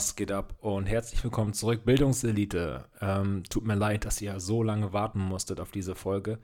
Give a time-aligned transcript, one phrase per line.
[0.00, 2.86] Was geht ab und herzlich willkommen zurück, Bildungselite.
[3.02, 6.38] Ähm, tut mir leid, dass ihr so lange warten musstet auf diese Folge.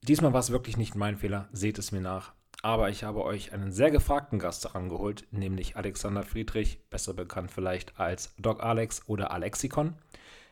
[0.00, 2.32] Diesmal war es wirklich nicht mein Fehler, seht es mir nach.
[2.62, 8.00] Aber ich habe euch einen sehr gefragten Gast herangeholt, nämlich Alexander Friedrich, besser bekannt vielleicht
[8.00, 9.96] als Doc Alex oder Alexikon.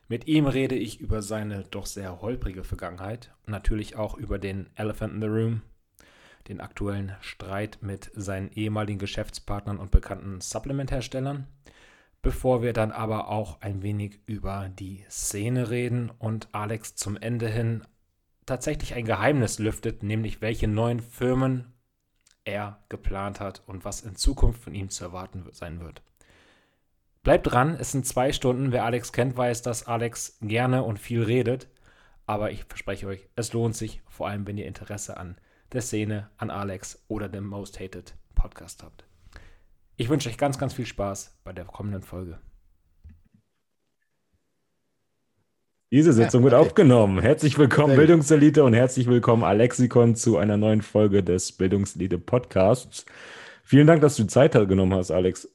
[0.07, 5.15] Mit ihm rede ich über seine doch sehr holprige Vergangenheit, natürlich auch über den Elephant
[5.15, 5.63] in the Room,
[6.49, 11.47] den aktuellen Streit mit seinen ehemaligen Geschäftspartnern und bekannten Supplement-Herstellern
[12.23, 17.49] bevor wir dann aber auch ein wenig über die Szene reden und Alex zum Ende
[17.49, 17.83] hin
[18.47, 21.73] tatsächlich ein Geheimnis lüftet, nämlich welche neuen Firmen
[22.45, 26.03] er geplant hat und was in Zukunft von ihm zu erwarten sein wird.
[27.23, 28.71] Bleibt dran, es sind zwei Stunden.
[28.71, 31.69] Wer Alex kennt, weiß, dass Alex gerne und viel redet.
[32.25, 35.37] Aber ich verspreche euch, es lohnt sich, vor allem wenn ihr Interesse an
[35.73, 39.05] der Szene, an Alex oder dem Most Hated Podcast habt.
[39.99, 42.39] Ich wünsche euch ganz, ganz viel Spaß bei der kommenden Folge.
[45.91, 46.53] Diese Sitzung ja, okay.
[46.53, 47.19] wird aufgenommen.
[47.21, 53.07] Herzlich willkommen, Sehr Bildungselite, und herzlich willkommen, Alexikon, zu einer neuen Folge des Bildungselite Podcasts.
[53.63, 55.51] Vielen Dank, dass du Zeit genommen hast, Alex.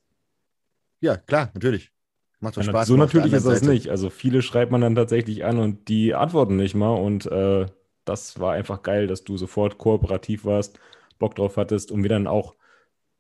[1.02, 1.92] Ja, klar, natürlich.
[2.40, 2.88] Macht doch Spaß.
[2.88, 3.72] So natürlich ist das Seite.
[3.72, 3.90] nicht.
[3.90, 6.96] Also viele schreibt man dann tatsächlich an und die antworten nicht mal.
[6.96, 7.68] Und äh,
[8.06, 10.80] das war einfach geil, dass du sofort kooperativ warst,
[11.20, 12.56] Bock drauf hattest und wir dann auch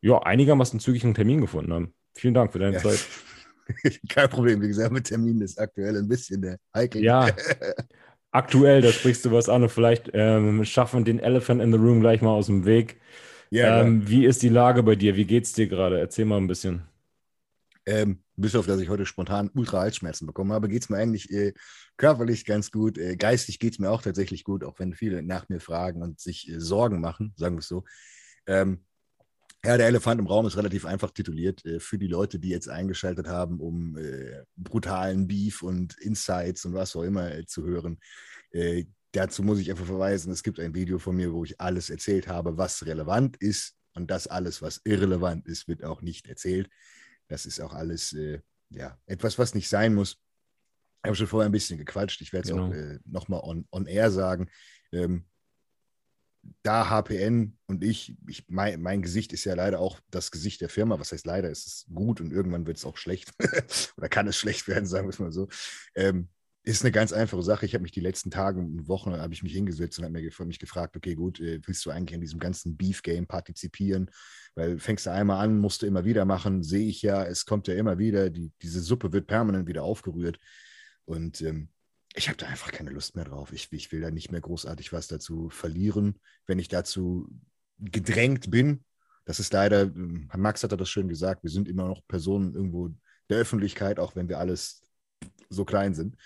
[0.01, 1.93] ja, einigermaßen zügig einen Termin gefunden haben.
[2.15, 2.81] Vielen Dank für deine ja.
[2.81, 3.05] Zeit.
[4.09, 7.03] Kein Problem, wie gesagt, mit Terminen ist aktuell ein bisschen der heikel.
[7.03, 7.29] Ja,
[8.31, 12.01] aktuell, da sprichst du was an und vielleicht ähm, schaffen den Elephant in the Room
[12.01, 12.99] gleich mal aus dem Weg.
[13.49, 15.15] Ja, ähm, wie ist die Lage bei dir?
[15.15, 15.99] Wie geht's dir gerade?
[15.99, 16.83] Erzähl mal ein bisschen.
[17.85, 21.53] Ähm, bis auf, dass ich heute spontan Ultra-Halsschmerzen bekommen habe, geht es mir eigentlich äh,
[21.97, 22.97] körperlich ganz gut.
[22.97, 26.19] Äh, geistig geht es mir auch tatsächlich gut, auch wenn viele nach mir fragen und
[26.19, 27.83] sich äh, Sorgen machen, sagen wir es so.
[28.47, 28.85] Ähm,
[29.63, 32.67] ja, der Elefant im Raum ist relativ einfach tituliert äh, für die Leute, die jetzt
[32.67, 37.99] eingeschaltet haben, um äh, brutalen Beef und Insights und was auch immer äh, zu hören.
[38.51, 41.89] Äh, dazu muss ich einfach verweisen, es gibt ein Video von mir, wo ich alles
[41.89, 43.75] erzählt habe, was relevant ist.
[43.93, 46.69] Und das alles, was irrelevant ist, wird auch nicht erzählt.
[47.27, 48.39] Das ist auch alles äh,
[48.69, 50.17] ja, etwas, was nicht sein muss.
[51.03, 52.21] Ich habe schon vorher ein bisschen gequatscht.
[52.21, 52.69] Ich werde es genau.
[52.69, 54.49] auch äh, nochmal on, on air sagen.
[54.91, 55.25] Ähm,
[56.63, 60.69] da HPN und ich, ich mein, mein, Gesicht ist ja leider auch das Gesicht der
[60.69, 60.99] Firma.
[60.99, 61.49] Was heißt leider?
[61.49, 63.31] ist Es gut und irgendwann wird es auch schlecht.
[63.97, 65.47] Oder kann es schlecht werden, sagen wir es mal so.
[65.95, 66.29] Ähm,
[66.63, 67.65] ist eine ganz einfache Sache.
[67.65, 70.45] Ich habe mich die letzten Tage und Wochen habe ich mich hingesetzt und habe mir
[70.45, 74.11] mich gefragt, okay, gut, äh, willst du eigentlich in diesem ganzen Beef-Game partizipieren?
[74.53, 77.67] Weil fängst du einmal an, musst du immer wieder machen, sehe ich ja, es kommt
[77.67, 80.37] ja immer wieder, die, diese Suppe wird permanent wieder aufgerührt.
[81.05, 81.69] Und ähm,
[82.15, 83.53] ich habe da einfach keine Lust mehr drauf.
[83.53, 87.29] Ich, ich, will da nicht mehr großartig was dazu verlieren, wenn ich dazu
[87.79, 88.83] gedrängt bin.
[89.25, 92.89] Das ist leider, ähm, Max hat das schön gesagt, wir sind immer noch Personen irgendwo
[93.29, 94.83] der Öffentlichkeit, auch wenn wir alles
[95.49, 96.17] so klein sind.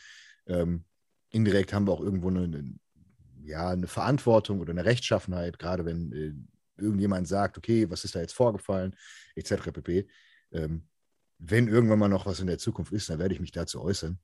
[0.48, 0.86] Ähm,
[1.30, 2.76] indirekt haben wir auch irgendwo eine, eine,
[3.44, 6.34] ja, eine Verantwortung oder eine Rechtschaffenheit, gerade wenn äh,
[6.82, 8.96] irgendjemand sagt, okay, was ist da jetzt vorgefallen,
[9.36, 9.72] etc.
[9.72, 10.08] pp.
[10.52, 10.88] Ähm,
[11.38, 14.20] wenn irgendwann mal noch was in der Zukunft ist, dann werde ich mich dazu äußern.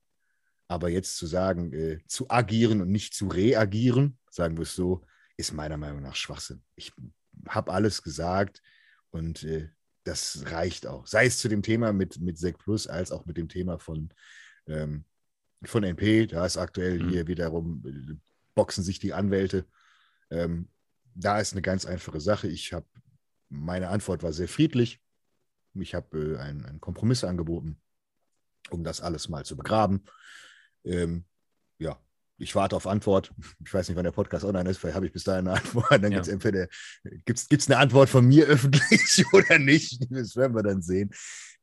[0.72, 5.04] Aber jetzt zu sagen, äh, zu agieren und nicht zu reagieren, sagen wir es so,
[5.36, 6.62] ist meiner Meinung nach Schwachsinn.
[6.76, 6.94] Ich
[7.46, 8.62] habe alles gesagt
[9.10, 9.68] und äh,
[10.04, 11.06] das reicht auch.
[11.06, 14.14] Sei es zu dem Thema mit, mit Sec Plus als auch mit dem Thema von,
[14.66, 15.04] ähm,
[15.62, 16.26] von NP.
[16.28, 17.10] Da ist aktuell mhm.
[17.10, 18.14] hier wiederum, äh,
[18.54, 19.66] boxen sich die Anwälte.
[20.30, 20.70] Ähm,
[21.14, 22.48] da ist eine ganz einfache Sache.
[22.48, 22.86] Ich habe,
[23.50, 25.02] meine Antwort war sehr friedlich.
[25.74, 27.78] Ich habe äh, einen, einen Kompromiss angeboten,
[28.70, 30.06] um das alles mal zu begraben.
[30.84, 31.24] Ähm,
[31.78, 31.98] ja,
[32.38, 33.32] ich warte auf Antwort.
[33.64, 35.90] Ich weiß nicht, wann der Podcast online ist, vielleicht habe ich bis dahin eine Antwort.
[35.90, 36.18] Dann ja.
[36.18, 36.68] gibt es entweder
[37.24, 40.06] gibt's, gibt's eine Antwort von mir öffentlich oder nicht.
[40.10, 41.10] Das werden wir dann sehen.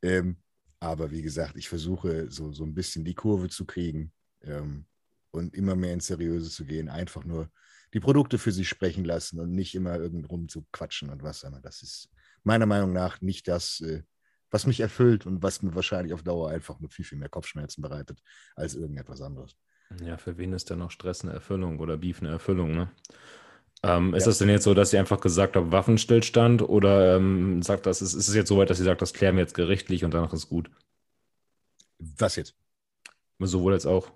[0.01, 0.38] Ähm,
[0.80, 4.86] aber wie gesagt, ich versuche so, so ein bisschen die Kurve zu kriegen ähm,
[5.31, 6.88] und immer mehr ins Seriöse zu gehen.
[6.88, 7.51] Einfach nur
[7.94, 11.44] die Produkte für sich sprechen lassen und nicht immer irgendwo zu quatschen und was.
[11.44, 12.10] Aber das ist
[12.44, 14.04] meiner Meinung nach nicht das, äh,
[14.51, 17.81] was mich erfüllt und was mir wahrscheinlich auf Dauer einfach nur viel, viel mehr Kopfschmerzen
[17.81, 18.22] bereitet
[18.56, 19.56] als irgendetwas anderes.
[20.04, 22.92] Ja, für wen ist denn noch Stress eine Erfüllung oder Beef eine Erfüllung, ne?
[23.81, 24.30] Ähm, ist ja.
[24.30, 28.13] das denn jetzt so, dass sie einfach gesagt haben, Waffenstillstand oder ähm, sagt das, ist,
[28.13, 30.34] ist es jetzt so weit, dass sie sagt, das klären wir jetzt gerichtlich und danach
[30.34, 30.69] ist gut?
[31.98, 32.56] Was jetzt?
[33.40, 34.12] Sowohl als auch.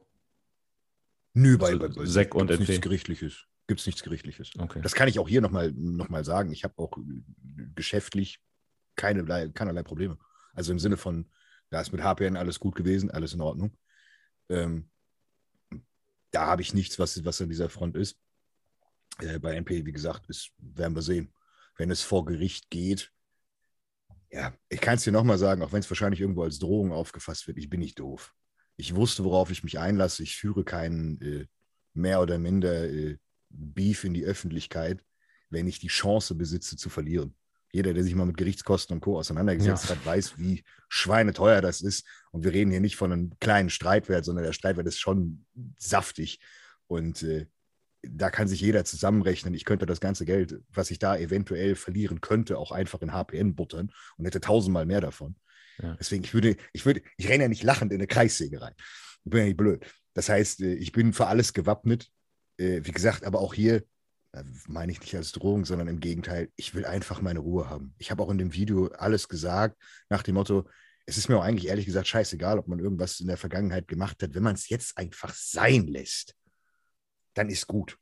[1.34, 3.46] Nö, bei, bei, bei Sek und nichts Gerichtliches.
[3.68, 4.52] Gibt es nichts Gerichtliches.
[4.58, 4.82] Okay.
[4.84, 6.52] Das kann ich auch hier nochmal noch mal sagen.
[6.52, 7.24] Ich habe auch äh,
[7.74, 8.42] geschäftlich
[8.96, 10.18] keinerlei, keinerlei Probleme.
[10.54, 11.30] Also im Sinne von,
[11.70, 13.78] da ist mit HPN alles gut gewesen, alles in Ordnung.
[14.50, 14.90] Ähm,
[16.32, 18.20] da habe ich nichts, was, was an dieser Front ist.
[19.20, 21.34] Äh, bei NP, wie gesagt, ist, werden wir sehen.
[21.78, 23.12] Wenn es vor Gericht geht,
[24.32, 27.48] ja, ich kann es dir nochmal sagen, auch wenn es wahrscheinlich irgendwo als Drohung aufgefasst
[27.48, 28.34] wird, ich bin nicht doof.
[28.76, 30.24] Ich wusste, worauf ich mich einlasse.
[30.24, 31.46] Ich führe keinen äh,
[31.94, 33.18] mehr oder minder äh,
[33.50, 35.04] Beef in die Öffentlichkeit,
[35.50, 37.36] wenn ich die Chance besitze zu verlieren.
[37.74, 39.18] Jeder, der sich mal mit Gerichtskosten und Co.
[39.18, 39.96] auseinandergesetzt ja.
[39.96, 42.06] hat, weiß, wie schweineteuer das ist.
[42.32, 45.46] Und wir reden hier nicht von einem kleinen Streitwert, sondern der Streitwert ist schon
[45.78, 46.40] saftig.
[46.86, 47.48] Und äh,
[48.04, 49.56] da kann sich jeder zusammenrechnen.
[49.56, 53.56] Ich könnte das ganze Geld, was ich da eventuell verlieren könnte, auch einfach in HPN
[53.56, 55.36] buttern und hätte tausendmal mehr davon.
[55.82, 55.96] Ja.
[56.00, 58.74] Deswegen, ich würde, ich würde, ich renne ja nicht lachend in eine Kreissägerei.
[59.24, 59.84] Ich bin ja nicht blöd.
[60.14, 62.12] Das heißt, äh, ich bin für alles gewappnet.
[62.58, 63.84] Äh, wie gesagt, aber auch hier
[64.68, 67.94] meine ich nicht als Drohung, sondern im Gegenteil, ich will einfach meine Ruhe haben.
[68.00, 69.78] Ich habe auch in dem Video alles gesagt
[70.10, 70.68] nach dem Motto,
[71.06, 74.24] es ist mir auch eigentlich ehrlich gesagt scheißegal, ob man irgendwas in der Vergangenheit gemacht
[74.24, 74.34] hat.
[74.34, 76.36] Wenn man es jetzt einfach sein lässt,
[77.34, 77.98] dann ist gut.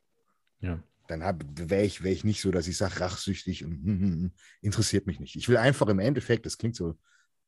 [0.60, 0.81] Ja.
[1.07, 4.31] Dann wäre ich, wär ich nicht so, dass ich sage, rachsüchtig und hm, hm, hm,
[4.62, 5.36] interessiert mich nicht.
[5.36, 6.98] Ich will einfach im Endeffekt, das klingt so,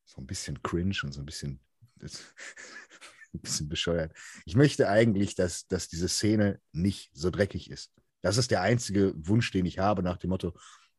[0.04, 1.60] so ein bisschen cringe und so ein bisschen,
[2.00, 4.12] ein bisschen bescheuert.
[4.44, 7.92] Ich möchte eigentlich, dass, dass diese Szene nicht so dreckig ist.
[8.24, 10.54] Das ist der einzige Wunsch, den ich habe, nach dem Motto,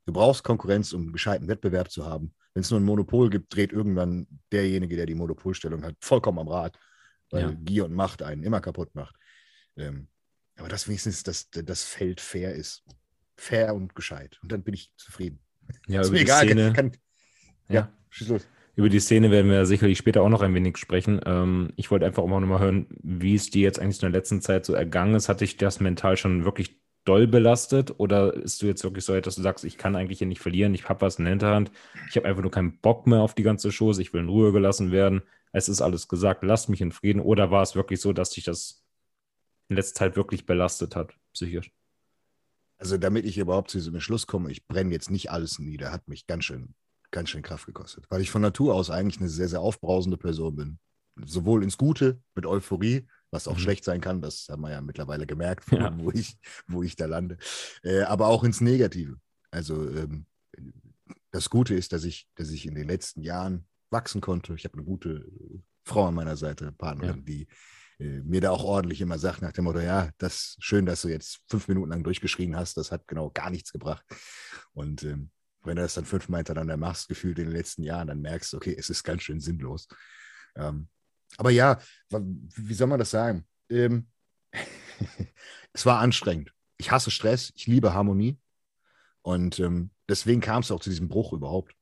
[0.06, 2.36] du brauchst Konkurrenz, um einen gescheiten Wettbewerb zu haben.
[2.54, 6.48] Wenn es nur ein Monopol gibt, dreht irgendwann derjenige, der die Monopolstellung hat, vollkommen am
[6.48, 6.77] Rad,
[7.31, 7.51] weil ja.
[7.63, 9.16] Gier und Macht einen immer kaputt macht.
[9.75, 10.07] Ähm,
[10.56, 12.83] aber dass wenigstens das, das Feld fair ist.
[13.38, 14.38] Fair und gescheit.
[14.44, 15.39] Und dann bin ich zufrieden.
[15.88, 16.45] Ja, ist über mir die egal.
[16.45, 17.01] Szene, kann, kann,
[17.69, 18.48] ja, ja, schieß los.
[18.75, 21.19] Über die Szene werden wir sicherlich später auch noch ein wenig sprechen.
[21.25, 24.19] Ähm, ich wollte einfach auch mal nochmal hören, wie es dir jetzt eigentlich in der
[24.19, 25.27] letzten Zeit so ergangen ist.
[25.27, 29.36] Hat dich das mental schon wirklich doll belastet oder ist du jetzt wirklich so, dass
[29.36, 31.72] du sagst, ich kann eigentlich hier nicht verlieren, ich habe was in der Hinterhand,
[32.10, 34.52] ich habe einfach nur keinen Bock mehr auf die ganze Chose, ich will in Ruhe
[34.52, 35.22] gelassen werden,
[35.52, 38.44] es ist alles gesagt, lasst mich in Frieden oder war es wirklich so, dass dich
[38.44, 38.84] das
[39.69, 41.72] in letzter Zeit wirklich belastet hat, psychisch?
[42.78, 46.08] Also damit ich überhaupt zu diesem Schluss komme, ich brenne jetzt nicht alles nieder, hat
[46.08, 46.75] mich ganz schön,
[47.12, 50.56] ganz schön Kraft gekostet, weil ich von Natur aus eigentlich eine sehr, sehr aufbrausende Person
[50.56, 50.80] bin.
[51.24, 53.60] Sowohl ins Gute mit Euphorie, was auch mhm.
[53.60, 55.96] schlecht sein kann, das haben wir ja mittlerweile gemerkt, ja.
[56.00, 56.38] Wo, ich,
[56.68, 57.38] wo ich da lande,
[57.84, 59.18] äh, aber auch ins Negative.
[59.52, 60.26] Also ähm,
[61.32, 64.56] das Gute ist, dass ich, dass ich in den letzten Jahren wachsen konnte.
[64.56, 65.26] Ich habe eine gute
[65.84, 67.24] Frau an meiner Seite, Partnerin, ja.
[67.24, 67.48] die
[68.00, 71.10] äh, mir da auch ordentlich immer sagt nach dem Motto, ja, das schön, dass du
[71.10, 74.06] jetzt fünf Minuten lang durchgeschrien hast, das hat genau gar nichts gebracht.
[74.74, 75.30] Und ähm,
[75.64, 78.58] wenn du das dann fünfmal hintereinander machst, gefühlt in den letzten Jahren, dann merkst du,
[78.58, 79.88] okay, es ist ganz schön sinnlos.
[80.56, 80.88] Ähm,
[81.38, 81.80] aber ja,
[82.10, 83.46] wie soll man das sagen?
[83.70, 84.08] Ähm,
[85.74, 86.54] es war anstrengend.
[86.78, 88.40] Ich hasse Stress, ich liebe Harmonie.
[89.22, 91.76] Und ähm, deswegen kam es auch zu diesem Bruch überhaupt.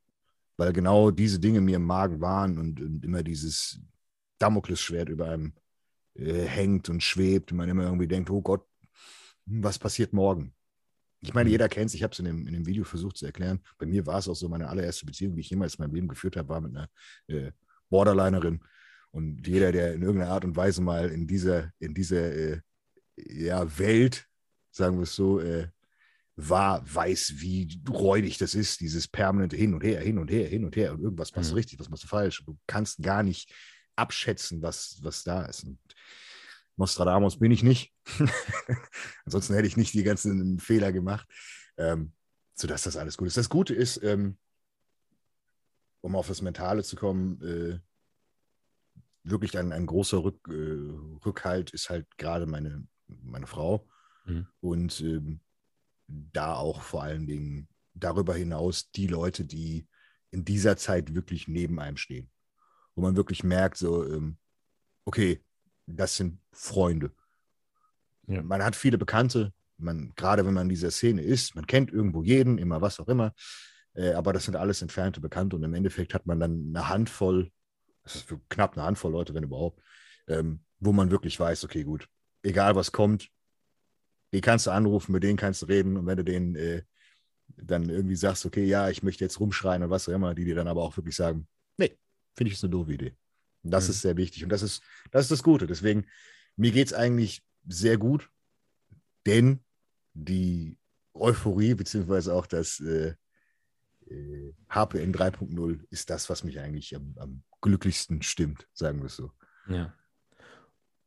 [0.57, 3.81] Weil genau diese Dinge mir im Magen waren und, und immer dieses
[4.37, 5.53] Damoklesschwert über einem
[6.15, 8.65] äh, hängt und schwebt und man immer irgendwie denkt, oh Gott,
[9.47, 10.53] hm, was passiert morgen?
[11.21, 11.53] Ich meine, mhm.
[11.53, 13.61] jeder kennt es, ich habe es in dem, in dem Video versucht zu erklären.
[13.77, 16.07] Bei mir war es auch so, meine allererste Beziehung, die ich jemals in meinem Leben
[16.07, 16.89] geführt habe, war mit einer
[17.27, 17.51] äh,
[17.89, 18.61] Borderlinerin.
[19.13, 22.61] Und jeder, der in irgendeiner Art und Weise mal in dieser, in dieser äh,
[23.15, 24.27] ja, Welt,
[24.71, 25.67] sagen wir es so, äh,
[26.35, 30.65] war, weiß, wie räudig das ist, dieses permanente Hin und Her, hin und her, hin
[30.65, 30.93] und her.
[30.93, 31.57] Und irgendwas machst du mhm.
[31.57, 32.43] richtig, was machst du falsch.
[32.43, 33.53] Du kannst gar nicht
[33.95, 35.63] abschätzen, was, was da ist.
[35.63, 35.77] Und
[36.75, 37.93] Nostradamus bin ich nicht.
[39.25, 41.27] Ansonsten hätte ich nicht die ganzen Fehler gemacht,
[41.77, 42.13] ähm,
[42.55, 43.37] sodass das alles gut ist.
[43.37, 44.39] Das Gute ist, ähm,
[46.01, 47.79] um auf das Mentale zu kommen, äh,
[49.23, 53.87] wirklich ein, ein großer Rück, äh, Rückhalt ist halt gerade meine, meine Frau.
[54.25, 54.47] Mhm.
[54.59, 55.39] Und ähm,
[56.07, 59.87] da auch vor allen Dingen darüber hinaus die Leute, die
[60.31, 62.29] in dieser Zeit wirklich neben einem stehen.
[62.95, 64.37] Wo man wirklich merkt, so, ähm,
[65.05, 65.43] okay,
[65.85, 67.11] das sind Freunde.
[68.27, 68.41] Ja.
[68.41, 72.23] Man hat viele Bekannte, man, gerade wenn man in dieser Szene ist, man kennt irgendwo
[72.23, 73.33] jeden, immer was auch immer,
[73.93, 77.51] äh, aber das sind alles entfernte Bekannte und im Endeffekt hat man dann eine Handvoll
[78.03, 79.81] das ist für knapp eine Handvoll Leute, wenn überhaupt,
[80.27, 82.09] ähm, wo man wirklich weiß, okay, gut,
[82.43, 83.29] egal was kommt,
[84.33, 86.83] die kannst du anrufen, mit denen kannst du reden und wenn du denen äh,
[87.55, 90.55] dann irgendwie sagst, okay, ja, ich möchte jetzt rumschreien und was auch immer, die dir
[90.55, 91.97] dann aber auch wirklich sagen, nee,
[92.35, 93.15] finde ich ist eine doofe Idee.
[93.63, 93.91] Und das mhm.
[93.91, 95.67] ist sehr wichtig und das ist, das ist das Gute.
[95.67, 96.05] Deswegen,
[96.55, 98.29] mir geht es eigentlich sehr gut,
[99.25, 99.63] denn
[100.13, 100.77] die
[101.13, 103.13] Euphorie, beziehungsweise auch das äh,
[104.07, 109.15] äh, HPN 3.0 ist das, was mich eigentlich am, am glücklichsten stimmt, sagen wir es
[109.15, 109.31] so.
[109.67, 109.93] Ja.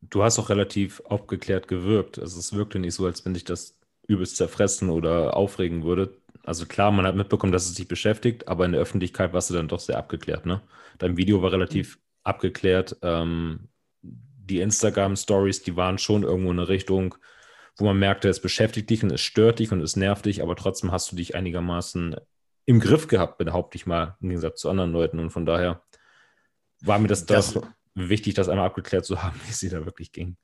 [0.01, 2.19] Du hast auch relativ aufgeklärt gewirkt.
[2.19, 6.17] Also es wirkte nicht so, als wenn dich das übelst zerfressen oder aufregen würde.
[6.45, 9.55] Also klar, man hat mitbekommen, dass es dich beschäftigt, aber in der Öffentlichkeit warst du
[9.55, 10.63] dann doch sehr abgeklärt, ne?
[10.99, 12.01] Dein Video war relativ mhm.
[12.23, 12.97] abgeklärt.
[13.03, 13.69] Ähm,
[14.03, 17.17] die Instagram-Stories, die waren schon irgendwo in eine Richtung,
[17.77, 20.57] wo man merkte, es beschäftigt dich und es stört dich und es nervt dich, aber
[20.57, 22.17] trotzdem hast du dich einigermaßen
[22.67, 25.19] im Griff gehabt, behaupte ich mal, im Gegensatz zu anderen Leuten.
[25.21, 25.83] Und von daher
[26.81, 29.85] war mir das, das doch wichtig, das einmal abgeklärt zu haben, wie es dir da
[29.85, 30.37] wirklich ging.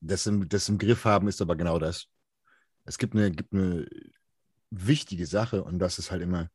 [0.00, 2.08] Das im, das im Griff haben ist aber genau das.
[2.84, 3.86] Es gibt eine, gibt eine
[4.70, 6.50] wichtige Sache und das ist halt immer,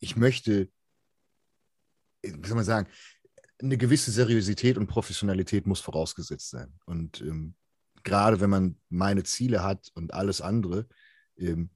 [0.00, 0.68] ich möchte,
[2.22, 2.88] wie soll man sagen,
[3.60, 6.72] eine gewisse Seriosität und Professionalität muss vorausgesetzt sein.
[6.86, 7.54] Und ähm,
[8.02, 10.88] gerade wenn man meine Ziele hat und alles andere,
[11.36, 11.68] ähm,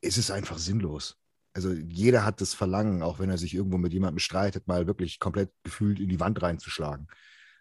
[0.00, 1.16] ist es einfach sinnlos.
[1.52, 5.18] Also jeder hat das Verlangen, auch wenn er sich irgendwo mit jemandem streitet, mal wirklich
[5.18, 7.08] komplett gefühlt in die Wand reinzuschlagen.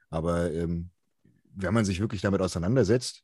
[0.09, 0.91] Aber ähm,
[1.55, 3.23] wenn man sich wirklich damit auseinandersetzt,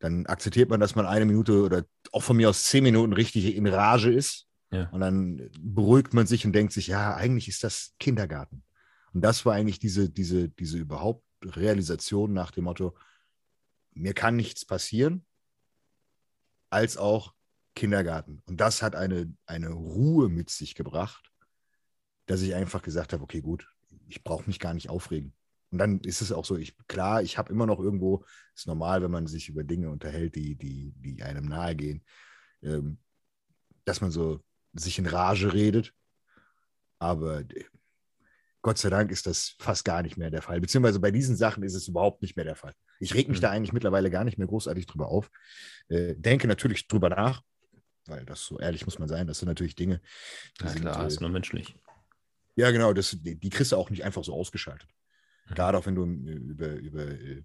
[0.00, 3.54] dann akzeptiert man, dass man eine Minute oder auch von mir aus zehn Minuten richtig
[3.56, 4.46] in Rage ist.
[4.70, 4.88] Ja.
[4.90, 8.62] Und dann beruhigt man sich und denkt sich, ja, eigentlich ist das Kindergarten.
[9.12, 12.96] Und das war eigentlich diese, diese, diese überhaupt Realisation nach dem Motto,
[13.94, 15.24] mir kann nichts passieren,
[16.70, 17.34] als auch
[17.78, 18.42] Kindergarten.
[18.46, 21.30] Und das hat eine, eine Ruhe mit sich gebracht,
[22.26, 23.68] dass ich einfach gesagt habe, okay, gut,
[24.08, 25.32] ich brauche mich gar nicht aufregen.
[25.70, 29.02] Und dann ist es auch so, ich, klar, ich habe immer noch irgendwo, ist normal,
[29.02, 32.04] wenn man sich über Dinge unterhält, die, die, die einem nahe gehen,
[32.62, 32.98] ähm,
[33.84, 34.42] dass man so
[34.72, 35.94] sich in Rage redet.
[36.98, 37.44] Aber
[38.62, 40.60] Gott sei Dank ist das fast gar nicht mehr der Fall.
[40.60, 42.74] Beziehungsweise bei diesen Sachen ist es überhaupt nicht mehr der Fall.
[42.98, 43.42] Ich reg mich mhm.
[43.42, 45.30] da eigentlich mittlerweile gar nicht mehr großartig drüber auf.
[45.88, 47.42] Äh, denke natürlich drüber nach,
[48.08, 50.00] weil das so ehrlich muss man sein, das sind natürlich Dinge.
[50.60, 51.76] Die ja, sind, klar, äh, ist nur menschlich.
[52.56, 54.88] Ja, genau, das, die, die kriegst du auch nicht einfach so ausgeschaltet.
[55.48, 55.54] Mhm.
[55.54, 57.44] Gerade auch wenn du äh, über, über, äh,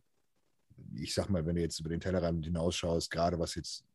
[0.95, 3.85] ich sag mal, wenn du jetzt über den Tellerrand hinausschaust, gerade was jetzt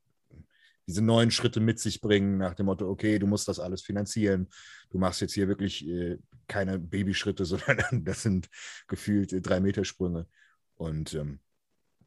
[0.88, 4.48] diese neuen Schritte mit sich bringen, nach dem Motto, okay, du musst das alles finanzieren.
[4.88, 8.48] Du machst jetzt hier wirklich äh, keine Babyschritte, sondern das sind
[8.86, 10.26] gefühlt äh, drei Meter Sprünge.
[10.76, 11.40] Und ähm,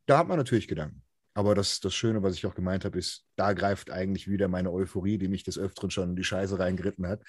[0.08, 1.03] da hat man natürlich Gedanken.
[1.41, 4.71] Aber das, das Schöne, was ich auch gemeint habe, ist, da greift eigentlich wieder meine
[4.71, 7.24] Euphorie, die mich des Öfteren schon in die Scheiße reingeritten hat,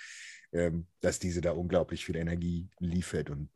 [0.53, 3.31] ähm, dass diese da unglaublich viel Energie liefert.
[3.31, 3.49] Und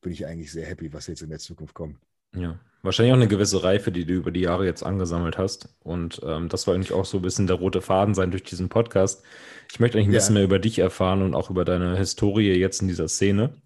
[0.00, 1.98] bin ich eigentlich sehr happy, was jetzt in der Zukunft kommt.
[2.34, 5.68] Ja, wahrscheinlich auch eine gewisse Reife, die du über die Jahre jetzt angesammelt hast.
[5.80, 8.70] Und ähm, das soll eigentlich auch so ein bisschen der rote Faden sein durch diesen
[8.70, 9.22] Podcast.
[9.70, 10.20] Ich möchte eigentlich ein ja.
[10.20, 13.60] bisschen mehr über dich erfahren und auch über deine Historie jetzt in dieser Szene.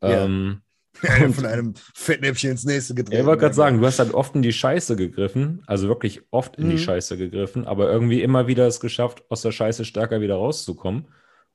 [0.00, 0.24] Ja.
[0.24, 0.62] Ähm,
[1.02, 3.20] ja, von einem Fettnäpfchen ins nächste gedreht.
[3.20, 6.56] Ich wollte gerade sagen, du hast halt oft in die Scheiße gegriffen, also wirklich oft
[6.56, 6.70] in mhm.
[6.70, 11.08] die Scheiße gegriffen, aber irgendwie immer wieder es geschafft, aus der Scheiße stärker wieder rauszukommen.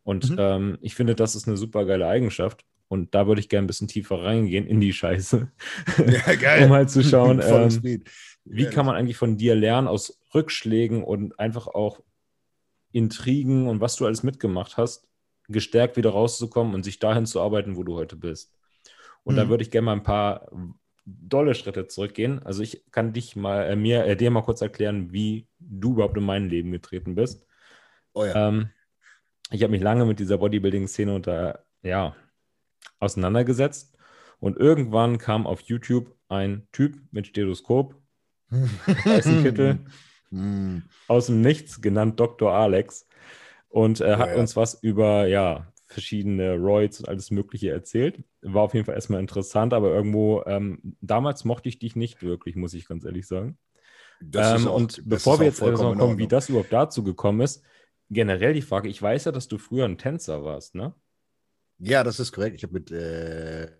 [0.04, 0.38] Und mhm.
[0.40, 2.66] ähm, ich finde, das ist eine super geile Eigenschaft.
[2.88, 5.50] Und da würde ich gerne ein bisschen tiefer reingehen in die Scheiße.
[5.98, 6.66] Ja, geil.
[6.66, 8.04] um halt zu schauen, ähm,
[8.44, 12.02] wie kann man eigentlich von dir lernen aus Rückschlägen und einfach auch
[12.92, 15.08] Intrigen und was du alles mitgemacht hast,
[15.48, 18.54] gestärkt wieder rauszukommen und sich dahin zu arbeiten, wo du heute bist.
[19.24, 19.38] Und mhm.
[19.38, 20.50] da würde ich gerne mal ein paar
[21.06, 22.44] dolle Schritte zurückgehen.
[22.44, 26.18] Also ich kann dich mal, äh, mir, äh, dir mal kurz erklären, wie du überhaupt
[26.18, 27.46] in mein Leben getreten bist.
[28.14, 28.50] Oh ja.
[28.50, 28.70] Ähm,
[29.52, 32.16] ich habe mich lange mit dieser Bodybuilding-Szene unter, ja,
[33.00, 33.98] auseinandergesetzt
[34.40, 37.96] und irgendwann kam auf YouTube ein Typ mit Stethoskop,
[38.50, 39.80] weißen Kittel,
[40.30, 40.84] hm.
[41.08, 42.54] aus dem Nichts, genannt Dr.
[42.54, 43.08] Alex.
[43.70, 44.42] Und er hat ja, ja.
[44.42, 48.24] uns was über, ja, verschiedene Roids und alles Mögliche erzählt.
[48.42, 52.56] War auf jeden Fall erstmal interessant, aber irgendwo, ähm, damals mochte ich dich nicht wirklich,
[52.56, 53.58] muss ich ganz ehrlich sagen.
[54.34, 57.64] Ähm, auch, und bevor wir jetzt erstmal kommen, wie das überhaupt dazu gekommen ist,
[58.10, 60.94] generell die Frage, ich weiß ja, dass du früher ein Tänzer warst, ne?
[61.80, 62.56] Ja, das ist korrekt.
[62.56, 63.72] Ich habe mit äh,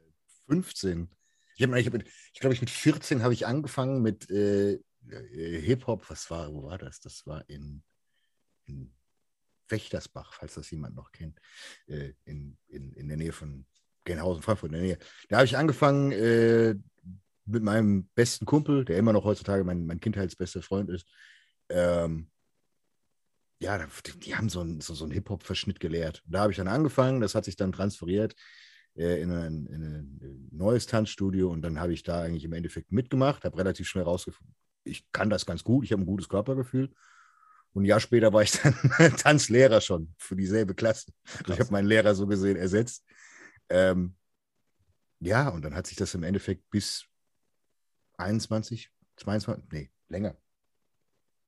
[0.48, 1.10] 15,
[1.56, 5.62] ich, hab, ich, hab ich glaube, ich mit 14 habe ich angefangen mit äh, äh,
[5.62, 6.10] Hip-Hop.
[6.10, 7.00] Was war, wo war das?
[7.00, 7.84] Das war in,
[8.66, 8.92] in
[9.72, 11.40] Wächtersbach, falls das jemand noch kennt,
[11.88, 13.66] äh, in, in, in der Nähe von
[14.04, 14.98] Genhausen, Frankfurt in der Nähe.
[15.30, 16.76] Da habe ich angefangen äh,
[17.46, 21.08] mit meinem besten Kumpel, der immer noch heutzutage mein, mein kindheitsbester Freund ist.
[21.70, 22.30] Ähm,
[23.60, 23.80] ja,
[24.24, 26.24] die haben so einen, so, so einen Hip-Hop-Verschnitt gelehrt.
[26.26, 28.36] Da habe ich dann angefangen, das hat sich dann transferiert
[28.96, 32.92] äh, in, ein, in, ein, neues Tanzstudio und dann habe ich da eigentlich im Endeffekt
[32.92, 36.92] mitgemacht, habe relativ schnell rausgefunden, ich kann das ganz gut, ich habe ein gutes Körpergefühl.
[37.74, 38.74] Und ein Jahr später war ich dann
[39.18, 41.12] Tanzlehrer schon für dieselbe Klasse.
[41.40, 43.06] Also ich habe meinen Lehrer so gesehen ersetzt.
[43.70, 44.16] Ähm,
[45.20, 47.06] ja, und dann hat sich das im Endeffekt bis
[48.18, 50.36] 21, 22, nee, länger,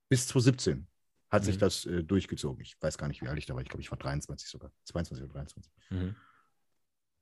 [0.10, 0.88] bis 2017
[1.30, 1.46] hat Mhm.
[1.46, 2.62] sich das äh, durchgezogen.
[2.62, 3.62] Ich weiß gar nicht, wie alt ich da war.
[3.62, 4.72] Ich glaube, ich war 23 sogar.
[4.86, 5.72] 22 oder 23.
[5.90, 6.16] Mhm.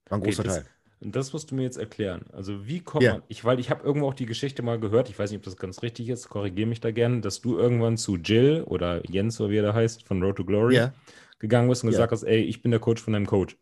[0.06, 0.66] War ein Okay, großer das- Teil.
[1.02, 2.26] Und das musst du mir jetzt erklären.
[2.32, 3.12] Also wie kommt Ja.
[3.14, 5.44] man, ich, weil ich habe irgendwo auch die Geschichte mal gehört, ich weiß nicht, ob
[5.44, 9.40] das ganz richtig ist, korrigiere mich da gerne, dass du irgendwann zu Jill oder Jens,
[9.40, 10.92] oder wie er da heißt, von Road to Glory Ja,
[11.40, 11.96] gegangen bist und Ja.
[11.98, 13.56] gesagt hast, ey, ich bin der Coach von deinem Coach.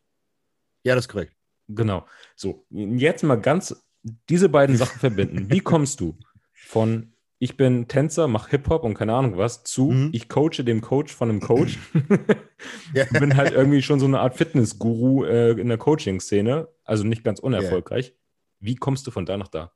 [0.84, 1.34] ja, das ist korrekt.
[1.68, 2.06] Genau.
[2.36, 3.84] So, jetzt mal ganz
[4.28, 5.50] diese beiden Sachen verbinden.
[5.50, 6.18] Wie kommst du
[6.52, 10.10] von ich bin Tänzer, mach Hip-Hop und keine Ahnung was, zu Mhm.
[10.12, 11.78] ich coache dem Coach von einem Coach.
[12.94, 13.04] Ja.
[13.18, 17.40] bin halt irgendwie schon so eine Art Fitness-Guru äh, in der Coaching-Szene, also nicht ganz
[17.40, 18.14] unerfolgreich.
[18.60, 19.72] Wie kommst du von da nach da?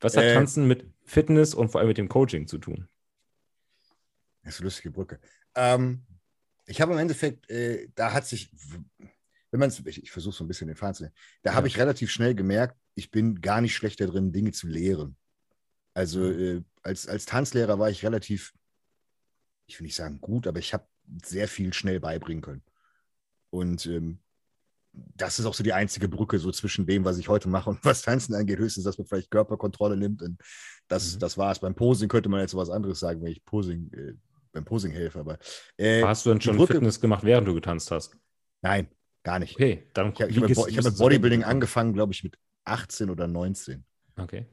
[0.00, 2.88] Was hat Äh, Tanzen mit Fitness und vor allem mit dem Coaching zu tun?
[4.42, 5.20] Das ist eine lustige Brücke.
[5.54, 6.04] Ähm,
[6.66, 8.50] ich habe im Endeffekt, äh, da hat sich,
[9.50, 11.56] wenn man es, ich, ich versuche so ein bisschen den Faden zu nehmen, da Ja.
[11.56, 15.16] habe ich relativ schnell gemerkt, ich bin gar nicht schlechter drin, Dinge zu lehren.
[15.94, 18.52] Also äh, als, als Tanzlehrer war ich relativ,
[19.66, 20.86] ich will nicht sagen gut, aber ich habe
[21.24, 22.62] sehr viel schnell beibringen können.
[23.50, 24.18] Und ähm,
[24.92, 27.78] das ist auch so die einzige Brücke so zwischen dem, was ich heute mache und
[27.84, 28.58] was Tanzen angeht.
[28.58, 30.22] Höchstens, dass man vielleicht Körperkontrolle nimmt.
[30.22, 30.40] Und
[30.88, 31.18] das, Mhm.
[31.20, 31.58] das war es.
[31.60, 34.14] Beim Posing könnte man jetzt was anderes sagen, wenn ich Posing, äh,
[34.52, 35.20] beim Posing helfe.
[35.20, 35.38] Aber
[35.76, 38.16] äh, Hast du denn die schon Brücke- Fitness gemacht, während du getanzt hast?
[38.62, 38.88] nein,
[39.22, 39.54] gar nicht.
[39.54, 42.12] Okay, dann Ich habe ich hab mit, gehst- Bo- ich hab mit Bodybuilding angefangen, glaube
[42.12, 43.84] ich, mit 18 oder 19.
[44.16, 44.46] Okay.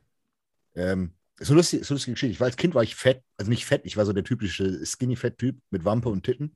[0.75, 2.33] Ähm, so lustig, so lustige Geschichte.
[2.33, 4.85] Ich war als Kind war ich fett, also nicht fett, ich war so der typische
[4.85, 6.55] Skinny-Fett-Typ mit Wampe und Titten.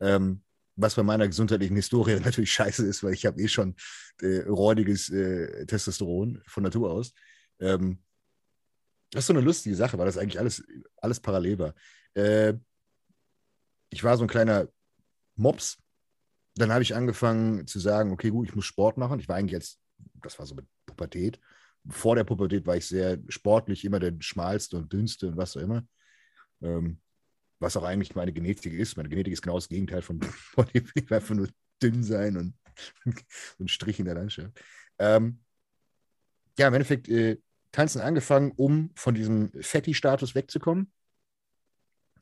[0.00, 0.42] Ähm,
[0.76, 3.74] was bei meiner gesundheitlichen Historie natürlich scheiße ist, weil ich habe eh schon
[4.20, 7.12] äh, räudiges äh, Testosteron von Natur aus.
[7.60, 7.98] Ähm,
[9.10, 10.62] das ist so eine lustige Sache, weil das eigentlich alles,
[10.98, 11.74] alles parallel war.
[12.14, 12.54] Äh,
[13.90, 14.68] ich war so ein kleiner
[15.34, 15.78] Mops.
[16.54, 19.18] Dann habe ich angefangen zu sagen, okay, gut, ich muss Sport machen.
[19.18, 19.80] Ich war eigentlich jetzt,
[20.22, 21.40] das war so mit Pubertät.
[21.88, 25.62] Vor der Pubertät war ich sehr sportlich, immer der schmalste und dünnste und was auch
[25.62, 25.86] immer.
[26.60, 27.00] Ähm,
[27.60, 28.96] was auch eigentlich meine Genetik ist.
[28.96, 30.20] Meine Genetik ist genau das Gegenteil von
[30.56, 31.10] Bodybuilding.
[31.10, 31.48] Einfach nur
[31.82, 32.54] dünn sein und
[33.58, 34.60] ein Strich in der Landschaft.
[34.98, 35.40] Ähm,
[36.58, 37.38] ja, im Endeffekt äh,
[37.72, 40.92] tanzen angefangen, um von diesem Fetti-Status wegzukommen.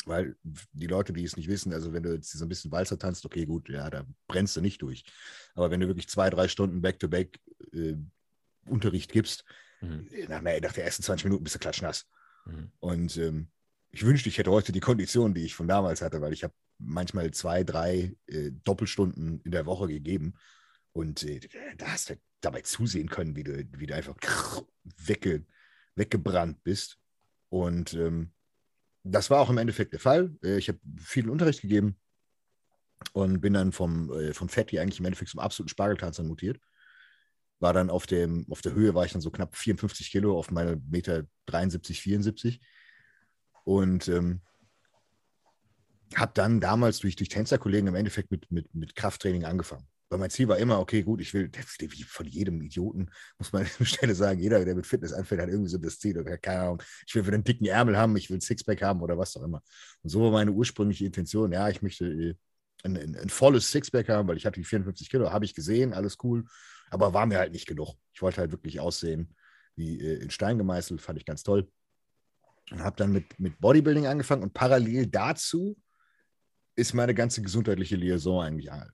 [0.05, 0.37] Weil
[0.73, 3.25] die Leute, die es nicht wissen, also wenn du jetzt so ein bisschen Walzer tanzt,
[3.25, 5.05] okay, gut, ja, da brennst du nicht durch.
[5.55, 7.41] Aber wenn du wirklich zwei, drei Stunden Back-to-Back
[7.73, 7.97] äh,
[8.67, 9.45] Unterricht gibst,
[9.81, 10.09] Mhm.
[10.29, 12.07] nach, nach der ersten 20 Minuten bist du klatschnass.
[12.47, 12.73] Mhm.
[12.81, 13.49] Und ähm,
[13.91, 16.55] ich wünschte, ich hätte heute die Kondition, die ich von damals hatte, weil ich habe
[16.79, 20.35] manchmal zwei, drei äh, Doppelstunden in der Woche gegeben.
[20.93, 21.41] Und äh,
[21.77, 24.17] da hast du dabei zusehen können, wie du, wie du einfach
[24.85, 25.45] wegge,
[25.95, 26.99] weggebrannt bist.
[27.49, 28.33] Und ähm,
[29.03, 30.35] das war auch im Endeffekt der Fall.
[30.43, 31.97] Äh, ich habe viel Unterricht gegeben
[33.13, 36.61] und bin dann vom, äh, von Fetti eigentlich im Endeffekt zum absoluten Spargeltanzer mutiert.
[37.59, 40.51] War dann auf, dem, auf der Höhe, war ich dann so knapp 54 Kilo auf
[40.51, 42.61] meine Meter 73, 74.
[43.65, 44.43] Und ähm,
[46.15, 49.89] habe dann damals durch, durch Tänzerkollegen im Endeffekt mit, mit, mit Krafttraining angefangen.
[50.09, 53.63] Weil mein Ziel war immer, okay, gut, ich will, wie von jedem Idioten, muss man
[53.65, 56.39] an der Stelle sagen, jeder, der mit Fitness anfängt, hat irgendwie so das Ziel, oder
[56.39, 59.37] keine Ahnung, ich will für einen dicken Ärmel haben, ich will Sixpack haben oder was
[59.37, 59.63] auch immer.
[60.03, 62.35] Und so war meine ursprüngliche Intention, ja, ich möchte äh,
[62.85, 65.93] ein, ein, ein volles Sixpack haben, weil ich hatte die 54 Kilo, habe ich gesehen,
[65.93, 66.45] alles cool,
[66.91, 67.95] aber war mir halt nicht genug.
[68.13, 69.35] Ich wollte halt wirklich aussehen
[69.77, 71.71] wie äh, in Stein gemeißelt, fand ich ganz toll.
[72.71, 75.77] Und habe dann mit, mit Bodybuilding angefangen und parallel dazu
[76.75, 78.87] ist meine ganze gesundheitliche Liaison eigentlich äh,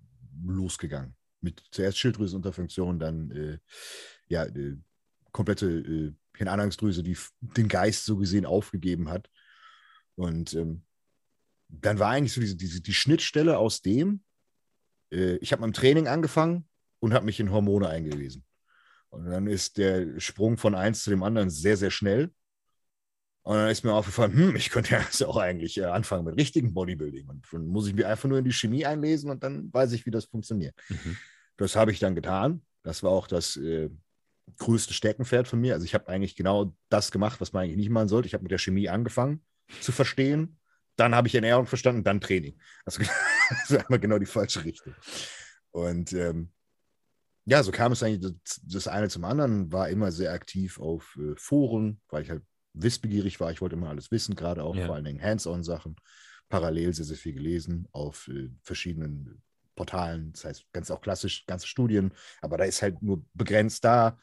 [0.45, 1.17] losgegangen.
[1.41, 3.59] Mit zuerst Schilddrüsenunterfunktion, dann äh,
[4.29, 4.77] ja, äh,
[5.33, 9.29] komplette äh, Hirnanhangsdrüse, die den Geist so gesehen aufgegeben hat.
[10.15, 10.85] Und ähm,
[11.69, 14.23] dann war eigentlich so diese, diese, die Schnittstelle aus dem,
[15.11, 16.69] äh, ich habe mit dem Training angefangen
[17.03, 18.45] und habe mich in Hormone eingelesen.
[19.11, 22.33] Und dann ist der Sprung von eins zu dem anderen sehr, sehr schnell.
[23.43, 26.37] Und dann ist mir aufgefallen, hm, ich könnte ja jetzt auch eigentlich äh, anfangen mit
[26.37, 27.29] richtigem Bodybuilding.
[27.29, 30.07] Und dann muss ich mir einfach nur in die Chemie einlesen und dann weiß ich,
[30.07, 30.77] wie das funktioniert.
[30.89, 31.17] Mhm.
[31.57, 32.63] Das habe ich dann getan.
[32.85, 33.91] Das war auch das äh,
[34.59, 35.75] größte Steckenpferd von mir.
[35.75, 38.29] Also ich habe eigentlich genau das gemacht, was man eigentlich nicht machen sollte.
[38.29, 39.45] Ich habe mit der Chemie angefangen
[39.81, 40.61] zu verstehen.
[40.95, 42.61] Dann habe ich Ernährung verstanden, dann Training.
[42.85, 43.03] Also
[43.51, 44.95] das ist einmal genau die falsche Richtung.
[45.73, 46.53] Und ähm,
[47.45, 49.73] ja, so kam es eigentlich das, das eine zum anderen.
[49.73, 52.43] War immer sehr aktiv auf äh, Foren, weil ich halt
[52.75, 53.51] wissbegierig war.
[53.51, 54.87] Ich wollte immer alles wissen, gerade auch Ja.
[54.87, 55.97] vor allen Dingen Hands-on-Sachen.
[56.49, 59.43] Parallel sehr, sehr viel gelesen auf äh, verschiedenen
[59.75, 60.33] Portalen.
[60.33, 64.19] Das heißt, ganz auch klassisch, ganze Studien, aber da ist halt nur begrenzt da.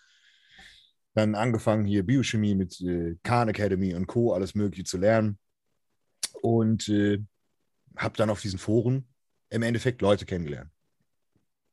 [1.15, 4.34] Dann angefangen hier Biochemie mit äh, Khan Academy und Co.
[4.34, 5.39] alles Mögliche zu lernen.
[6.41, 7.19] Und äh,
[7.97, 9.08] habe dann auf diesen Foren
[9.49, 10.71] im Endeffekt Leute kennengelernt.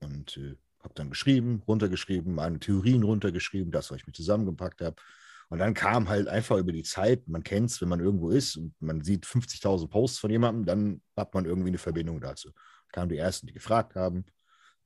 [0.01, 0.57] Und äh,
[0.87, 4.97] habe dann geschrieben, runtergeschrieben, meine Theorien runtergeschrieben, das, was ich mir zusammengepackt habe.
[5.49, 8.57] Und dann kam halt einfach über die Zeit, man kennt es, wenn man irgendwo ist
[8.57, 12.51] und man sieht 50.000 Posts von jemandem, dann hat man irgendwie eine Verbindung dazu.
[12.93, 14.25] Kamen die Ersten, die gefragt haben.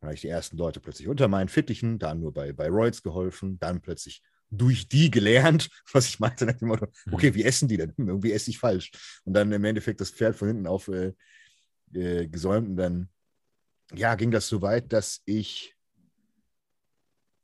[0.00, 3.02] Dann habe ich die ersten Leute plötzlich unter meinen Fittichen, dann nur bei, bei Royals
[3.02, 7.14] geholfen, dann plötzlich durch die gelernt, was ich meinte, nach dem Motto, Mhm.
[7.14, 7.92] okay, wie essen die denn?
[7.98, 8.90] Irgendwie esse ich falsch.
[9.24, 11.12] Und dann im Endeffekt das Pferd von hinten auf äh,
[11.94, 13.08] äh, gesäumt und dann,
[13.94, 15.74] ja, ging das so weit, dass ich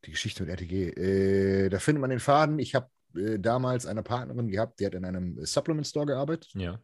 [0.07, 2.59] die Geschichte mit RTG, äh, da findet man den Faden.
[2.59, 6.51] Ich habe äh, damals eine Partnerin gehabt, die hat in einem Supplement Store gearbeitet.
[6.55, 6.81] Ja.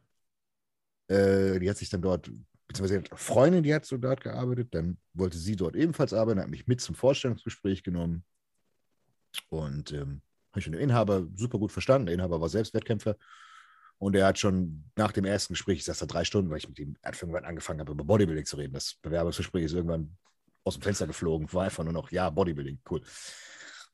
[1.08, 2.30] Äh, die hat sich dann dort,
[2.68, 4.74] beziehungsweise eine Freundin, die hat so dort gearbeitet.
[4.74, 8.24] Dann wollte sie dort ebenfalls arbeiten, hat mich mit zum Vorstellungsgespräch genommen.
[9.48, 12.06] Und ähm, habe ich dem Inhaber super gut verstanden.
[12.06, 13.16] Der Inhaber war selbst Wettkämpfer.
[13.98, 16.68] Und er hat schon nach dem ersten Gespräch, ich saß da drei Stunden, weil ich
[16.68, 18.72] mit ihm irgendwann angefangen habe, über Bodybuilding zu reden.
[18.72, 20.16] Das Bewerbungsgespräch ist irgendwann
[20.64, 23.02] aus dem Fenster geflogen, war einfach nur noch, ja, Bodybuilding, cool.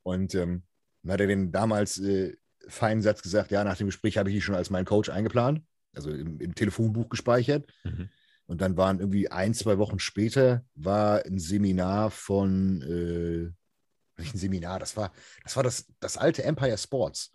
[0.02, 0.62] Und ähm,
[1.02, 2.36] dann hat er den damals äh,
[2.68, 5.62] feinen Satz gesagt, ja, nach dem Gespräch habe ich ihn schon als meinen Coach eingeplant,
[5.94, 7.70] also im, im Telefonbuch gespeichert.
[7.84, 8.08] Mhm.
[8.46, 14.38] Und dann waren irgendwie ein, zwei Wochen später war ein Seminar von, äh, nicht ein
[14.38, 15.12] Seminar, das war
[15.44, 17.32] das, war das, das alte Empire Sports.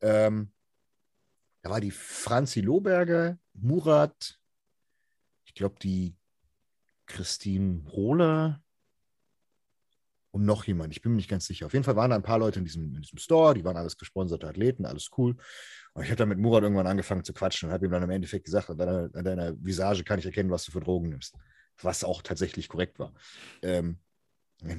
[0.00, 0.52] Ähm,
[1.62, 4.38] da war die Franzi Lohberger, Murat,
[5.44, 6.16] ich glaube die
[7.06, 8.62] Christine Rohler
[10.32, 10.92] und noch jemand.
[10.92, 11.66] Ich bin mir nicht ganz sicher.
[11.66, 13.76] Auf jeden Fall waren da ein paar Leute in diesem, in diesem Store, die waren
[13.76, 15.36] alles gesponserte Athleten, alles cool.
[15.92, 18.10] Und ich habe dann mit Murat irgendwann angefangen zu quatschen und habe ihm dann im
[18.10, 21.34] Endeffekt gesagt, an deiner, an deiner Visage kann ich erkennen, was du für Drogen nimmst.
[21.82, 23.12] Was auch tatsächlich korrekt war.
[23.62, 23.98] Ähm,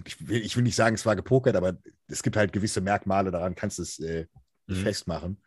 [0.05, 3.31] ich, will, ich will nicht sagen, es war gepokert, aber es gibt halt gewisse Merkmale
[3.31, 4.27] daran, kannst du es äh,
[4.67, 4.75] Mhm.
[4.75, 5.43] festmachen.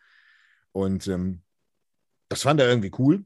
[0.73, 1.43] Und ähm,
[2.29, 3.25] das fand er irgendwie cool.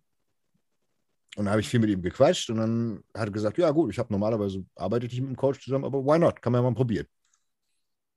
[1.37, 3.93] Und dann habe ich viel mit ihm gequatscht und dann hat er gesagt, ja gut,
[3.93, 6.43] ich habe normalerweise arbeitet ich mit dem Coach zusammen, aber why not?
[6.43, 7.07] Kann man ja mal probieren.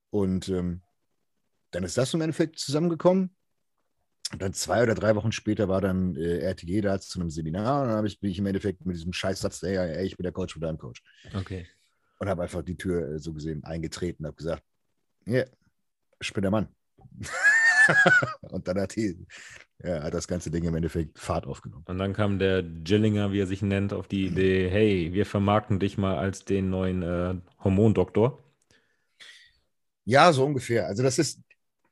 [0.09, 0.81] Und ähm,
[1.71, 3.35] dann ist das im Endeffekt zusammengekommen.
[4.31, 7.83] Und dann zwei oder drei Wochen später war dann äh, RTG da zu einem Seminar
[7.83, 10.31] und dann ich, bin ich im Endeffekt mit diesem Scheißsatz, ey, ey, ich bin der
[10.31, 11.03] Coach von deinem Coach.
[11.33, 11.67] Okay.
[12.17, 14.63] Und habe einfach die Tür äh, so gesehen eingetreten und habe gesagt,
[15.25, 15.43] ja,
[16.19, 16.69] ich bin der Mann.
[18.41, 19.25] und dann hat, die,
[19.83, 21.83] ja, hat das ganze Ding im Endeffekt Fahrt aufgenommen.
[21.87, 25.79] Und dann kam der Gillinger, wie er sich nennt, auf die Idee, hey, wir vermarkten
[25.79, 28.43] dich mal als den neuen äh, Hormondoktor.
[30.05, 30.87] Ja, so ungefähr.
[30.87, 31.41] Also das ist,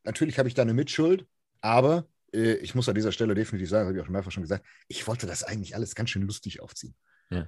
[0.03, 1.25] natürlich habe ich da eine Mitschuld,
[1.61, 4.43] aber äh, ich muss an dieser Stelle definitiv sagen, das habe ich auch mehrfach schon
[4.43, 6.95] gesagt, ich wollte das eigentlich alles ganz schön lustig aufziehen.
[7.29, 7.47] Ja.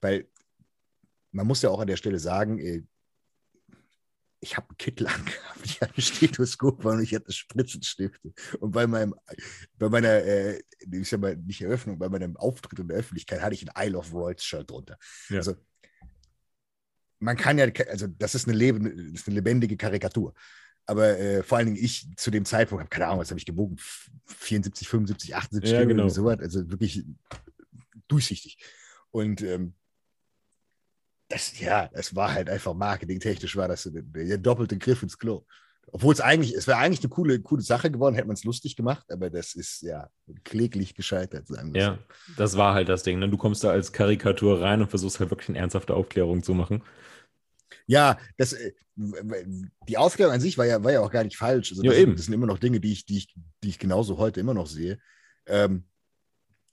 [0.00, 0.28] Weil
[1.30, 2.82] man muss ja auch an der Stelle sagen, äh,
[4.42, 8.32] ich habe einen Kittel angehabt, ich hatte ein Stethoskop und ich hatte Spritzenstifte.
[8.58, 9.14] Und bei meinem,
[9.78, 13.54] bei meiner, äh, ich sag mal, nicht Eröffnung, bei meinem Auftritt in der Öffentlichkeit hatte
[13.54, 14.98] ich ein Isle of Royals Shirt drunter.
[15.28, 15.38] Ja.
[15.38, 15.54] Also
[17.20, 20.34] man kann ja, also das ist eine, lebende, ist eine lebendige Karikatur.
[20.86, 23.46] Aber äh, vor allen Dingen ich zu dem Zeitpunkt, habe keine Ahnung, was habe ich
[23.46, 23.76] gewogen?
[24.26, 26.02] 74, 75, 78 Ja, Kilo, genau.
[26.02, 26.40] irgendwie sowas.
[26.40, 27.04] Also wirklich
[28.08, 28.58] durchsichtig.
[29.12, 29.74] Und ähm,
[31.32, 35.44] das, ja, es war halt einfach marketingtechnisch, war das der, doppelte Griff ins Klo.
[35.86, 38.76] Obwohl es eigentlich, es wäre eigentlich eine coole, coole Sache geworden, hätte man es lustig
[38.76, 40.08] gemacht, aber das ist ja
[40.44, 41.98] kläglich gescheitert, sagen wir Ja,
[42.36, 43.18] das war halt das Ding.
[43.18, 43.28] Ne?
[43.28, 46.82] Du kommst da als Karikatur rein und versuchst halt wirklich eine ernsthafte Aufklärung zu machen.
[47.86, 48.72] Ja, das, äh,
[49.88, 51.72] die Aufklärung an sich war ja, war ja auch gar nicht falsch.
[51.72, 52.10] Also Ja, das, eben.
[52.10, 54.54] Sind, das sind immer noch Dinge, die ich, die ich, die ich genauso heute immer
[54.54, 54.98] noch sehe.
[55.46, 55.84] Ähm,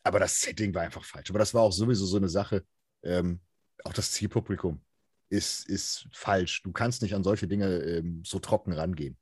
[0.03, 1.29] aber das Setting war einfach falsch.
[1.29, 2.63] Aber das war auch sowieso so eine Sache.
[3.03, 3.39] Ähm,
[3.85, 4.81] auch das Zielpublikum
[5.29, 6.63] ist, ist falsch.
[6.63, 9.17] Du kannst nicht an solche Dinge ähm, so trocken rangehen.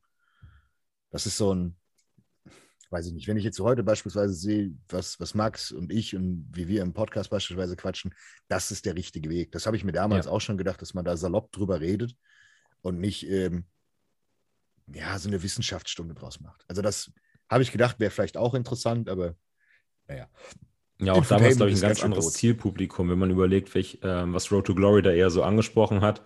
[1.09, 1.77] Das ist so ein,
[2.89, 6.49] weiß ich nicht, wenn ich jetzt heute beispielsweise sehe, was, was Max und ich und
[6.53, 8.13] wie wir im Podcast beispielsweise quatschen,
[8.47, 9.51] das ist der richtige Weg.
[9.51, 10.31] Das habe ich mir damals Ja.
[10.31, 12.15] auch schon gedacht, dass man da salopp drüber redet
[12.81, 13.65] und nicht ähm,
[14.87, 16.63] ja, so eine Wissenschaftsstunde draus macht.
[16.67, 17.11] Also das
[17.49, 19.35] habe ich gedacht, wäre vielleicht auch interessant, aber
[20.07, 20.29] naja.
[20.99, 22.33] Ja, auch damals, glaube ich, ein ganz schön anderes.
[22.33, 26.23] Zielpublikum, wenn man überlegt, welch, ähm, was Road to Glory da eher so angesprochen hat.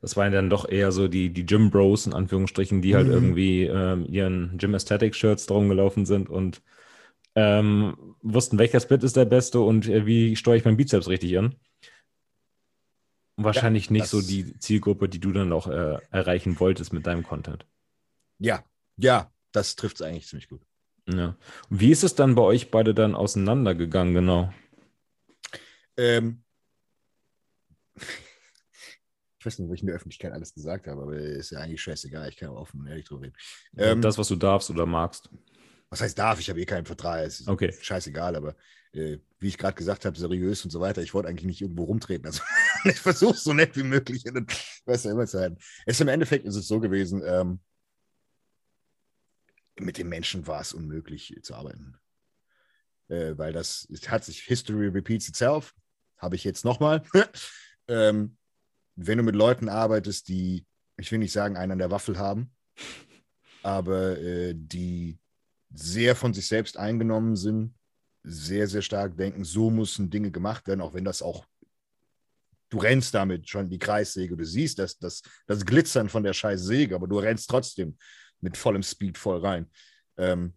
[0.00, 3.12] Das waren dann doch eher so die, die Gym Bros, in Anführungsstrichen, die halt Mhm.
[3.12, 6.62] irgendwie ähm, ihren Gym Aesthetic Shirts drum gelaufen sind und
[7.34, 11.38] ähm, wussten, welcher Split ist der beste und äh, wie steuere ich meinen Bizeps richtig
[11.38, 11.56] an.
[13.36, 17.66] Wahrscheinlich nicht so die Zielgruppe, die du dann auch äh, erreichen wolltest mit deinem Content.
[18.38, 18.64] Ja,
[18.96, 20.62] ja, das trifft es eigentlich ziemlich gut.
[21.08, 21.36] Ja.
[21.70, 24.52] Und wie ist es dann bei euch beide dann auseinandergegangen, genau?
[25.96, 26.42] Ähm,
[29.38, 31.82] ich weiß nicht, wo ich in der Öffentlichkeit alles gesagt habe, aber ist ja eigentlich
[31.82, 32.28] scheißegal.
[32.28, 33.36] Ich kann auch offen und ehrlich drüber reden.
[33.76, 35.28] Ähm, das, was du darfst oder magst.
[35.90, 36.38] was heißt darf?
[36.38, 37.26] Ich habe eh keinen Vertrag.
[37.26, 37.72] Es ist Okay.
[37.80, 38.54] scheißegal, aber
[38.92, 41.02] äh, wie ich gerade gesagt habe, seriös und so weiter.
[41.02, 42.26] Ich wollte eigentlich nicht irgendwo rumtreten.
[42.26, 42.42] Also
[42.84, 44.24] ich versuche es so nett wie möglich.
[44.84, 45.58] Weißt du, immer zu halten.
[45.86, 47.58] Es im Endeffekt ist es so gewesen, ähm,
[49.78, 51.96] mit den Menschen war es unmöglich zu arbeiten.
[53.08, 55.74] Äh, weil das hat sich, History repeats itself,
[56.18, 57.02] habe ich jetzt nochmal.
[57.88, 58.36] ähm,
[58.96, 62.54] wenn du mit Leuten arbeitest, die, ich will nicht sagen, einen an der Waffel haben,
[63.62, 65.18] aber äh, die
[65.74, 67.74] sehr von sich selbst eingenommen sind,
[68.22, 71.44] sehr, sehr stark denken, so müssen Dinge gemacht werden, auch wenn das auch,
[72.68, 76.62] du rennst damit schon die Kreissäge, du siehst das, das, das Glitzern von der scheiß
[76.62, 77.96] Säge, aber du rennst trotzdem
[78.42, 79.70] mit vollem Speed voll rein.
[80.18, 80.54] Ähm,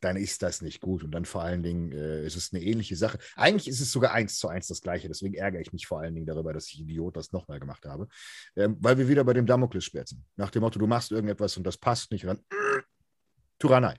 [0.00, 1.02] dann ist das nicht gut.
[1.02, 3.18] Und dann vor allen Dingen äh, ist es eine ähnliche Sache.
[3.34, 5.08] Eigentlich ist es sogar eins zu eins das Gleiche.
[5.08, 8.08] Deswegen ärgere ich mich vor allen Dingen darüber, dass ich Idiot das nochmal gemacht habe.
[8.56, 10.24] Ähm, weil wir wieder bei dem Damoklesschwert sind.
[10.36, 12.38] Nach dem Motto, du machst irgendetwas und das passt nicht ran.
[13.58, 13.98] Tyrannei.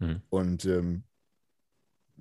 [0.00, 0.22] Mhm.
[0.28, 1.04] Und ähm,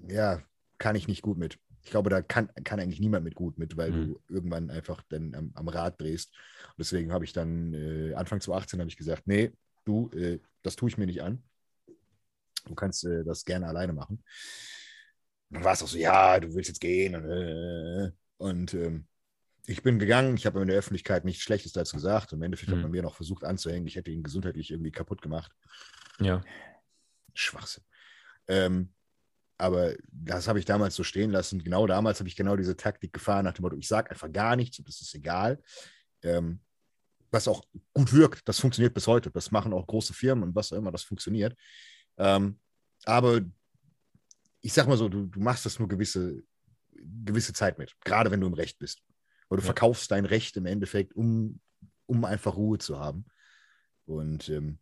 [0.07, 0.41] ja,
[0.77, 1.59] kann ich nicht gut mit.
[1.83, 4.07] Ich glaube, da kann, kann eigentlich niemand mit gut mit, weil mhm.
[4.07, 6.31] du irgendwann einfach dann am, am Rad drehst.
[6.67, 9.51] Und deswegen habe ich dann äh, Anfang 2018 habe ich gesagt, nee,
[9.85, 11.43] du, äh, das tue ich mir nicht an.
[12.65, 14.23] Du kannst äh, das gerne alleine machen.
[15.49, 17.15] dann war es auch so, ja, du willst jetzt gehen.
[17.15, 19.07] Und, äh, und ähm,
[19.65, 22.33] ich bin gegangen, ich habe in der Öffentlichkeit nichts Schlechtes dazu gesagt.
[22.33, 22.75] Und im Endeffekt mhm.
[22.75, 25.51] hat man mir noch versucht anzuhängen, ich hätte ihn gesundheitlich irgendwie kaputt gemacht.
[26.19, 26.41] Ja.
[27.33, 27.83] Schwachsinn.
[28.47, 28.93] Ähm,
[29.57, 31.63] aber das habe ich damals so stehen lassen.
[31.63, 34.55] Genau damals habe ich genau diese Taktik gefahren, nach dem Motto, ich sage einfach gar
[34.55, 35.61] nichts, das ist egal.
[36.23, 36.61] Ähm,
[37.31, 37.63] was auch
[37.93, 39.31] gut wirkt, das funktioniert bis heute.
[39.31, 41.55] Das machen auch große Firmen und was auch immer, das funktioniert.
[42.17, 42.59] Ähm,
[43.05, 43.41] aber
[44.61, 46.43] ich sag mal so, du, du machst das nur gewisse,
[46.91, 49.01] gewisse Zeit mit, gerade wenn du im Recht bist.
[49.49, 49.65] Weil du ja.
[49.65, 51.59] verkaufst dein Recht im Endeffekt, um,
[52.05, 53.25] um einfach Ruhe zu haben.
[54.05, 54.79] Und ähm,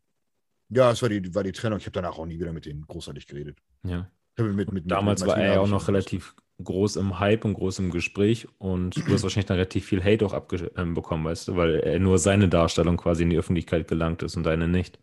[0.69, 1.79] ja, es war die, war die Trennung.
[1.79, 3.57] Ich habe danach auch nie wieder mit denen großartig geredet.
[3.83, 4.12] Ja.
[4.38, 7.91] Mit, mit, Damals war er ja auch noch relativ groß im Hype und groß im
[7.91, 12.00] Gespräch und du hast wahrscheinlich dann relativ viel Hate auch abbekommen, weißt du, weil er
[12.00, 15.00] nur seine Darstellung quasi in die Öffentlichkeit gelangt ist und deine nicht.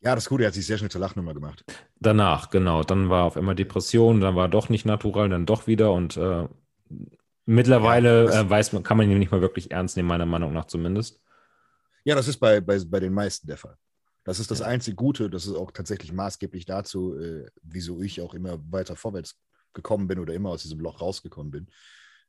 [0.00, 1.64] Ja, das Gute, er hat sich sehr schnell zur Lachnummer gemacht.
[1.98, 2.84] Danach, genau.
[2.84, 6.46] Dann war auf einmal Depression, dann war doch nicht natural, dann doch wieder und äh,
[7.46, 10.52] mittlerweile ja, äh, weiß man, kann man ihn nicht mal wirklich ernst nehmen, meiner Meinung
[10.52, 11.20] nach zumindest.
[12.04, 13.76] Ja, das ist bei, bei, bei den meisten der Fall.
[14.22, 14.66] Das ist das ja.
[14.66, 19.38] einzige Gute, das ist auch tatsächlich maßgeblich dazu, äh, wieso ich auch immer weiter vorwärts
[19.76, 21.68] gekommen bin oder immer aus diesem Loch rausgekommen bin.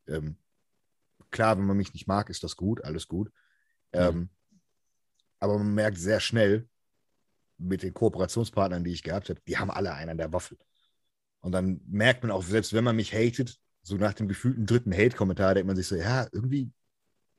[0.08, 0.38] Ähm,
[1.32, 3.32] klar, wenn man mich nicht mag, ist das gut, alles gut.
[3.94, 4.30] Ähm, mhm.
[5.40, 6.70] Aber man merkt sehr schnell
[7.58, 10.58] mit den Kooperationspartnern, die ich gehabt habe, die haben alle einen an der Waffel.
[11.40, 14.94] Und dann merkt man auch, selbst wenn man mich hatet, so nach dem gefühlten dritten
[14.94, 16.72] Hate-Kommentar, denkt man sich so, ja, irgendwie,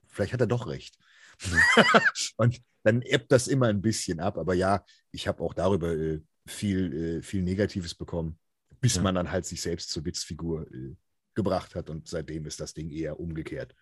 [0.06, 0.96] vielleicht hat er doch recht.
[2.36, 4.38] Und dann ebbt das immer ein bisschen ab.
[4.38, 8.38] Aber ja, ich habe auch darüber äh, viel, äh, viel Negatives bekommen,
[8.80, 9.02] bis ja.
[9.02, 10.96] man dann halt sich selbst zur Witzfigur äh,
[11.34, 11.90] gebracht hat.
[11.90, 13.74] Und seitdem ist das Ding eher umgekehrt.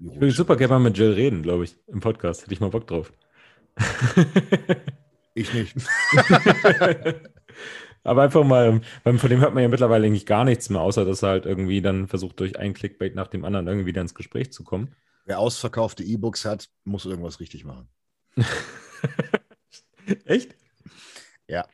[0.00, 2.42] Ich würde super gerne mal mit Jill reden, glaube ich, im Podcast.
[2.42, 3.12] Hätte ich mal Bock drauf.
[5.34, 5.76] ich nicht.
[8.04, 11.04] Aber einfach mal, weil von dem hört man ja mittlerweile eigentlich gar nichts mehr, außer
[11.04, 14.14] dass er halt irgendwie dann versucht, durch ein Clickbait nach dem anderen irgendwie wieder ins
[14.14, 14.94] Gespräch zu kommen.
[15.26, 17.88] Wer ausverkaufte E-Books hat, muss irgendwas richtig machen.
[20.24, 20.54] Echt?
[21.48, 21.66] Ja.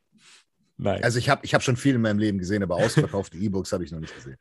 [0.77, 1.03] Nein.
[1.05, 3.85] Also ich habe ich hab schon viel in meinem Leben gesehen, aber ausverkaufte E-Books habe
[3.85, 4.37] ich noch nicht gesehen.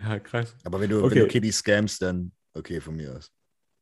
[0.00, 0.54] Ja, krass.
[0.64, 1.16] Aber wenn du, okay.
[1.16, 3.32] wenn du Kitty scamst, dann okay von mir aus.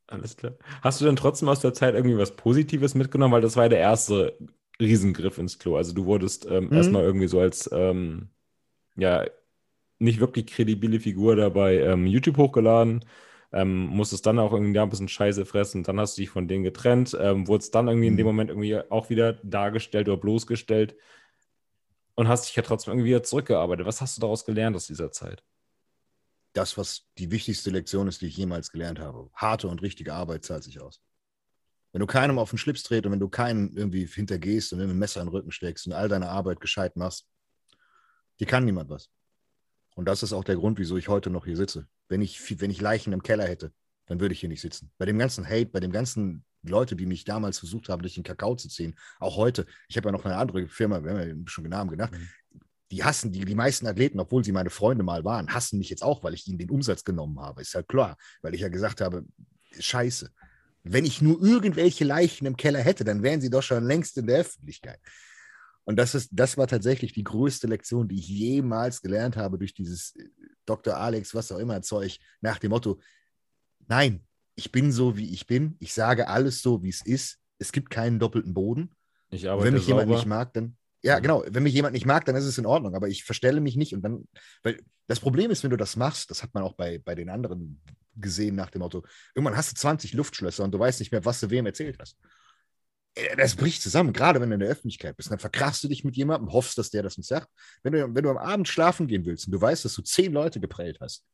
[0.06, 0.54] Alles klar.
[0.82, 3.34] Hast du denn trotzdem aus der Zeit irgendwie was Positives mitgenommen?
[3.34, 4.38] Weil das war ja der erste
[4.80, 5.76] Riesengriff ins Klo.
[5.76, 6.72] Also du wurdest ähm, mhm.
[6.72, 8.28] erstmal irgendwie so als ähm,
[8.96, 9.24] ja
[9.98, 13.04] nicht wirklich kredibile Figur dabei ähm, YouTube hochgeladen
[13.52, 16.64] ähm, musstest dann auch irgendwie ein bisschen Scheiße fressen, dann hast du dich von denen
[16.64, 18.12] getrennt, ähm, wurdest dann irgendwie mhm.
[18.12, 18.28] in dem mhm.
[18.28, 20.96] Moment irgendwie auch wieder dargestellt oder bloßgestellt
[22.16, 23.86] und hast dich ja trotzdem irgendwie wieder zurückgearbeitet.
[23.86, 25.44] Was hast du daraus gelernt aus dieser Zeit?
[26.54, 29.30] Das, was die wichtigste Lektion ist, die ich jemals gelernt habe.
[29.34, 31.02] Harte und richtige Arbeit zahlt sich aus.
[31.92, 34.98] Wenn du keinem auf den Schlips dreht und wenn du keinen irgendwie hintergehst und ein
[34.98, 37.26] Messer in den Rücken steckst und all deine Arbeit gescheit machst,
[38.40, 39.10] die kann niemand was.
[39.94, 41.86] Und das ist auch der Grund, wieso ich heute noch hier sitze.
[42.08, 43.72] Wenn ich, wenn ich Leichen im Keller hätte,
[44.06, 44.90] dann würde ich hier nicht sitzen.
[44.98, 48.24] Bei dem ganzen Hate, bei dem ganzen Leute, die mich damals versucht haben, durch den
[48.24, 51.34] Kakao zu ziehen, auch heute, ich habe ja noch eine andere Firma, wir haben ja
[51.46, 52.60] schon Namen genannt, mhm.
[52.90, 56.02] die hassen, die, die meisten Athleten, obwohl sie meine Freunde mal waren, hassen mich jetzt
[56.02, 57.62] auch, weil ich ihnen den Umsatz genommen habe.
[57.62, 59.24] Ist ja klar, weil ich ja gesagt habe,
[59.78, 60.30] scheiße.
[60.82, 64.26] Wenn ich nur irgendwelche Leichen im Keller hätte, dann wären sie doch schon längst in
[64.26, 65.00] der Öffentlichkeit.
[65.86, 69.72] Und das, ist, das war tatsächlich die größte Lektion, die ich jemals gelernt habe durch
[69.72, 70.28] dieses äh,
[70.64, 70.96] Dr.
[70.96, 73.00] Alex, was auch immer Zeug, nach dem Motto,
[73.86, 75.76] nein, ich bin so, wie ich bin.
[75.78, 77.38] Ich sage alles so, wie es ist.
[77.58, 78.94] Es gibt keinen doppelten Boden.
[79.30, 80.00] Ich arbeite wenn mich sauber.
[80.00, 81.44] jemand nicht mag, dann, ja, genau.
[81.46, 82.94] Wenn mich jemand nicht mag, dann ist es in Ordnung.
[82.94, 84.26] Aber ich verstelle mich nicht und dann,
[84.62, 87.28] weil das Problem ist, wenn du das machst, das hat man auch bei, bei den
[87.28, 87.80] anderen
[88.16, 91.40] gesehen nach dem Motto, irgendwann hast du 20 Luftschlösser und du weißt nicht mehr, was
[91.40, 92.16] du wem erzählt hast.
[93.14, 95.30] äh, das bricht zusammen, gerade wenn du in der Öffentlichkeit bist.
[95.30, 97.48] Dann verkrachst du dich mit jemandem, hoffst, dass der das nicht sagt.
[97.82, 100.32] Wenn du, wenn du am Abend schlafen gehen willst und du weißt, dass du zehn
[100.32, 101.24] Leute geprellt hast,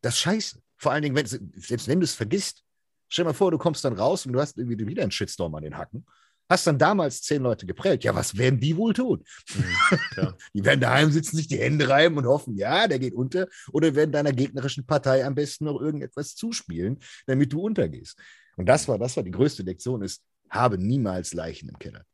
[0.00, 0.62] das ist scheiße.
[0.80, 2.64] Vor allen Dingen, wenn, selbst wenn du es vergisst.
[3.10, 5.54] Stell dir mal vor, du kommst dann raus und du hast irgendwie wieder einen Shitstorm
[5.54, 6.06] an den Hacken.
[6.48, 8.02] Hast dann damals zehn Leute geprellt.
[8.02, 9.22] Ja, was werden die wohl tun?
[9.54, 13.46] Mhm, die werden daheim sitzen, sich die Hände reiben und hoffen, ja, der geht unter.
[13.72, 18.18] Oder werden deiner gegnerischen Partei am besten noch irgendetwas zuspielen, damit du untergehst.
[18.56, 22.06] Und das war, das war die größte Lektion, ist, habe niemals Leichen im Keller.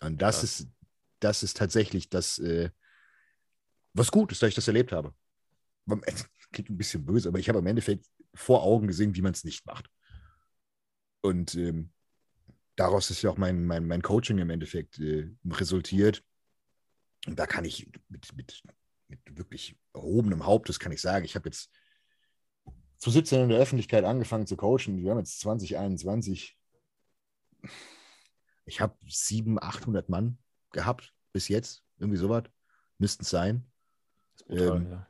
[0.00, 0.42] Und das ja.
[0.44, 0.68] ist,
[1.20, 2.68] das ist tatsächlich das, äh,
[3.94, 5.14] was gut ist, dass ich das erlebt habe.
[6.52, 9.44] Klingt ein bisschen böse, aber ich habe im Endeffekt vor Augen gesehen, wie man es
[9.44, 9.90] nicht macht.
[11.20, 11.90] Und ähm,
[12.76, 16.22] daraus ist ja auch mein, mein, mein Coaching im Endeffekt äh, resultiert.
[17.26, 18.62] Und da kann ich mit, mit,
[19.08, 21.70] mit wirklich erhobenem Hauptes kann ich sagen, ich habe jetzt
[22.98, 24.98] zu 17 in der Öffentlichkeit angefangen zu coachen.
[24.98, 26.58] Wir haben jetzt 2021.
[28.66, 30.38] Ich habe 700, 800 Mann
[30.72, 31.84] gehabt bis jetzt.
[31.98, 32.44] Irgendwie sowas.
[32.98, 33.64] Müssten es sein.
[34.46, 35.07] Brutal, ähm, ja.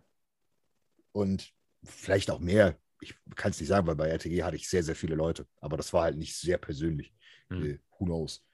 [1.12, 1.52] Und
[1.84, 2.78] vielleicht auch mehr.
[3.00, 5.46] Ich kann es nicht sagen, weil bei RTG hatte ich sehr, sehr viele Leute.
[5.60, 7.14] Aber das war halt nicht sehr persönlich.
[7.48, 7.64] Hm.
[7.64, 8.44] Äh, who knows?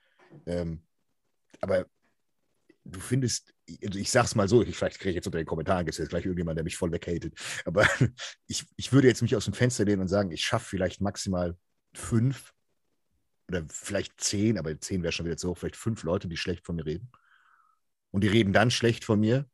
[0.47, 0.83] Ähm,
[1.61, 1.87] aber
[2.85, 5.87] du findest, also ich sag's mal so, ich, vielleicht kriege ich jetzt unter den Kommentaren
[5.87, 7.35] gibt es jetzt gleich irgendjemand, der mich voll weghatet.
[7.65, 7.87] Aber
[8.47, 11.57] ich, ich würde jetzt mich aus dem Fenster lehnen und sagen, ich schaffe vielleicht maximal
[11.95, 12.53] fünf
[13.49, 16.65] oder vielleicht zehn, aber zehn wäre schon wieder zu hoch, vielleicht fünf Leute, die schlecht
[16.65, 17.11] von mir reden.
[18.11, 19.49] Und die reden dann schlecht von mir,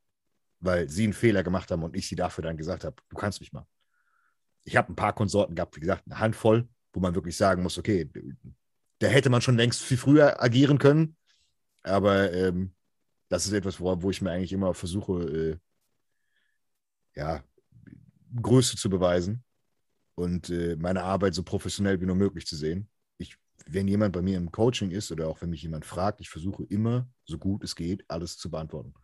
[0.60, 3.40] weil sie einen Fehler gemacht haben und ich sie dafür dann gesagt habe, du kannst
[3.40, 3.66] mich mal.
[4.64, 7.78] Ich habe ein paar Konsorten gehabt, wie gesagt, eine Handvoll, wo man wirklich sagen muss,
[7.78, 8.10] okay,
[8.98, 11.16] da hätte man schon längst viel früher agieren können.
[11.82, 12.74] Aber ähm,
[13.28, 15.56] das ist etwas, wo, wo, ich mir eigentlich immer versuche, äh,
[17.16, 17.42] ja,
[18.40, 19.42] Größe zu beweisen
[20.14, 22.88] und äh, meine Arbeit so professionell wie nur möglich zu sehen.
[23.16, 26.28] Ich, wenn jemand bei mir im Coaching ist oder auch wenn mich jemand fragt, ich
[26.28, 28.94] versuche immer, so gut es geht, alles zu beantworten.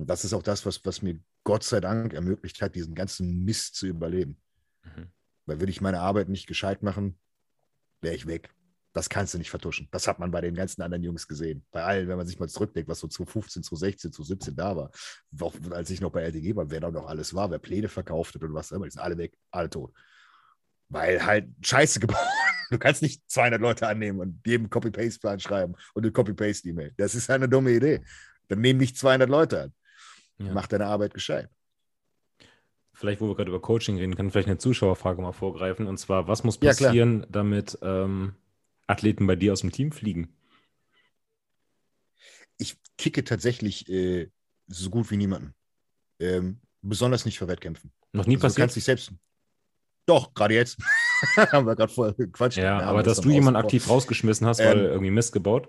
[0.00, 3.44] Und das ist auch das, was, was mir Gott sei Dank ermöglicht hat, diesen ganzen
[3.44, 4.40] Mist zu überleben.
[4.82, 5.12] Mhm.
[5.44, 7.18] Weil würde ich meine Arbeit nicht gescheit machen,
[8.00, 8.48] wäre ich weg.
[8.94, 9.88] Das kannst du nicht vertuschen.
[9.92, 11.66] Das hat man bei den ganzen anderen Jungs gesehen.
[11.70, 14.90] Bei allen, wenn man sich mal zurückdenkt, was so 2015, 2016, 2017 da war.
[15.38, 18.34] Auch als ich noch bei LTG war, wer da noch alles war, wer Pläne verkauft
[18.34, 19.92] hat und was immer, die sind alle weg, alle tot.
[20.88, 22.16] Weil halt Scheiße gebaut.
[22.70, 26.94] Du kannst nicht 200 Leute annehmen und jedem Copy-Paste-Plan schreiben und eine Copy-Paste-E-Mail.
[26.96, 28.00] Das ist eine dumme Idee.
[28.46, 29.72] Dann nehmen nicht 200 Leute an.
[30.40, 30.52] Ja.
[30.52, 31.50] Mach deine Arbeit gescheit.
[32.92, 35.86] Vielleicht, wo wir gerade über Coaching reden, kann vielleicht eine Zuschauerfrage mal vorgreifen.
[35.86, 38.34] Und zwar, was muss passieren, ja, damit ähm,
[38.86, 40.34] Athleten bei dir aus dem Team fliegen?
[42.58, 44.30] Ich kicke tatsächlich äh,
[44.66, 45.54] so gut wie niemanden.
[46.18, 47.92] Ähm, besonders nicht für Wettkämpfen.
[48.12, 48.58] Noch nie also, passiert?
[48.58, 49.12] Du kannst dich selbst.
[50.06, 50.78] Doch, gerade jetzt.
[51.36, 52.58] haben wir gerade vorher gequatscht.
[52.58, 55.68] Ja, aber dass du jemanden aktiv rausgeschmissen hast, weil ähm, irgendwie Mist gebaut?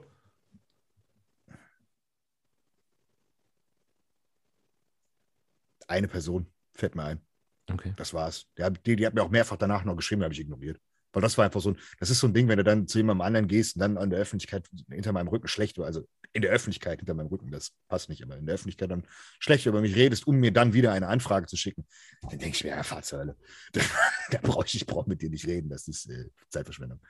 [5.92, 7.22] Eine Person fällt mir ein.
[7.70, 7.94] Okay.
[7.98, 8.48] Das war's.
[8.86, 10.80] Die, die hat mir auch mehrfach danach noch geschrieben, habe ich ignoriert.
[11.14, 12.98] Weil das war einfach so ein, das ist so ein Ding, wenn du dann zu
[12.98, 16.52] jemandem anderen gehst und dann an der Öffentlichkeit hinter meinem Rücken schlecht, also in der
[16.52, 19.06] Öffentlichkeit hinter meinem Rücken, das passt nicht, aber in der Öffentlichkeit dann
[19.40, 21.86] schlecht über mich redest, um mir dann wieder eine Anfrage zu schicken,
[22.22, 23.38] dann denke ich mir, ja, fahr zur Hölle.
[24.32, 27.02] da brauche ich, ich brauche mit dir nicht reden, das ist äh, Zeitverschwendung.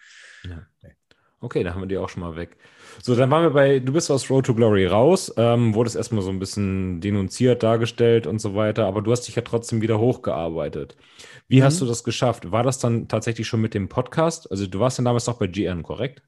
[0.43, 0.65] Ja.
[0.81, 0.95] Nee.
[1.43, 2.55] Okay, da haben wir die auch schon mal weg.
[3.01, 6.21] So, dann waren wir bei, du bist aus Road to Glory raus, ähm, wurdest erstmal
[6.21, 9.97] so ein bisschen denunziert dargestellt und so weiter, aber du hast dich ja trotzdem wieder
[9.97, 10.95] hochgearbeitet.
[11.47, 11.63] Wie mhm.
[11.63, 12.51] hast du das geschafft?
[12.51, 14.51] War das dann tatsächlich schon mit dem Podcast?
[14.51, 16.21] Also du warst ja damals noch bei GN, korrekt?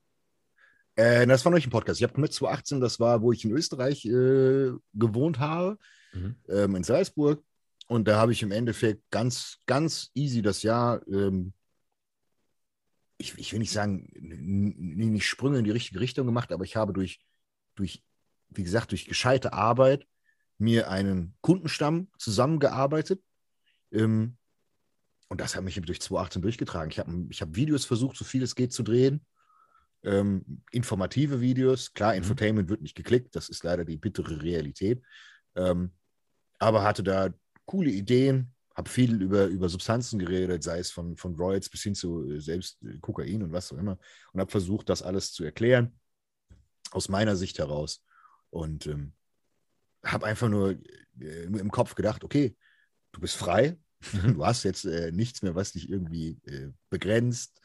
[0.96, 2.00] Äh, das war noch nicht ein Podcast.
[2.00, 5.78] Ich habe mit 2018, das war, wo ich in Österreich äh, gewohnt habe,
[6.14, 6.36] mhm.
[6.50, 7.44] ähm, in Salzburg.
[7.88, 11.54] Und da habe ich im Endeffekt ganz, ganz easy das Jahr ähm,
[13.24, 16.94] ich, ich will nicht sagen, nicht Sprünge in die richtige Richtung gemacht, aber ich habe
[16.94, 17.20] durch,
[17.76, 18.04] durch,
[18.50, 20.06] wie gesagt, durch gescheite Arbeit
[20.58, 23.24] mir einen Kundenstamm zusammengearbeitet.
[23.92, 24.38] Ähm,
[25.30, 26.92] und das hat mich durch 2018 durchgetragen.
[26.92, 29.26] Ich habe ich hab Videos versucht, so viel es geht zu drehen.
[30.04, 31.94] Ähm, informative Videos.
[31.94, 32.20] Klar, mhm.
[32.20, 35.02] Infotainment wird nicht geklickt, das ist leider die bittere Realität.
[35.56, 35.92] Ähm,
[36.60, 37.34] aber hatte da
[37.66, 41.96] coole Ideen, habe viel über, über Substanzen geredet, sei es von, von Roids bis hin
[41.96, 43.98] zu äh, selbst äh, Kokain und was auch immer.
[44.32, 46.00] Und habe versucht, das alles zu erklären,
[46.92, 48.04] aus meiner Sicht heraus.
[48.50, 49.14] Und ähm,
[50.04, 50.72] habe einfach nur
[51.20, 52.56] äh, im Kopf gedacht, okay,
[53.12, 53.78] du bist frei,
[54.24, 57.62] du hast jetzt äh, nichts mehr, was dich irgendwie äh, begrenzt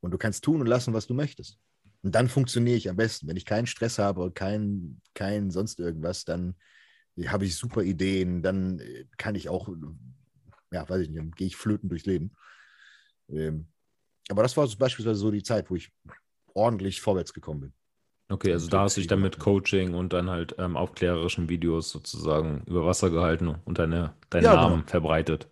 [0.00, 1.58] und du kannst tun und lassen, was du möchtest.
[2.02, 3.26] Und dann funktioniere ich am besten.
[3.26, 6.54] Wenn ich keinen Stress habe und keinen kein sonst irgendwas, dann
[7.26, 8.82] habe ich super Ideen, dann
[9.16, 9.68] kann ich auch
[10.74, 12.32] ja, weiß ich nicht, dann gehe ich flöten durchs Leben.
[13.28, 13.68] Ähm,
[14.28, 15.92] aber das war so beispielsweise so die Zeit, wo ich
[16.52, 17.72] ordentlich vorwärts gekommen bin.
[18.28, 21.90] Okay, also da hast du dich dann mit Coaching und dann halt ähm, aufklärerischen Videos
[21.90, 24.88] sozusagen über Wasser gehalten und deine, deinen ja, Namen genau.
[24.88, 25.48] verbreitet.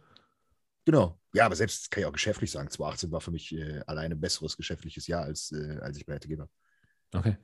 [0.85, 1.18] Genau.
[1.35, 4.20] Ja, aber selbst kann ich auch geschäftlich sagen, 2018 war für mich äh, alleine ein
[4.20, 6.49] besseres geschäftliches Jahr, als, äh, als ich bei RTG war.
[7.14, 7.37] Okay.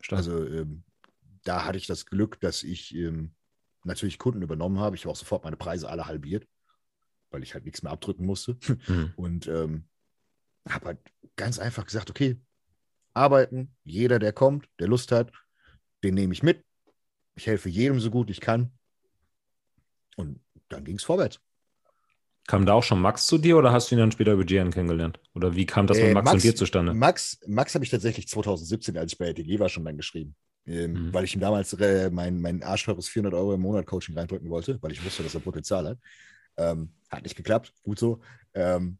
[0.00, 0.18] Stark.
[0.18, 0.84] Also ähm,
[1.44, 3.34] da hatte ich das Glück, dass ich ähm,
[3.84, 4.96] natürlich Kunden übernommen habe.
[4.96, 6.46] Ich habe auch sofort meine Preise alle halbiert,
[7.30, 8.56] weil ich halt nichts mehr abdrücken musste.
[8.86, 9.12] Mhm.
[9.16, 9.84] Und ähm,
[10.68, 10.98] habe halt
[11.36, 12.40] ganz einfach gesagt, okay,
[13.14, 15.32] arbeiten, jeder, der kommt, der Lust hat,
[16.04, 16.64] den nehme ich mit.
[17.34, 18.72] Ich helfe jedem so gut ich kann.
[20.16, 21.40] Und dann ging es vorwärts.
[22.46, 24.70] Kam da auch schon Max zu dir oder hast du ihn dann später über GN
[24.70, 25.20] kennengelernt?
[25.34, 26.94] Oder wie kam das äh, mit Max, Max, und dir zustande?
[26.94, 30.34] Max, Max habe ich tatsächlich 2017, als ich bei RTG war, schon dann geschrieben.
[30.66, 31.14] Ähm, mhm.
[31.14, 34.78] Weil ich ihm damals äh, mein, mein arschteures 400 Euro im Monat Coaching reindrücken wollte,
[34.82, 35.98] weil ich wusste, dass er Potenzial hat.
[36.60, 38.20] Ähm, hat nicht geklappt, gut so.
[38.54, 38.98] Ähm,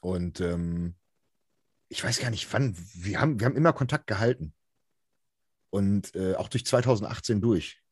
[0.00, 0.94] und ähm,
[1.88, 4.52] ich weiß gar nicht wann, wir haben, wir haben immer Kontakt gehalten.
[5.70, 7.82] Und äh, auch durch 2018 durch.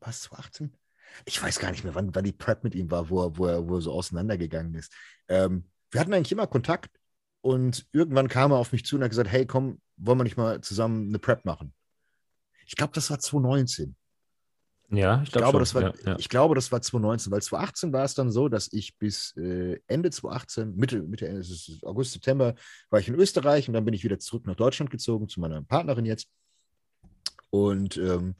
[0.00, 0.76] Was, 2018?
[1.24, 3.46] Ich weiß gar nicht mehr, wann, wann die Prep mit ihm war, wo er, wo
[3.46, 4.92] er, wo er so auseinandergegangen ist.
[5.28, 6.90] Ähm, wir hatten eigentlich immer Kontakt
[7.40, 10.36] und irgendwann kam er auf mich zu und hat gesagt, hey, komm, wollen wir nicht
[10.36, 11.74] mal zusammen eine Prep machen?
[12.66, 13.96] Ich glaube, das war 2019.
[14.92, 16.16] Ja, ich, glaub glaube, das war, ja, ja.
[16.18, 19.78] ich glaube, das war 2019, weil 2018 war es dann so, dass ich bis äh,
[19.86, 21.46] Ende 2018, Mitte, Mitte Ende,
[21.82, 22.54] August, September,
[22.90, 25.62] war ich in Österreich und dann bin ich wieder zurück nach Deutschland gezogen, zu meiner
[25.62, 26.28] Partnerin jetzt.
[27.50, 28.34] Und ähm,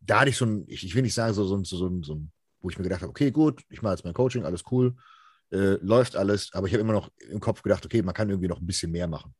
[0.00, 2.20] da hatte ich so ein, ich, ich will nicht sagen, so, so, so, so, so
[2.60, 4.96] wo ich mir gedacht habe, okay, gut, ich mache jetzt mein Coaching, alles cool,
[5.52, 8.48] äh, läuft alles, aber ich habe immer noch im Kopf gedacht, okay, man kann irgendwie
[8.48, 9.34] noch ein bisschen mehr machen.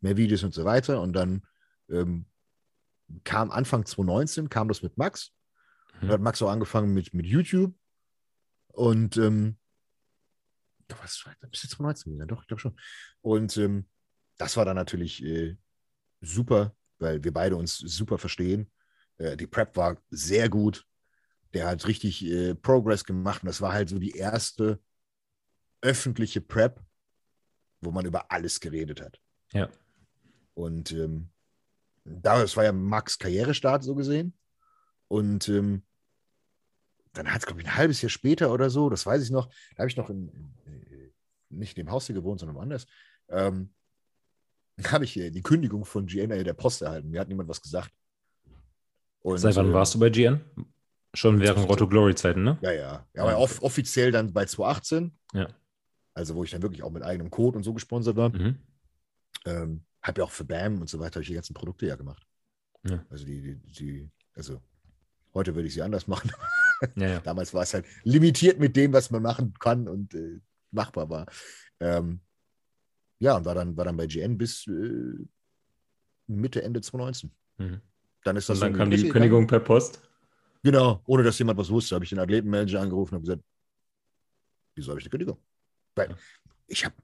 [0.00, 1.00] Mehr Videos und so weiter.
[1.00, 1.42] Und dann
[1.88, 2.26] ähm,
[3.22, 5.32] kam Anfang 2019, kam das mit Max.
[5.94, 6.02] Mhm.
[6.02, 7.74] Und hat Max auch angefangen mit, mit YouTube.
[8.68, 9.56] Und ähm,
[10.88, 11.50] was war das?
[11.50, 12.76] Bis 2019 ja, doch, ich glaube schon.
[13.20, 13.88] Und ähm,
[14.36, 15.56] das war dann natürlich äh,
[16.20, 18.70] super, weil wir beide uns super verstehen.
[19.18, 20.84] Äh, die Prep war sehr gut.
[21.52, 24.80] Der hat richtig äh, Progress gemacht und das war halt so die erste
[25.80, 26.82] öffentliche Prep,
[27.80, 29.20] wo man über alles geredet hat.
[29.52, 29.68] Ja.
[30.54, 31.30] Und ähm,
[32.04, 34.34] das war ja Max Karrierestart so gesehen.
[35.08, 35.82] Und ähm,
[37.12, 39.48] dann hat es, glaube ich, ein halbes Jahr später oder so, das weiß ich noch,
[39.76, 40.28] da habe ich noch in,
[40.66, 41.12] in,
[41.48, 42.86] nicht in dem Haus hier gewohnt, sondern woanders.
[43.28, 43.72] Ähm,
[44.90, 47.10] habe ich die Kündigung von GN der Post erhalten.
[47.10, 47.90] Mir hat niemand was gesagt.
[49.20, 50.40] Und, Seit wann äh, warst du bei GN?
[51.14, 52.58] Schon während Roto Glory Zeiten, ne?
[52.60, 53.06] Ja, ja.
[53.14, 55.16] Ja, aber off offiziell dann bei 2018.
[55.32, 55.48] Ja.
[56.12, 58.30] Also, wo ich dann wirklich auch mit eigenem Code und so gesponsert war.
[58.30, 58.58] Mhm.
[59.46, 62.24] Ähm, habe ja auch für BAM und so weiter ich die ganzen Produkte ja gemacht.
[62.86, 63.04] Ja.
[63.10, 64.60] Also die, die, die, also
[65.32, 66.30] heute würde ich sie anders machen.
[66.96, 67.20] Ja, ja.
[67.20, 70.40] Damals war es halt limitiert mit dem, was man machen kann und äh,
[70.70, 71.24] machbar war.
[71.80, 72.20] Ähm,
[73.20, 75.24] ja, und war dann, war dann bei GN bis äh,
[76.26, 77.30] Mitte, Ende 2019.
[77.56, 77.80] Mhm.
[78.24, 80.02] Dann ist das und dann so kam die Kündigung per Post.
[80.62, 83.42] Genau, ohne dass jemand was wusste, habe ich den Athletenmanager angerufen und gesagt,
[84.74, 85.38] wieso habe ich eine Kündigung?
[85.94, 86.16] Weil
[86.66, 86.94] ich habe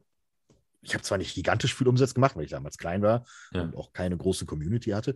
[0.83, 3.62] ich habe zwar nicht gigantisch viel Umsatz gemacht, weil ich damals klein war ja.
[3.62, 5.14] und auch keine große Community hatte,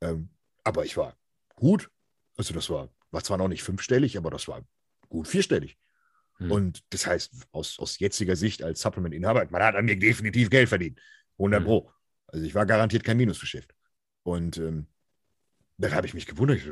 [0.00, 0.30] ähm,
[0.64, 1.16] aber ich war
[1.54, 1.90] gut.
[2.36, 4.64] Also das war, war zwar noch nicht fünfstellig, aber das war
[5.08, 5.78] gut vierstellig.
[6.36, 6.50] Hm.
[6.50, 10.68] Und das heißt, aus, aus jetziger Sicht als Supplement-Inhaber, man hat an mir definitiv Geld
[10.68, 11.00] verdient.
[11.38, 11.66] 100 hm.
[11.66, 11.92] Pro.
[12.26, 13.74] Also ich war garantiert kein Minusgeschäft.
[14.22, 14.86] Und ähm,
[15.78, 16.58] dann habe ich mich gewundert.
[16.58, 16.68] Ich,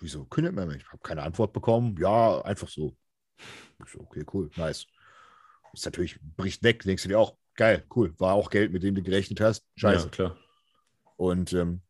[0.00, 0.82] wieso kündigt man mich?
[0.82, 1.96] Ich habe keine Antwort bekommen.
[1.98, 2.96] Ja, einfach so.
[3.86, 4.86] So, okay, cool, nice.
[5.72, 8.14] Ist natürlich, bricht weg, denkst du dir auch, geil, cool.
[8.18, 9.64] War auch Geld, mit dem du gerechnet hast.
[9.76, 10.04] Scheiße.
[10.04, 10.36] Ja, klar.
[11.16, 11.80] Und ähm,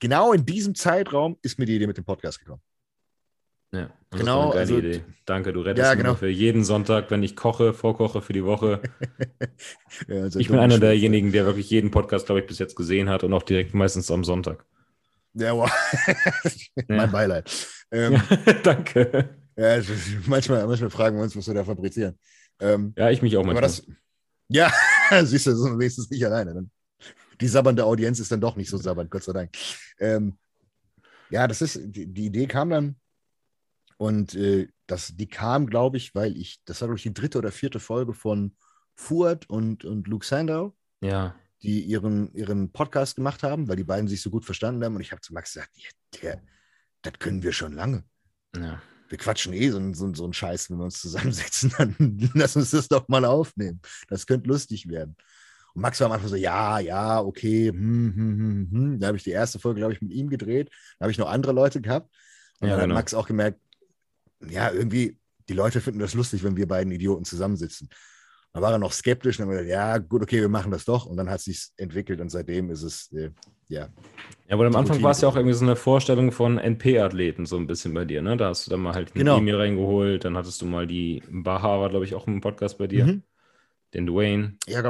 [0.00, 2.62] genau in diesem Zeitraum ist mir die Idee mit dem Podcast gekommen.
[3.72, 4.50] Ja, genau.
[4.50, 5.04] also, Idee.
[5.26, 6.16] Danke, du rettest ja, genau.
[6.16, 8.82] für jeden Sonntag, wenn ich koche, vorkoche für die Woche.
[10.08, 13.08] ja, also ich bin einer derjenigen, der wirklich jeden Podcast, glaube ich, bis jetzt gesehen
[13.08, 14.64] hat und auch direkt meistens am Sonntag.
[15.34, 15.70] Ja, wow.
[16.88, 17.48] mein Beileid.
[17.92, 18.20] Ähm,
[18.64, 19.36] Danke.
[19.56, 19.80] Ja,
[20.26, 22.18] manchmal, manchmal fragen wir uns, was wir da fabrizieren.
[22.58, 23.62] Ähm, ja, ich mich auch manchmal.
[23.62, 23.86] Das,
[24.50, 24.72] ja,
[25.24, 26.54] siehst du, so wenigstens nicht alleine.
[26.54, 26.70] Dann.
[27.40, 29.56] Die sabbernde Audienz ist dann doch nicht so sabbernd, Gott sei Dank.
[29.98, 30.38] Ähm,
[31.30, 32.96] ja, das ist, die, die, Idee kam dann
[33.96, 37.38] und äh, das, die kam, glaube ich, weil ich, das war, glaube ich, die dritte
[37.38, 38.56] oder vierte Folge von
[38.94, 40.76] Fuad und, und Luke Sandow.
[41.00, 41.34] Ja.
[41.62, 44.96] Die ihren, ihren Podcast gemacht haben, weil die beiden sich so gut verstanden haben.
[44.96, 45.70] Und ich habe zu Max gesagt,
[46.20, 46.42] der,
[47.02, 48.04] das können wir schon lange.
[48.56, 52.56] Ja wir quatschen eh so, so, so einen Scheiß, wenn wir uns zusammensetzen, dann lass
[52.56, 53.80] uns das doch mal aufnehmen.
[54.08, 55.16] Das könnte lustig werden.
[55.74, 59.00] Und Max war am Anfang so, ja, ja, okay, hm, hm, hm, hm.
[59.00, 60.70] Da habe ich die erste Folge, glaube ich, mit ihm gedreht.
[60.98, 62.08] Da habe ich noch andere Leute gehabt.
[62.60, 62.94] Und ja, dann genau.
[62.94, 63.60] hat Max auch gemerkt,
[64.48, 67.88] ja, irgendwie, die Leute finden das lustig, wenn wir beiden Idioten zusammensitzen.
[68.52, 71.06] Dann war er noch skeptisch und dann gesagt, ja, gut, okay, wir machen das doch.
[71.06, 73.30] Und dann hat es sich entwickelt und seitdem ist es, äh,
[73.70, 73.88] ja.
[74.48, 77.56] Ja, aber am Anfang war es ja auch irgendwie so eine Vorstellung von NP-Athleten, so
[77.56, 78.36] ein bisschen bei dir, ne?
[78.36, 79.38] Da hast du dann mal halt genau.
[79.38, 82.88] Emil reingeholt, dann hattest du mal die Baha, war, glaube ich, auch im Podcast bei
[82.88, 83.06] dir.
[83.06, 83.22] Mhm.
[83.94, 84.56] Den Dwayne.
[84.66, 84.82] Ja,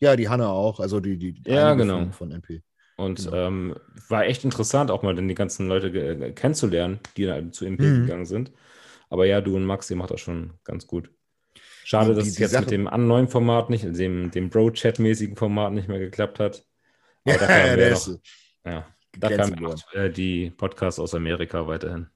[0.00, 1.98] ja, die Hanna auch, also die, die ja, genau.
[1.98, 2.62] von, von NP.
[2.96, 3.36] Und genau.
[3.36, 3.76] ähm,
[4.08, 8.02] war echt interessant, auch mal dann die ganzen Leute kennenzulernen, die da zu MP mhm.
[8.02, 8.52] gegangen sind.
[9.08, 11.10] Aber ja, du und Max, ihr macht das schon ganz gut.
[11.84, 12.64] Schade, dass die, die es jetzt Sache...
[12.64, 16.66] mit dem neuen Format nicht, dem, dem Bro-Chat-mäßigen Format nicht mehr geklappt hat.
[17.24, 18.20] Aber da kam ja, noch,
[18.64, 22.08] ja, da kamen noch, äh, die Podcasts aus Amerika weiterhin.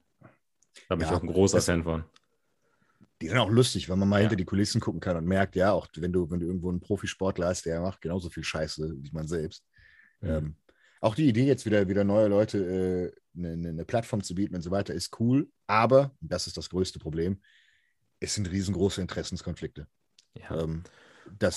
[0.89, 2.03] Da bin ja, ich auch ein großer Fan von.
[3.21, 4.21] Die sind auch lustig, wenn man mal ja.
[4.23, 6.81] hinter die Kulissen gucken kann und merkt, ja, auch wenn du, wenn du irgendwo einen
[6.81, 9.65] Profisportler hast, der macht genauso viel Scheiße wie man selbst.
[10.21, 10.29] Mhm.
[10.29, 10.55] Ähm,
[10.99, 14.61] auch die Idee, jetzt wieder, wieder neue Leute äh, eine, eine, Plattform zu bieten und
[14.61, 15.47] so weiter, ist cool.
[15.67, 17.41] Aber, das ist das größte Problem,
[18.19, 19.87] es sind riesengroße Interessenskonflikte.
[20.33, 20.63] Ja.
[20.63, 20.83] Ähm,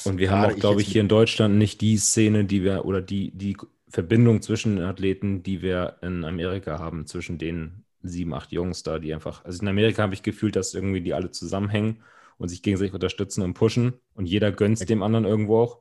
[0.05, 3.01] und wir haben auch, glaube ich, hier in Deutschland nicht die Szene, die wir oder
[3.01, 3.57] die, die
[3.89, 9.13] Verbindung zwischen Athleten, die wir in Amerika haben, zwischen den sieben, acht Jungs da, die
[9.15, 12.03] einfach, also in Amerika habe ich gefühlt, dass irgendwie die alle zusammenhängen
[12.39, 15.81] und sich gegenseitig unterstützen und pushen und jeder gönnt dem anderen irgendwo auch.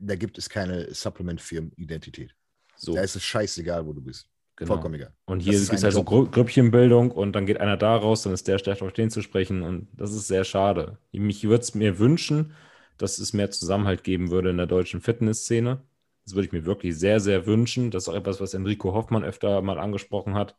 [0.00, 2.34] Da gibt es keine Supplement-Firmen-Identität.
[2.76, 2.94] So.
[2.94, 4.30] Da ist es scheißegal, wo du bist.
[4.56, 4.74] Genau.
[4.74, 5.12] Vollkommen egal.
[5.24, 8.58] Und hier gibt es also Grüppchenbildung und dann geht einer da raus, dann ist der
[8.58, 10.98] stärker auf den zu sprechen und das ist sehr schade.
[11.12, 12.52] Mich würde es mir wünschen,
[13.00, 15.82] dass es mehr Zusammenhalt geben würde in der deutschen Fitnessszene.
[16.24, 17.90] Das würde ich mir wirklich sehr, sehr wünschen.
[17.90, 20.56] Das ist auch etwas, was Enrico Hoffmann öfter mal angesprochen hat,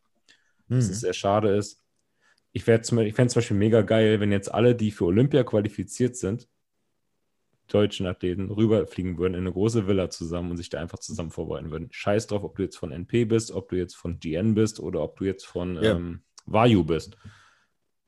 [0.68, 0.76] mhm.
[0.76, 1.84] dass es sehr schade ist.
[2.52, 2.88] Ich, ich fände es
[3.34, 6.50] zum Beispiel mega geil, wenn jetzt alle, die für Olympia qualifiziert sind,
[7.68, 11.72] deutschen Athleten rüberfliegen würden in eine große Villa zusammen und sich da einfach zusammen vorbereiten
[11.72, 11.88] würden.
[11.92, 15.02] Scheiß drauf, ob du jetzt von NP bist, ob du jetzt von GN bist oder
[15.02, 15.96] ob du jetzt von ja.
[15.96, 17.18] ähm, Vayu bist.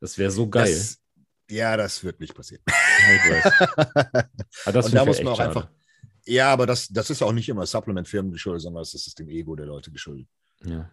[0.02, 0.66] Das wäre so geil.
[0.66, 1.03] Das,
[1.50, 2.64] ja, das wird nicht passieren.
[4.66, 5.50] aber das und da muss man auch schade.
[5.50, 5.70] einfach.
[6.26, 9.56] Ja, aber das, das ist auch nicht immer Supplement-Firmen geschuldet, sondern das ist dem Ego
[9.56, 10.28] der Leute geschuldet.
[10.64, 10.89] Ja.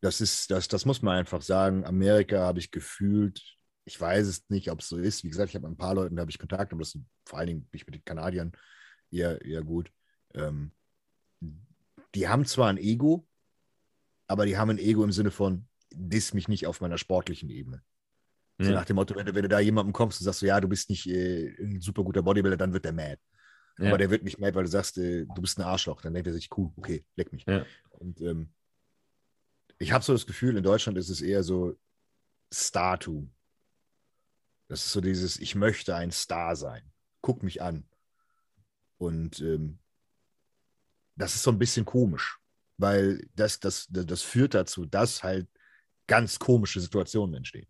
[0.00, 1.84] Das ist, das, das muss man einfach sagen.
[1.84, 3.56] Amerika habe ich gefühlt
[3.86, 5.22] ich weiß es nicht, ob es so ist.
[5.22, 7.06] Wie gesagt, ich habe mit ein paar Leuten, da habe ich Kontakt, aber das sind
[7.24, 8.52] vor allen Dingen bin ich mit den Kanadiern
[9.10, 9.92] eher, eher gut.
[10.34, 10.72] Ähm,
[12.14, 13.28] die haben zwar ein Ego,
[14.26, 17.82] aber die haben ein Ego im Sinne von, diss mich nicht auf meiner sportlichen Ebene.
[18.58, 20.60] So nach dem Motto, wenn du, wenn du da jemandem kommst und sagst, so, ja,
[20.60, 23.18] du bist nicht äh, ein super guter Bodybuilder, dann wird der mad.
[23.78, 23.88] Ja.
[23.88, 26.00] Aber der wird nicht mad, weil du sagst, äh, du bist ein Arschloch.
[26.00, 27.44] Dann denkt er sich, cool, okay, leck mich.
[27.46, 27.66] Ja.
[27.90, 28.48] Und ähm,
[29.78, 31.76] ich habe so das Gefühl, in Deutschland ist es eher so
[32.50, 33.30] Startum.
[34.68, 36.82] Das ist so dieses, ich möchte ein Star sein.
[37.20, 37.86] Guck mich an.
[38.96, 39.78] Und ähm,
[41.14, 42.38] das ist so ein bisschen komisch,
[42.78, 45.46] weil das, das, das führt dazu, dass halt
[46.06, 47.68] ganz komische Situationen entstehen.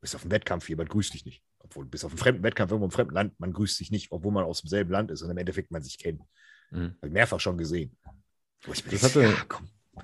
[0.00, 1.42] Bis auf einen Wettkampf, jemand grüßt dich nicht.
[1.58, 4.32] Obwohl, bis auf einen fremden Wettkampf irgendwo im fremden Land, man grüßt sich nicht, obwohl
[4.32, 6.22] man aus demselben Land ist und im Endeffekt man sich kennt.
[6.70, 6.94] Mhm.
[6.96, 7.96] Habe ich mehrfach schon gesehen.
[8.66, 9.36] Das hatte, ja,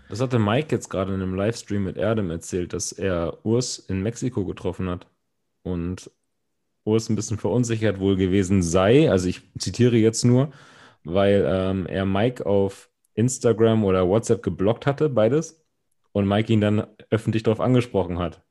[0.09, 4.03] das hatte Mike jetzt gerade in einem Livestream mit Erdem erzählt, dass er Urs in
[4.03, 5.07] Mexiko getroffen hat
[5.63, 6.11] und
[6.85, 10.53] Urs ein bisschen verunsichert wohl gewesen sei, also ich zitiere jetzt nur,
[11.03, 15.65] weil ähm, er Mike auf Instagram oder WhatsApp geblockt hatte, beides,
[16.13, 18.44] und Mike ihn dann öffentlich darauf angesprochen hat.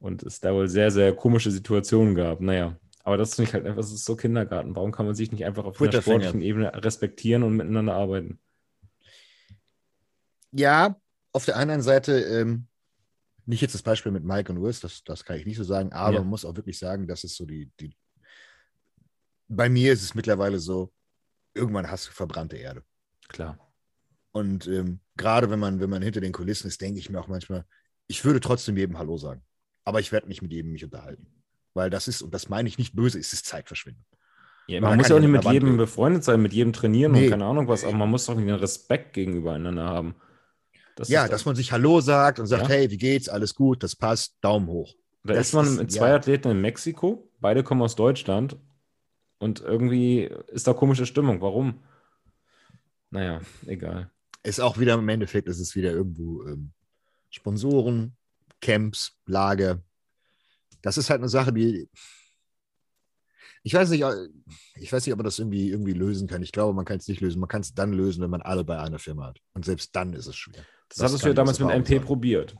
[0.00, 2.40] Und es da wohl sehr, sehr komische Situationen gab.
[2.40, 4.74] Naja, aber das ist nicht halt einfach, das ist so Kindergarten.
[4.74, 8.40] Warum kann man sich nicht einfach auf einer sportlichen Ebene respektieren und miteinander arbeiten?
[10.52, 10.96] Ja,
[11.32, 12.66] auf der anderen Seite ähm,
[13.46, 15.92] nicht jetzt das Beispiel mit Mike und Urs, das, das kann ich nicht so sagen,
[15.92, 16.20] aber ja.
[16.20, 17.94] man muss auch wirklich sagen, das ist so die, die.
[19.48, 20.92] Bei mir ist es mittlerweile so,
[21.54, 22.84] irgendwann hast du verbrannte Erde.
[23.28, 23.58] Klar.
[24.32, 27.28] Und ähm, gerade wenn man, wenn man hinter den Kulissen ist, denke ich mir auch
[27.28, 27.64] manchmal,
[28.06, 29.42] ich würde trotzdem jedem Hallo sagen.
[29.84, 31.26] Aber ich werde nicht mit jedem mich unterhalten.
[31.74, 34.04] Weil das ist, und das meine ich nicht böse, ist es Zeitverschwendung.
[34.66, 37.24] Ja, man, man muss ja auch nicht mit jedem befreundet sein, mit jedem trainieren nee.
[37.24, 40.14] und keine Ahnung was, aber man muss doch einen Respekt gegenüber einander haben.
[40.94, 42.68] Das ja, dass man sich Hallo sagt und sagt, ja.
[42.68, 43.28] hey, wie geht's?
[43.28, 44.94] Alles gut, das passt, Daumen hoch.
[45.24, 46.16] Da das ist man mit zwei ja.
[46.16, 48.56] Athleten in Mexiko, beide kommen aus Deutschland
[49.38, 51.40] und irgendwie ist da komische Stimmung.
[51.40, 51.82] Warum?
[53.10, 54.10] Naja, egal.
[54.42, 56.72] Ist auch wieder im Endeffekt, ist es wieder irgendwo ähm,
[57.30, 58.16] Sponsoren,
[58.60, 59.82] Camps, Lager.
[60.82, 61.88] Das ist halt eine Sache, die
[63.62, 64.04] ich weiß nicht,
[64.76, 66.42] ich weiß nicht, ob man das irgendwie, irgendwie lösen kann.
[66.42, 67.40] Ich glaube, man kann es nicht lösen.
[67.40, 69.40] Man kann es dann lösen, wenn man alle bei einer Firma hat.
[69.52, 70.64] Und selbst dann ist es schwer.
[70.88, 72.04] Das, das hattest du ja damals mit MP sein.
[72.04, 72.54] probiert.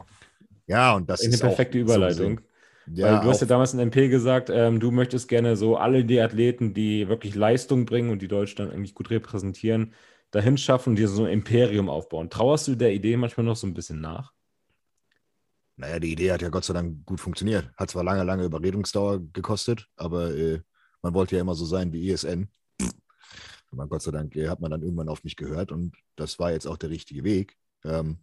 [0.67, 2.41] Ja, und das Eine ist eine perfekte Überleitung.
[2.87, 5.77] So ja, Weil du hast ja damals in MP gesagt, ähm, du möchtest gerne so
[5.77, 9.95] alle die Athleten, die wirklich Leistung bringen und die Deutschland eigentlich gut repräsentieren,
[10.31, 12.31] dahin schaffen, dir so ein Imperium aufbauen.
[12.31, 14.33] Trauerst du der Idee manchmal noch so ein bisschen nach?
[15.81, 17.71] Naja, die Idee hat ja Gott sei Dank gut funktioniert.
[17.75, 20.61] Hat zwar lange, lange Überredungsdauer gekostet, aber äh,
[21.01, 22.51] Man wollte ja immer so sein wie ESN.
[23.73, 26.53] Aber Gott sei Dank äh, hat man dann irgendwann auf mich gehört und das war
[26.53, 27.57] jetzt auch der richtige Weg.
[27.85, 28.19] Ähm,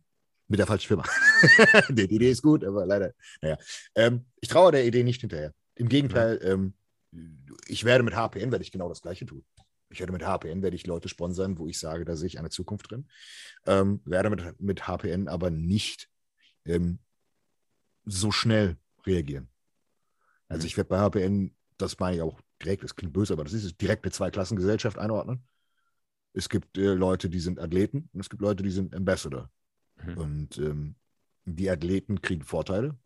[0.48, 1.04] mit der falschen Firma.
[1.90, 3.58] die Idee ist gut, aber leider, naja.
[3.96, 5.52] Ähm, ich traue der Idee nicht hinterher.
[5.74, 6.76] Im Gegenteil, ähm,
[7.66, 9.44] ich werde mit HPN werde ich genau das Gleiche tun.
[9.90, 12.52] Ich werde mit HPN werde ich Leute sponsern, wo ich sage, da sehe ich eine
[12.52, 13.08] Zukunft drin.
[13.66, 16.08] Ähm, werde mit, mit HPN aber nicht
[16.66, 17.00] ähm,
[18.08, 19.50] so schnell reagieren.
[20.48, 20.68] Also mhm.
[20.68, 23.80] ich werde bei HPN, das meine ich auch direkt, das klingt böse, aber das ist
[23.80, 25.46] direkt eine Zweiklassengesellschaft einordnen.
[26.34, 29.50] Es gibt äh, Leute, die sind Athleten und es gibt Leute, die sind Ambassador.
[29.96, 30.18] Mhm.
[30.18, 30.96] Und ähm,
[31.46, 32.98] die Athleten kriegen Vorteile,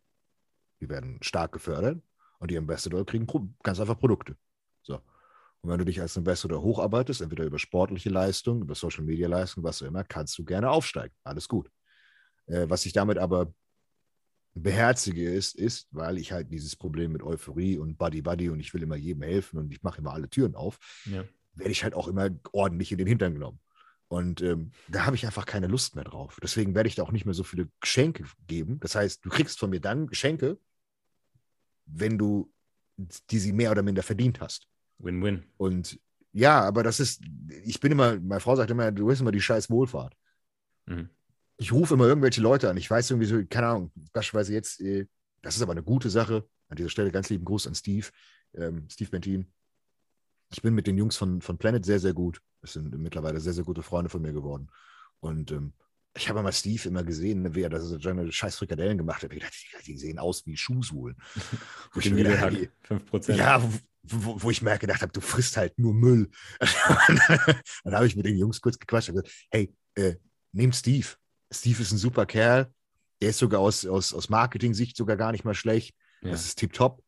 [0.80, 2.02] die werden stark gefördert
[2.38, 3.26] und die Ambassador kriegen
[3.62, 4.36] ganz einfach Produkte.
[4.82, 5.00] So.
[5.60, 9.62] Und wenn du dich als Ambassador hocharbeitest, entweder über sportliche Leistung, über Social Media Leistung,
[9.62, 11.14] was auch immer, kannst du gerne aufsteigen.
[11.22, 11.70] Alles gut.
[12.46, 13.52] Äh, was ich damit aber
[14.54, 18.72] beherzige ist, ist, weil ich halt dieses Problem mit Euphorie und Buddy Buddy und ich
[18.74, 21.24] will immer jedem helfen und ich mache immer alle Türen auf, ja.
[21.54, 23.60] werde ich halt auch immer ordentlich in den Hintern genommen.
[24.08, 26.38] Und ähm, da habe ich einfach keine Lust mehr drauf.
[26.42, 28.78] Deswegen werde ich da auch nicht mehr so viele Geschenke geben.
[28.80, 30.58] Das heißt, du kriegst von mir dann Geschenke,
[31.86, 32.52] wenn du
[33.30, 34.68] die sie mehr oder minder verdient hast.
[34.98, 35.44] Win-win.
[35.56, 35.98] Und
[36.32, 37.22] ja, aber das ist,
[37.64, 40.14] ich bin immer, meine Frau sagt immer, du bist immer die scheiß Wohlfahrt.
[40.84, 41.08] Mhm
[41.56, 42.76] ich rufe immer irgendwelche Leute an.
[42.76, 45.06] Ich weiß irgendwie so, keine Ahnung, beispielsweise jetzt, äh,
[45.42, 46.44] das ist aber eine gute Sache.
[46.68, 48.08] An dieser Stelle ganz lieben Gruß an Steve,
[48.54, 49.52] ähm, Steve Bentin.
[50.50, 52.40] Ich bin mit den Jungs von, von Planet sehr, sehr gut.
[52.60, 54.68] Das sind mittlerweile sehr, sehr gute Freunde von mir geworden.
[55.20, 55.72] Und ähm,
[56.14, 59.32] ich habe mal Steve immer gesehen, wie er das seine scheiß Frikadellen gemacht hat.
[59.32, 61.16] Ich dachte, die sehen aus wie Schuhsohlen.
[61.92, 63.34] wo ich mir gedacht, 5%.
[63.34, 63.62] Ja,
[64.02, 66.30] wo, wo, ich mir gedacht habe, du frisst halt nur Müll.
[66.58, 70.16] dann habe ich mit den Jungs kurz gequatscht und gesagt, hey, äh,
[70.52, 71.08] nimm Steve.
[71.52, 72.72] Steve ist ein super Kerl.
[73.20, 75.94] Der ist sogar aus, aus, aus Marketing-Sicht sogar gar nicht mal schlecht.
[76.22, 76.30] Ja.
[76.30, 77.02] Das ist tipptopp.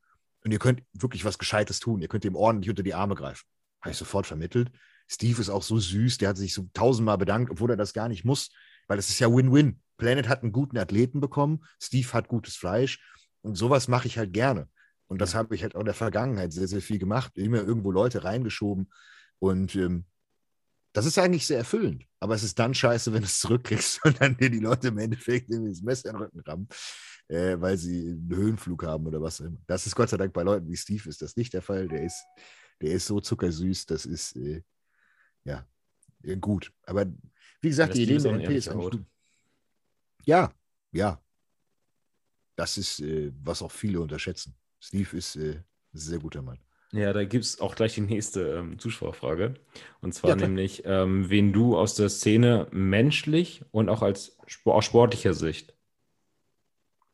[0.44, 2.00] Und ihr könnt wirklich was Gescheites tun.
[2.00, 3.44] Ihr könnt ihm ordentlich unter die Arme greifen.
[3.80, 4.70] Habe ich sofort vermittelt.
[5.08, 6.18] Steve ist auch so süß.
[6.18, 8.50] Der hat sich so tausendmal bedankt, obwohl er das gar nicht muss,
[8.86, 9.80] weil es ist ja Win-Win.
[9.96, 11.64] Planet hat einen guten Athleten bekommen.
[11.80, 13.00] Steve hat gutes Fleisch.
[13.42, 14.68] Und sowas mache ich halt gerne.
[15.06, 17.36] Und das habe ich halt auch in der Vergangenheit sehr, sehr viel gemacht.
[17.36, 18.90] Immer irgendwo Leute reingeschoben.
[19.38, 20.06] Und ähm,
[20.92, 22.04] das ist eigentlich sehr erfüllend.
[22.24, 24.96] Aber es ist dann scheiße, wenn du es zurückkriegst und dann dir die Leute im
[24.96, 26.68] Endeffekt irgendwie das Messer in den Rücken rammen,
[27.28, 29.58] äh, weil sie einen Höhenflug haben oder was auch immer.
[29.66, 31.86] Das ist Gott sei Dank bei Leuten wie Steve ist das nicht der Fall.
[31.86, 32.24] Der ist,
[32.80, 34.62] der ist so zuckersüß, das ist äh,
[35.44, 35.66] ja
[36.40, 36.72] gut.
[36.84, 37.04] Aber
[37.60, 39.04] wie gesagt, ja, die Idee mit NP ist eigentlich gut.
[40.24, 40.50] Ja,
[40.92, 41.22] ja.
[42.56, 44.56] Das ist, äh, was auch viele unterschätzen.
[44.80, 46.58] Steve ist äh, ein sehr guter Mann.
[46.94, 49.54] Ja, da gibt es auch gleich die nächste ähm, Zuschauerfrage.
[50.00, 54.84] Und zwar ja, nämlich, ähm, wen du aus der Szene menschlich und auch als aus
[54.84, 55.74] sportlicher Sicht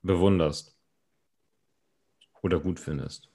[0.02, 0.76] bewunderst
[2.42, 3.30] oder gut findest.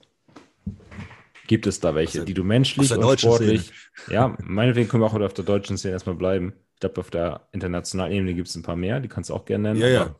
[1.48, 3.72] Gibt es da welche, die du menschlich und sportlich.
[4.02, 4.14] Szene.
[4.14, 6.54] Ja, meinetwegen können wir auch auf der deutschen Szene erstmal bleiben.
[6.74, 9.46] Ich glaube, auf der internationalen Ebene gibt es ein paar mehr, die kannst du auch
[9.46, 9.80] gerne nennen.
[9.80, 10.16] Ja, ja.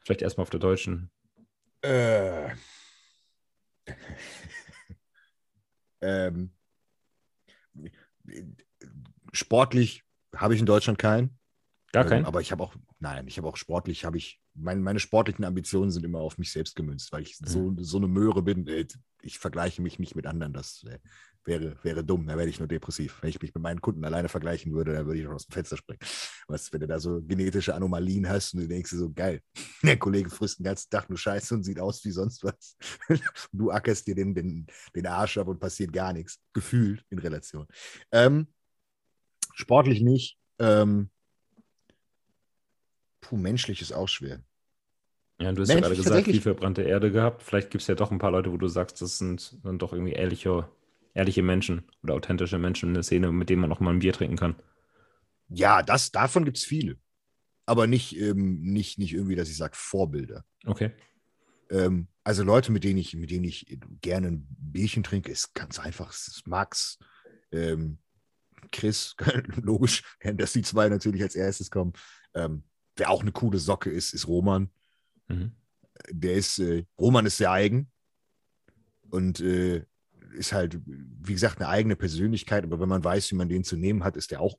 [0.00, 1.12] Vielleicht erstmal auf der deutschen.
[1.82, 2.48] Äh.
[6.02, 6.50] Ähm,
[9.32, 11.38] sportlich habe ich in Deutschland keinen.
[11.92, 12.20] Gar keinen?
[12.20, 15.44] Ähm, aber ich habe auch, nein, ich habe auch sportlich, habe ich, mein, meine sportlichen
[15.44, 17.46] Ambitionen sind immer auf mich selbst gemünzt, weil ich mhm.
[17.46, 18.66] so, so eine Möhre bin.
[18.66, 18.86] Äh,
[19.22, 20.52] ich vergleiche mich nicht mit anderen.
[20.52, 20.98] Das äh,
[21.44, 23.18] wäre, wäre dumm, da werde ich nur depressiv.
[23.20, 25.52] Wenn ich mich mit meinen Kunden alleine vergleichen würde, dann würde ich noch aus dem
[25.52, 26.00] Fenster springen.
[26.46, 29.40] Was, wenn du da so genetische Anomalien hast und du denkst dir so, geil,
[29.82, 32.76] der Kollege frisst den ganzen Tag nur Scheiße und sieht aus wie sonst was.
[33.52, 36.38] du ackerst dir den, den, den Arsch ab und passiert gar nichts.
[36.52, 37.66] Gefühlt in Relation.
[38.12, 38.46] Ähm,
[39.54, 40.38] sportlich nicht.
[40.58, 41.10] Ähm,
[43.20, 44.42] puh, menschlich ist auch schwer.
[45.40, 47.42] Ja, du hast Mensch, ja gerade gesagt, viel verbrannte Erde gehabt.
[47.42, 49.92] Vielleicht gibt es ja doch ein paar Leute, wo du sagst, das sind dann doch
[49.92, 50.68] irgendwie ehrliche
[51.14, 54.12] ehrliche Menschen oder authentische Menschen in der Szene, mit denen man auch mal ein Bier
[54.12, 54.56] trinken kann.
[55.48, 56.98] Ja, das, davon gibt es viele.
[57.66, 60.44] Aber nicht, ähm, nicht, nicht irgendwie, dass ich sage, Vorbilder.
[60.64, 60.92] Okay.
[61.70, 65.78] Ähm, also Leute, mit denen ich, mit denen ich gerne ein Bierchen trinke, ist ganz
[65.78, 66.10] einfach.
[66.10, 66.98] Es ist Max,
[67.50, 67.98] ähm,
[68.70, 69.14] Chris,
[69.62, 70.02] logisch,
[70.34, 71.92] dass die zwei natürlich als erstes kommen.
[72.34, 72.64] Ähm,
[72.96, 74.70] wer auch eine coole Socke ist, ist Roman.
[75.28, 75.52] Mhm.
[76.10, 77.90] Der ist, äh, Roman ist sehr eigen
[79.10, 79.84] und äh,
[80.32, 83.76] ist halt, wie gesagt, eine eigene Persönlichkeit, aber wenn man weiß, wie man den zu
[83.76, 84.56] nehmen hat, ist der auch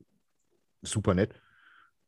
[0.81, 1.33] super nett.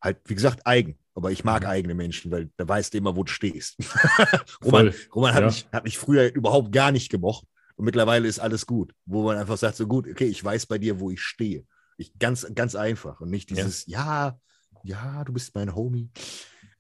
[0.02, 0.98] Halt, wie gesagt, eigen.
[1.14, 1.70] Aber ich mag mhm.
[1.70, 3.78] eigene Menschen, weil da weißt du immer, wo du stehst.
[4.64, 5.48] Roman, Roman hat, ja.
[5.48, 7.48] mich, hat mich früher überhaupt gar nicht gemocht.
[7.78, 8.94] Und mittlerweile ist alles gut.
[9.06, 11.66] Wo man einfach sagt, so gut, okay, ich weiß bei dir, wo ich stehe.
[11.98, 13.22] Ich, ganz, ganz einfach.
[13.22, 14.38] Und nicht dieses, ja,
[14.84, 16.10] ja, ja du bist mein Homie.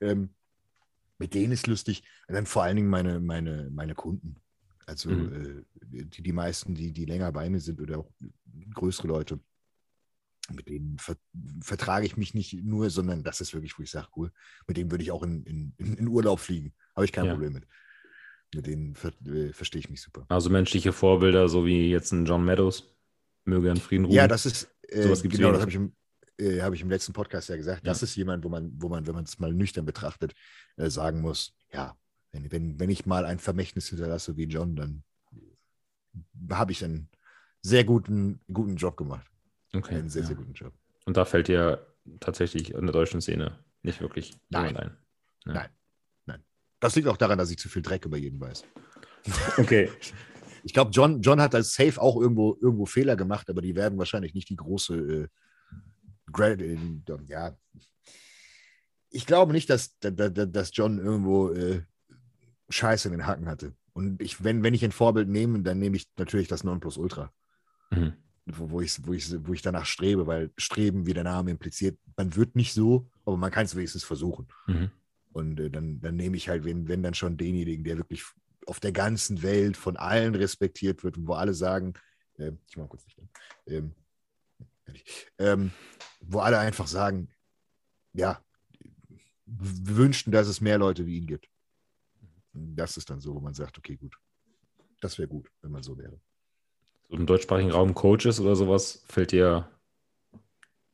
[0.02, 0.34] Ähm,
[1.18, 2.04] mit denen ist lustig.
[2.28, 4.42] Und dann vor allen Dingen meine, meine, meine Kunden.
[4.86, 5.66] Also mhm.
[5.82, 8.12] die, die meisten, die, die länger bei mir sind oder auch
[8.74, 9.40] größere Leute,
[10.54, 11.18] mit denen ver
[11.62, 14.32] vertrage ich mich nicht nur, sondern das ist wirklich, wo ich sage, cool,
[14.68, 16.74] mit denen würde ich auch in, in, in Urlaub fliegen.
[16.96, 17.32] Habe ich kein ja.
[17.32, 17.68] Problem mit.
[18.54, 20.26] Mit denen ver äh, verstehe ich mich super.
[20.30, 22.96] Also menschliche Vorbilder, so wie jetzt ein John Meadows,
[23.44, 24.16] möge in Frieden ruhen.
[24.16, 25.96] Ja, das ist, äh, genau, das habe ich, im,
[26.38, 27.84] äh, hab ich im letzten Podcast ja gesagt.
[27.84, 27.92] Ja.
[27.92, 30.34] Das ist jemand, wo man, wo man, wenn man es mal nüchtern betrachtet,
[30.78, 31.98] äh, sagen muss, ja,
[32.36, 35.04] wenn, wenn, wenn ich mal ein Vermächtnis hinterlasse wie John, dann
[36.52, 37.10] habe ich einen
[37.62, 39.26] sehr guten, guten Job gemacht.
[39.74, 39.96] Okay.
[39.96, 40.28] Einen sehr, ja.
[40.28, 40.74] sehr guten Job.
[41.06, 41.86] Und da fällt dir
[42.20, 44.78] tatsächlich in der deutschen Szene nicht wirklich Nein.
[44.78, 44.98] ein.
[45.46, 45.54] Ja.
[45.54, 45.70] Nein.
[46.26, 46.44] Nein.
[46.80, 48.64] Das liegt auch daran, dass ich zu viel Dreck über jeden weiß.
[49.58, 49.90] Okay.
[50.64, 54.00] Ich glaube, John, John hat als Safe auch irgendwo, irgendwo Fehler gemacht, aber die werden
[54.00, 55.28] wahrscheinlich nicht die große äh,
[56.42, 56.88] äh,
[57.28, 57.58] ja.
[59.10, 61.84] Ich glaube nicht, dass, dass John irgendwo äh,
[62.70, 63.74] Scheiße in den Hacken hatte.
[63.94, 67.32] Und ich, wenn, wenn ich ein Vorbild nehme, dann nehme ich natürlich das Nonplusultra.
[67.92, 68.14] Mhm.
[68.46, 71.98] Wo, wo, ich, wo, ich, wo ich danach strebe, weil Streben, wie der Name impliziert,
[72.18, 74.48] man wird nicht so, aber man kann es wenigstens versuchen.
[74.68, 74.92] Mhm.
[75.32, 78.24] Und äh, dann, dann nehme ich halt, wenn, wenn dann schon denjenigen, der wirklich
[78.68, 81.94] auf der ganzen Welt von allen respektiert wird und wo alle sagen,
[82.38, 83.18] äh, ich mache kurz nicht,
[83.68, 83.96] ähm,
[85.40, 85.72] ähm,
[86.20, 87.30] wo alle einfach sagen,
[88.14, 88.42] ja,
[89.46, 91.48] wünschten, dass es mehr Leute wie ihn gibt
[92.56, 94.16] das ist dann so, wo man sagt, okay, gut,
[95.02, 96.20] das wäre gut, wenn man so wäre.
[97.10, 99.70] So im deutschsprachigen Raum Coaches oder sowas fällt dir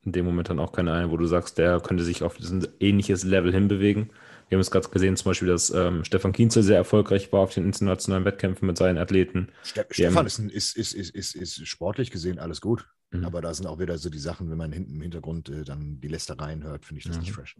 [0.04, 2.66] in dem Moment dann auch keiner ein, wo du sagst, der könnte sich auf ein
[2.80, 4.10] ähnliches Level hinbewegen.
[4.48, 7.54] Wir haben es gerade gesehen, zum Beispiel, dass ähm, Stefan Kienzel sehr erfolgreich war auf
[7.54, 9.48] den internationalen Wettkämpfen mit seinen Athleten.
[9.62, 12.86] Ste Stefan ist, ist, ist, ist, ist, sportlich gesehen alles gut.
[13.12, 13.24] Mhm.
[13.24, 16.00] Aber da sind auch wieder so die Sachen, wenn man hinten im Hintergrund äh, dann
[16.00, 17.22] die Lästereien hört, finde ich das mhm.
[17.22, 17.56] nicht fresh.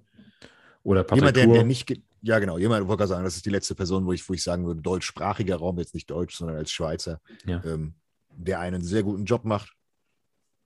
[0.83, 3.74] Oder Patrick Jemand, der, der nicht, ja genau, jemand, wollte sagen, das ist die letzte
[3.74, 7.20] Person, wo ich, wo ich sagen würde, deutschsprachiger Raum, jetzt nicht deutsch, sondern als Schweizer,
[7.45, 7.62] ja.
[7.64, 7.95] ähm,
[8.30, 9.74] der einen sehr guten Job macht.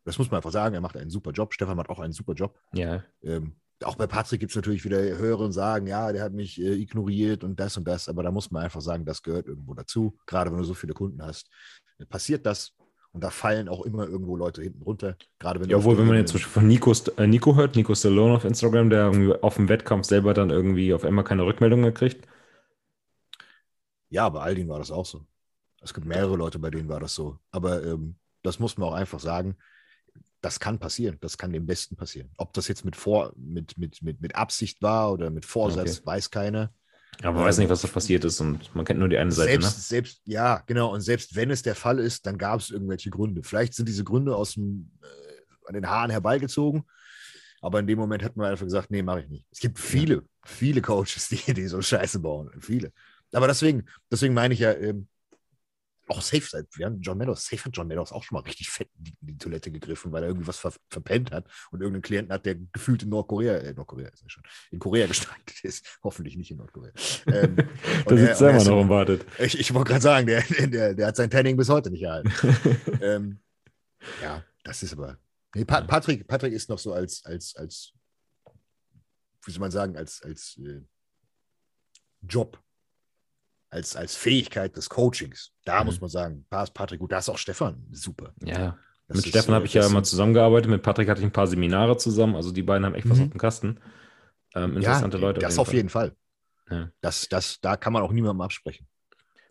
[0.05, 1.53] Das muss man einfach sagen, er macht einen super Job.
[1.53, 2.59] Stefan macht auch einen super Job.
[2.73, 3.03] Ja.
[3.23, 6.61] Ähm, auch bei Patrick gibt es natürlich wieder Hörer und sagen, ja, der hat mich
[6.61, 9.75] äh, ignoriert und das und das, aber da muss man einfach sagen, das gehört irgendwo
[9.75, 10.17] dazu.
[10.27, 11.51] Gerade wenn du so viele Kunden hast,
[12.09, 12.73] passiert das.
[13.17, 15.17] Und da fallen auch immer irgendwo Leute hinten runter.
[15.39, 17.95] Gerade wenn ja, obwohl, wenn man jetzt zum Beispiel von Nico, äh, Nico hört, Nico
[17.95, 21.81] Stallone auf Instagram, der irgendwie auf dem Wettkampf selber dann irgendwie auf einmal keine Rückmeldung
[21.81, 22.29] mehr kriegt.
[24.11, 25.25] Ja, bei Aldin war das auch so.
[25.81, 27.39] Es gibt mehrere Leute, bei denen war das so.
[27.53, 29.57] Aber ähm, das muss man auch einfach sagen.
[30.43, 31.17] Das kann passieren.
[31.23, 32.29] Das kann dem Besten passieren.
[32.37, 36.07] Ob das jetzt mit, Vor mit, mit, mit, mit Absicht war oder mit Vorsatz, okay.
[36.07, 36.71] weiß keiner.
[37.23, 39.51] Aber man weiß nicht, was da passiert ist und man kennt nur die eine Seite.
[39.51, 39.83] Selbst, ne?
[39.83, 40.93] selbst, ja, genau.
[40.93, 43.43] Und selbst wenn es der Fall ist, dann gab es irgendwelche Gründe.
[43.43, 46.85] Vielleicht sind diese Gründe aus dem, äh, an den Haaren herbeigezogen.
[47.63, 49.47] Aber in dem Moment hat man einfach gesagt, nee, mache ich nicht.
[49.51, 50.23] Es gibt viele, ja.
[50.45, 52.51] viele Coaches, die, die so Scheiße bauen.
[52.61, 52.93] Viele.
[53.33, 55.09] Aber deswegen, deswegen meine ich ja, ähm,
[56.09, 56.67] auch safe sein.
[56.75, 59.17] Wir haben John Meadows, safe hat John Meadows auch schon mal richtig fett in die,
[59.21, 62.55] die Toilette gegriffen, weil er irgendwie was ver verpennt hat und irgendeinen Klienten hat, der
[62.55, 65.99] gefühlt in Nordkorea, äh, Nordkorea ist ja schon, in Korea gestartet ist.
[66.03, 66.93] Hoffentlich nicht in Nordkorea.
[67.27, 67.57] Ähm,
[68.07, 69.27] da sitzt er immer noch und wartet.
[69.39, 72.33] Ich, ich wollte gerade sagen, der, der, der hat sein Tanning bis heute nicht erhalten.
[73.01, 73.41] ähm,
[74.23, 75.19] ja, das ist aber.
[75.55, 77.93] Nee, pa Patrick, Patrick ist noch so als, als, als,
[79.45, 80.83] wie soll man sagen, als, als äh,
[82.23, 82.63] Job
[83.71, 85.53] als, als Fähigkeit des Coachings.
[85.65, 85.87] Da mhm.
[85.87, 87.13] muss man sagen, Patrick gut.
[87.13, 88.33] Da ist auch Stefan super.
[88.43, 88.79] Ja.
[89.09, 90.71] Das mit Stefan habe ich ja immer zusammengearbeitet.
[90.71, 92.35] Mit Patrick hatte ich ein paar Seminare zusammen.
[92.35, 93.11] Also die beiden haben echt mhm.
[93.11, 93.81] was auf dem Kasten.
[94.55, 95.41] Ähm, interessante ja, Leute.
[95.41, 96.09] Das auf jeden Fall.
[96.69, 96.79] Fall.
[96.79, 96.91] Ja.
[97.01, 98.87] Das, das, da kann man auch niemandem absprechen.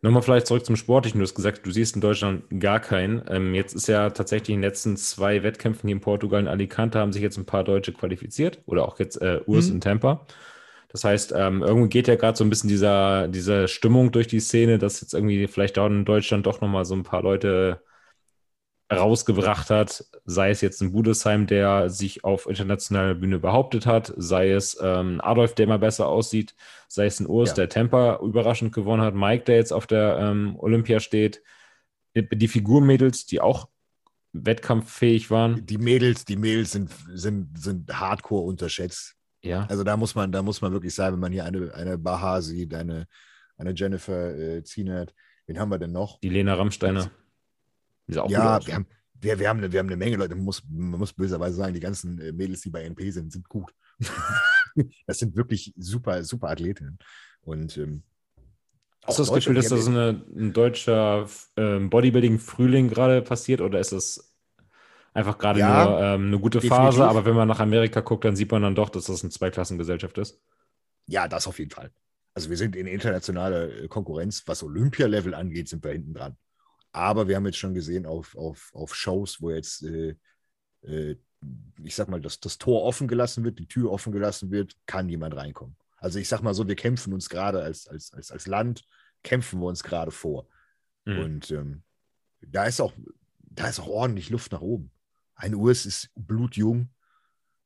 [0.02, 1.20] Nochmal vielleicht zurück zum Sportlichen.
[1.20, 3.24] Du hast gesagt, du siehst in Deutschland gar keinen.
[3.28, 7.00] Ähm, jetzt ist ja tatsächlich in den letzten zwei Wettkämpfen hier in Portugal in Alicante
[7.00, 9.76] haben sich jetzt ein paar Deutsche qualifiziert oder auch jetzt äh, Urs mhm.
[9.76, 10.28] in Tampa.
[10.96, 14.40] Das heißt, ähm, irgendwie geht ja gerade so ein bisschen dieser, diese Stimmung durch die
[14.40, 17.82] Szene, dass jetzt irgendwie vielleicht auch in Deutschland doch nochmal so ein paar Leute
[18.90, 24.52] rausgebracht hat, sei es jetzt ein Budesheim, der sich auf internationaler Bühne behauptet hat, sei
[24.52, 26.56] es ähm, Adolf, der immer besser aussieht,
[26.88, 27.56] sei es ein Urs, ja.
[27.56, 31.44] der Temper überraschend gewonnen hat, Mike, der jetzt auf der ähm, Olympia steht,
[32.16, 33.68] die Figurmädels, die auch
[34.32, 35.66] wettkampffähig waren.
[35.66, 39.15] Die Mädels, die Mädels sind, sind, sind hardcore unterschätzt.
[39.46, 39.66] Ja.
[39.68, 42.42] Also da muss man, da muss man wirklich sagen, wenn man hier eine, eine Baha
[42.42, 43.08] sieht, eine,
[43.58, 45.14] eine Jennifer äh, Zienert,
[45.46, 46.20] wen haben wir denn noch?
[46.20, 47.12] Die Lena Rammsteiner.
[48.08, 51.00] ja, wir haben, wir, wir, haben eine, wir haben eine Menge Leute, man muss, man
[51.00, 53.74] muss böserweise sagen, die ganzen äh, Mädels, die bei NP sind, sind gut.
[55.08, 56.98] das sind wirklich super, super Athletinnen.
[57.42, 58.04] Und ähm,
[59.06, 63.92] Hast du das Gefühl, dass das eine, ein deutscher ähm, Bodybuilding-Frühling gerade passiert oder ist
[63.92, 64.35] das
[65.16, 66.78] einfach gerade ja, nur ähm, eine gute definitiv.
[66.78, 69.32] Phase, aber wenn man nach Amerika guckt, dann sieht man dann doch, dass das eine
[69.32, 70.40] Zweiklassengesellschaft ist.
[71.08, 71.92] Ja, das auf jeden Fall.
[72.34, 76.38] Also wir sind in internationaler äh, Konkurrenz, was Olympia-Level angeht, sind wir hinten dran.
[76.92, 80.16] aber wir haben jetzt schon gesehen auf, auf, auf Shows, wo jetzt, äh,
[80.84, 81.16] äh,
[81.84, 85.06] ich sag mal, das, das Tor offen gelassen wird, die Tür offen gelassen wird, kann
[85.06, 85.76] niemand reinkommen.
[85.98, 88.86] Also ich sag mal so, wir kämpfen uns gerade als, als, als, als Land,
[89.24, 90.48] kämpfen wir uns gerade vor.
[91.06, 91.20] Mhm.
[91.20, 91.84] Und ähm,
[92.42, 92.94] da ist auch,
[93.42, 94.92] da ist auch ordentlich Luft nach oben.
[95.36, 96.90] Ein Urs ist blutjung.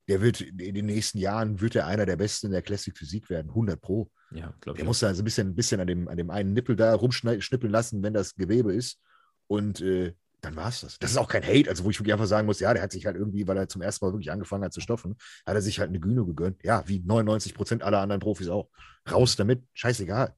[0.08, 3.30] Der wird in den nächsten Jahren wird er einer der Besten in der Classic Physik
[3.30, 4.10] werden, 100 Pro.
[4.32, 4.82] Ja, glaube ich.
[4.82, 6.94] Der muss da so ein bisschen, ein bisschen an, dem, an dem einen Nippel da
[6.96, 9.00] rumschnippeln lassen, wenn das Gewebe ist.
[9.48, 11.00] Und äh, dann war es das.
[11.00, 12.92] Das ist auch kein Hate, also wo ich wirklich einfach sagen muss, ja, der hat
[12.92, 15.16] sich halt irgendwie, weil er zum ersten Mal wirklich angefangen hat zu stoffen,
[15.46, 16.64] hat er sich halt eine Güne gegönnt.
[16.64, 18.70] Ja, wie 99 Prozent aller anderen Profis auch.
[19.10, 20.34] Raus damit, scheißegal.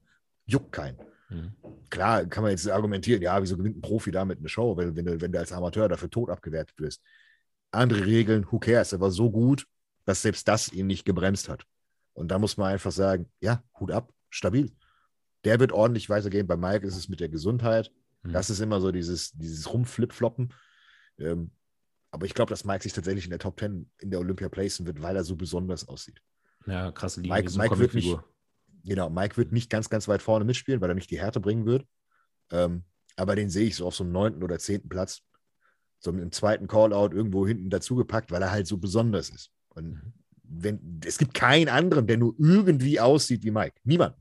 [0.45, 0.97] Juckt keinen.
[1.29, 1.53] Mhm.
[1.89, 5.05] Klar kann man jetzt argumentieren, ja, wieso gewinnt ein Profi damit eine Show, weil wenn
[5.05, 7.01] du, wenn du als Amateur dafür tot abgewertet wirst.
[7.71, 8.93] Andere Regeln, who cares?
[8.93, 9.65] Er war so gut,
[10.05, 11.65] dass selbst das ihn nicht gebremst hat.
[12.13, 14.71] Und da muss man einfach sagen, ja, Hut ab, stabil.
[15.45, 16.47] Der wird ordentlich weitergehen.
[16.47, 17.91] Bei Mike ist es mit der Gesundheit
[18.23, 18.33] Mhm.
[18.33, 20.53] Das ist immer so dieses, dieses Rumflip-Floppen.
[21.17, 21.51] Ähm,
[22.11, 24.85] aber ich glaube, dass Mike sich tatsächlich in der Top 10 in der Olympia placen
[24.85, 26.21] wird, weil er so besonders aussieht.
[26.65, 27.37] Ja, krasse Linie.
[27.37, 28.17] Mike, Mike wird nicht,
[28.83, 31.65] genau, Mike wird nicht ganz, ganz weit vorne mitspielen, weil er nicht die Härte bringen
[31.65, 31.85] wird.
[32.51, 32.83] Ähm,
[33.15, 35.21] aber den sehe ich so auf so einem neunten oder zehnten Platz.
[36.01, 39.51] So mit einem zweiten Callout irgendwo hinten dazugepackt, weil er halt so besonders ist.
[39.69, 40.13] Und mhm.
[40.43, 43.75] wenn, es gibt keinen anderen, der nur irgendwie aussieht wie Mike.
[43.83, 44.15] Niemand.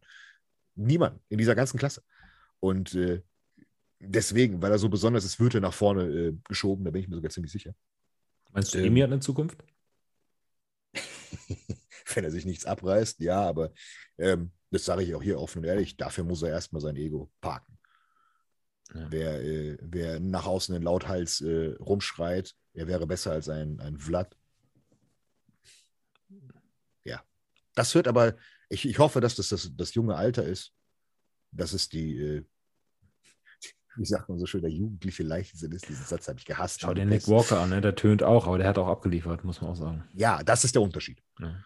[0.75, 2.03] Niemand in dieser ganzen Klasse.
[2.61, 3.23] Und äh,
[3.99, 7.09] deswegen, weil er so besonders ist, wird er nach vorne äh, geschoben, da bin ich
[7.09, 7.75] mir sogar ziemlich sicher.
[8.53, 9.65] Meinst du, ähm, Emi hat eine Zukunft?
[12.15, 13.73] Wenn er sich nichts abreißt, ja, aber
[14.19, 17.31] ähm, das sage ich auch hier offen und ehrlich, dafür muss er erstmal sein Ego
[17.41, 17.79] parken.
[18.95, 19.07] Ja.
[19.11, 23.99] Wer, äh, wer nach außen in Lauthals äh, rumschreit, er wäre besser als ein, ein
[23.99, 24.37] Vlad.
[27.05, 27.23] Ja.
[27.75, 28.37] Das wird aber,
[28.69, 30.73] ich, ich hoffe, dass das, das das junge Alter ist.
[31.53, 32.45] Das ist die, äh,
[33.97, 35.89] wie sagt man so schön, der jugendliche Leichtsinn ist.
[35.89, 36.81] Diesen Satz habe ich gehasst.
[36.81, 37.81] Schau den Nick Walker an, ne?
[37.81, 40.05] der tönt auch, aber der hat auch abgeliefert, muss man auch sagen.
[40.15, 41.23] Ja, das ist der Unterschied.
[41.39, 41.65] Ja.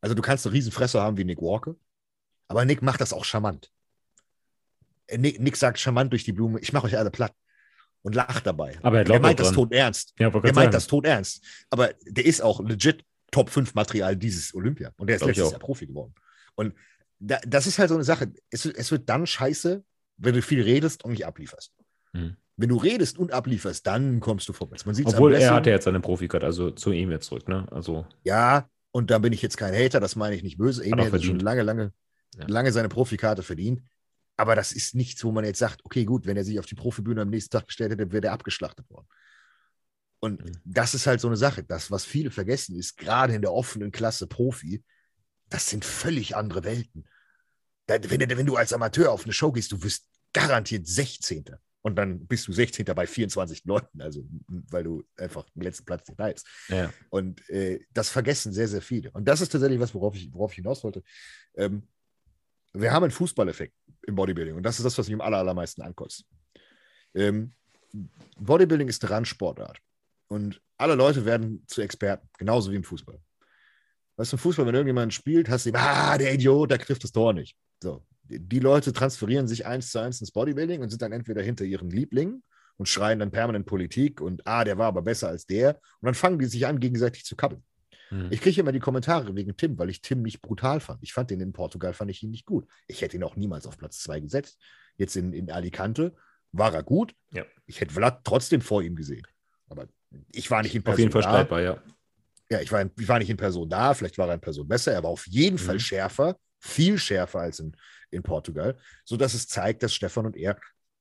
[0.00, 1.76] Also du kannst eine Riesenfresse haben wie Nick Walker,
[2.48, 3.72] aber Nick macht das auch charmant.
[5.06, 7.34] Äh, Nick, Nick sagt charmant durch die Blume, ich mache euch alle platt
[8.02, 8.78] und lacht dabei.
[8.82, 10.14] Aber er, er meint das tot ernst.
[10.18, 10.70] Ja, er meint sagen.
[10.70, 11.42] das tot ernst.
[11.70, 14.92] Aber der ist auch legit Top 5 Material dieses Olympia.
[14.96, 16.14] Und der ist letztes Jahr Profi geworden.
[16.54, 16.74] Und
[17.18, 18.32] da, das ist halt so eine Sache.
[18.50, 19.82] Es, es, wird dann scheiße,
[20.18, 21.72] wenn du viel redest und nicht ablieferst.
[22.12, 22.36] Mhm.
[22.56, 24.86] Wenn du redest und ablieferst, dann kommst du vorwärts.
[24.86, 27.66] Man Obwohl er hatte jetzt seinen Profikart, also zu ihm jetzt zurück, ne?
[27.72, 28.06] Also.
[28.22, 30.84] Ja, und da bin ich jetzt kein Hater, das meine ich nicht böse.
[30.84, 31.92] Emi hat schon lange, lange,
[32.36, 32.44] ja.
[32.46, 33.82] lange seine Profikarte verdient.
[34.36, 36.74] Aber das ist nichts, wo man jetzt sagt, okay, gut, wenn er sich auf die
[36.74, 39.06] Profibühne am nächsten Tag gestellt hätte, wäre er abgeschlachtet worden.
[40.20, 40.52] Und mhm.
[40.64, 41.62] das ist halt so eine Sache.
[41.62, 44.82] Das, was viele vergessen, ist, gerade in der offenen Klasse Profi,
[45.50, 47.06] das sind völlig andere Welten.
[47.86, 51.44] wenn, wenn du als Amateur auf eine Show gehst, du wirst garantiert 16.
[51.82, 52.86] Und dann bist du 16.
[52.86, 56.48] bei 24 Leuten, also weil du einfach den letzten Platz nicht teilst.
[56.68, 56.90] Ja.
[57.10, 59.10] Und äh, das vergessen sehr, sehr viele.
[59.10, 61.02] Und das ist tatsächlich was, worauf ich, worauf ich hinaus wollte.
[61.54, 61.86] Ähm,
[62.74, 63.74] wir haben einen Fußballeffekt
[64.06, 66.24] im Bodybuilding und das ist das, was mich am aller, allermeisten ankotzt.
[67.14, 67.54] Ähm,
[68.38, 69.78] Bodybuilding ist eine Randsportart
[70.28, 73.20] und alle Leute werden zu Experten, genauso wie im Fußball.
[74.16, 77.12] Weißt du, im Fußball, wenn irgendjemand spielt, hast du, ah, der Idiot, der trifft das
[77.12, 77.56] Tor nicht.
[77.82, 81.64] So, die Leute transferieren sich eins zu eins ins Bodybuilding und sind dann entweder hinter
[81.64, 82.42] ihren Lieblingen
[82.76, 85.80] und schreien dann permanent Politik und ah, der war aber besser als der.
[86.00, 87.62] Und dann fangen die sich an, gegenseitig zu kappeln.
[88.14, 88.28] Mhm.
[88.30, 91.02] Ich kriege immer die Kommentare wegen Tim, weil ich Tim nicht brutal fand.
[91.02, 92.66] Ich fand den in Portugal, fand ich ihn nicht gut.
[92.86, 94.58] Ich hätte ihn auch niemals auf Platz zwei gesetzt.
[94.96, 96.14] Jetzt in, in Alicante
[96.52, 97.14] war er gut.
[97.32, 97.44] Ja.
[97.66, 99.26] Ich hätte Vlad trotzdem vor ihm gesehen.
[99.68, 99.88] Aber
[100.30, 101.82] ich war nicht in Person Auf jeden Fall streitbar, ja.
[102.50, 104.92] Ja, ich war, ich war nicht in Person da, vielleicht war er in Person besser.
[104.92, 105.58] Er war auf jeden mhm.
[105.58, 107.74] Fall schärfer, viel schärfer als in,
[108.10, 110.56] in Portugal, sodass es zeigt, dass Stefan und er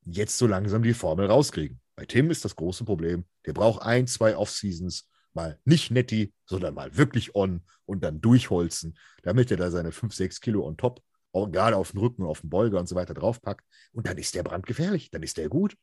[0.05, 1.79] jetzt so langsam die Formel rauskriegen.
[1.95, 6.73] Bei Tim ist das große Problem, der braucht ein, zwei Off-Seasons, mal nicht netti, sondern
[6.73, 11.01] mal wirklich on und dann durchholzen, damit er da seine 5, 6 Kilo on top,
[11.31, 13.65] auch gerade auf den Rücken, auf den Beuger und so weiter draufpackt.
[13.91, 15.75] Und dann ist der brandgefährlich, dann ist der gut.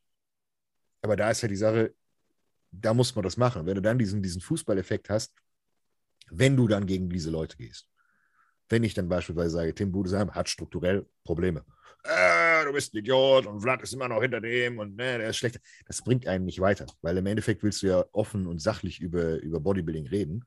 [1.02, 1.94] Aber da ist ja die Sache,
[2.70, 3.66] da muss man das machen.
[3.66, 5.34] Wenn du dann diesen, diesen Fußballeffekt hast,
[6.30, 7.89] wenn du dann gegen diese Leute gehst.
[8.70, 11.64] Wenn ich dann beispielsweise sage, Tim Budesheim hat strukturell Probleme.
[12.04, 15.30] Äh, du bist ein Idiot und Vlad ist immer noch hinter dem und ne, der
[15.30, 15.60] ist schlecht.
[15.86, 19.36] Das bringt einen nicht weiter, weil im Endeffekt willst du ja offen und sachlich über,
[19.40, 20.44] über Bodybuilding reden.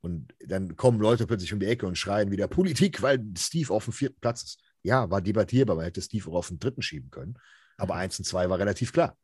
[0.00, 3.84] Und dann kommen Leute plötzlich um die Ecke und schreien wieder Politik, weil Steve auf
[3.84, 4.62] dem vierten Platz ist.
[4.82, 7.38] Ja, war debattierbar, man hätte Steve auch auf den dritten schieben können.
[7.76, 8.00] Aber mhm.
[8.00, 9.16] eins und zwei war relativ klar.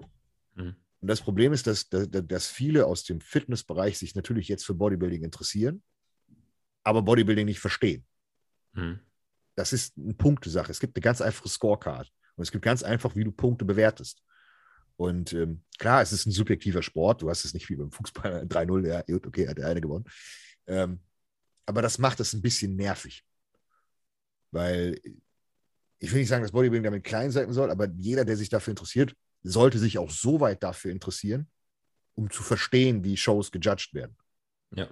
[0.55, 0.77] Mhm.
[1.01, 4.75] Und das Problem ist, dass, dass, dass viele aus dem Fitnessbereich sich natürlich jetzt für
[4.75, 5.83] Bodybuilding interessieren,
[6.83, 8.05] aber Bodybuilding nicht verstehen.
[8.77, 9.01] Mhm.
[9.55, 10.71] Das ist eine Punktesache.
[10.71, 12.13] Es gibt eine ganz einfache Scorecard.
[12.37, 14.23] Und es gibt ganz einfach, wie du Punkte bewertest.
[14.97, 17.23] Und ähm, klar, es ist ein subjektiver Sport.
[17.23, 20.05] Du hast es nicht wie beim Fußball 3-0, ja, gut, okay, hat der eine gewonnen.
[20.67, 21.01] Ähm,
[21.65, 23.25] aber das macht es ein bisschen nervig.
[24.53, 25.01] Weil
[25.99, 28.73] ich will nicht sagen, dass Bodybuilding damit klein sein soll, aber jeder, der sich dafür
[28.73, 31.49] interessiert, sollte sich auch so weit dafür interessieren,
[32.15, 34.17] um zu verstehen, wie Shows gejudged werden.
[34.75, 34.89] Ja.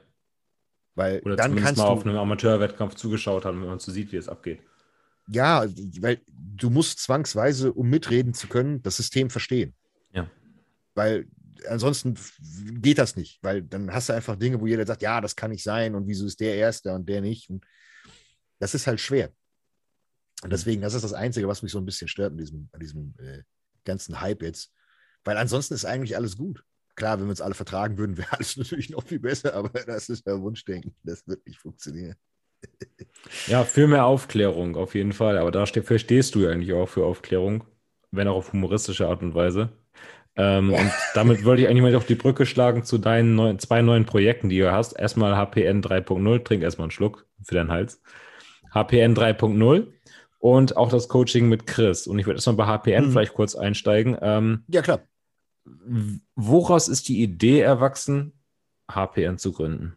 [0.94, 4.12] Weil Oder dann kannst mal du, auf einem Amateurwettkampf zugeschaut haben, wenn man so sieht,
[4.12, 4.60] wie es abgeht.
[5.28, 5.66] ja,
[6.00, 9.74] weil du musst zwangsweise, um mitreden zu können, das System verstehen.
[10.12, 10.30] Ja.
[10.94, 11.26] Weil
[11.68, 12.16] ansonsten
[12.80, 15.50] geht das nicht, weil dann hast du einfach Dinge, wo jeder sagt, ja, das kann
[15.50, 17.50] nicht sein und wieso ist der Erste und der nicht.
[17.50, 17.64] Und
[18.58, 19.32] das ist halt schwer.
[20.42, 22.80] Und deswegen, das ist das Einzige, was mich so ein bisschen stört an diesem, an
[22.80, 23.42] diesem äh,
[23.84, 24.72] ganzen Hype jetzt.
[25.24, 26.62] Weil ansonsten ist eigentlich alles gut.
[26.96, 30.08] Klar, wenn wir uns alle vertragen würden, wäre alles natürlich noch viel besser, aber das
[30.08, 30.94] ist ja Wunschdenken.
[31.02, 32.16] Das wird nicht funktionieren.
[33.46, 35.38] Ja, für mehr Aufklärung auf jeden Fall.
[35.38, 37.64] Aber da ste- stehst du ja eigentlich auch für Aufklärung,
[38.10, 39.70] wenn auch auf humoristische Art und Weise.
[40.36, 43.82] Ähm, Und damit wollte ich eigentlich mal auf die Brücke schlagen zu deinen neuen, zwei
[43.82, 44.94] neuen Projekten, die du hast.
[44.94, 48.02] Erstmal HPN 3.0, trink erstmal einen Schluck für deinen Hals.
[48.74, 49.92] HPN 3.0
[50.38, 52.06] und auch das Coaching mit Chris.
[52.06, 53.12] Und ich würde erstmal bei HPN Mhm.
[53.12, 54.16] vielleicht kurz einsteigen.
[54.22, 55.06] Ähm, Ja, klar.
[56.34, 58.32] Woraus ist die Idee erwachsen,
[58.90, 59.96] HPN zu gründen?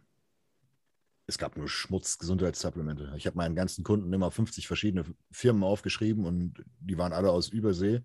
[1.26, 3.12] Es gab nur Schmutz-Gesundheitssupplemente.
[3.16, 7.50] Ich habe meinen ganzen Kunden immer 50 verschiedene Firmen aufgeschrieben und die waren alle aus
[7.50, 8.02] Übersee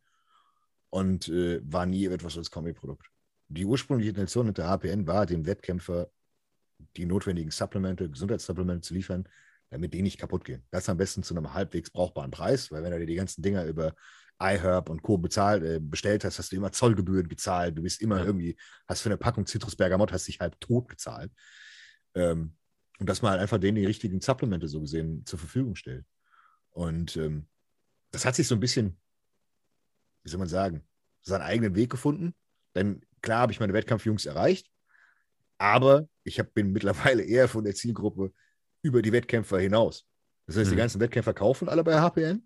[0.90, 3.08] und äh, war nie etwas als Kombiprodukt.
[3.48, 6.10] Die ursprüngliche Intention hinter HPN war, dem Wettkämpfer
[6.98, 9.28] die notwendigen Supplemente, Gesundheitssupplemente zu liefern,
[9.70, 10.64] damit die nicht kaputt gehen.
[10.70, 13.66] Das am besten zu einem halbwegs brauchbaren Preis, weil wenn du dir die ganzen Dinger
[13.66, 13.96] über
[14.44, 15.18] iHerb und Co.
[15.18, 17.78] bezahlt, äh, bestellt hast, hast du immer Zollgebühren gezahlt.
[17.78, 18.26] Du bist immer Ja.
[18.26, 21.32] irgendwie, hast für eine Packung Zitrusbergamot, hast dich halb tot gezahlt.
[22.16, 22.56] Ähm,
[23.00, 26.06] und dass man halt einfach denen die richtigen Supplemente so gesehen zur Verfügung stellt.
[26.72, 27.48] Und ähm,
[28.12, 29.00] das hat sich so ein bisschen,
[30.24, 30.84] wie soll man sagen,
[31.22, 32.34] seinen eigenen Weg gefunden.
[32.76, 34.70] Denn klar habe ich meine Wettkampfjungs erreicht,
[35.58, 38.32] aber ich hab, bin mittlerweile eher von der Zielgruppe
[38.82, 40.06] über die Wettkämpfer hinaus.
[40.46, 40.80] Das heißt, die Mhm.
[40.80, 42.46] ganzen Wettkämpfer kaufen alle bei HPN,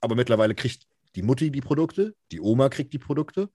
[0.00, 0.86] aber mittlerweile kriegt
[1.16, 3.50] die Mutti die Produkte, die Oma kriegt die Produkte,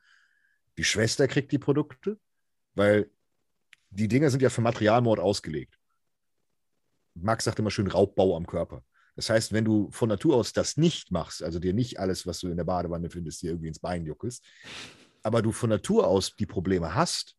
[0.78, 2.20] die Schwester kriegt die Produkte,
[2.74, 3.10] weil
[3.90, 5.78] die Dinger sind ja für Materialmord ausgelegt.
[7.14, 8.84] Max sagt immer schön Raubbau am Körper.
[9.16, 12.40] Das heißt, wenn du von Natur aus das nicht machst, also dir nicht alles, was
[12.40, 14.44] du in der Badewanne findest, dir irgendwie ins Bein juckelst,
[15.22, 17.36] aber du von Natur aus die Probleme hast,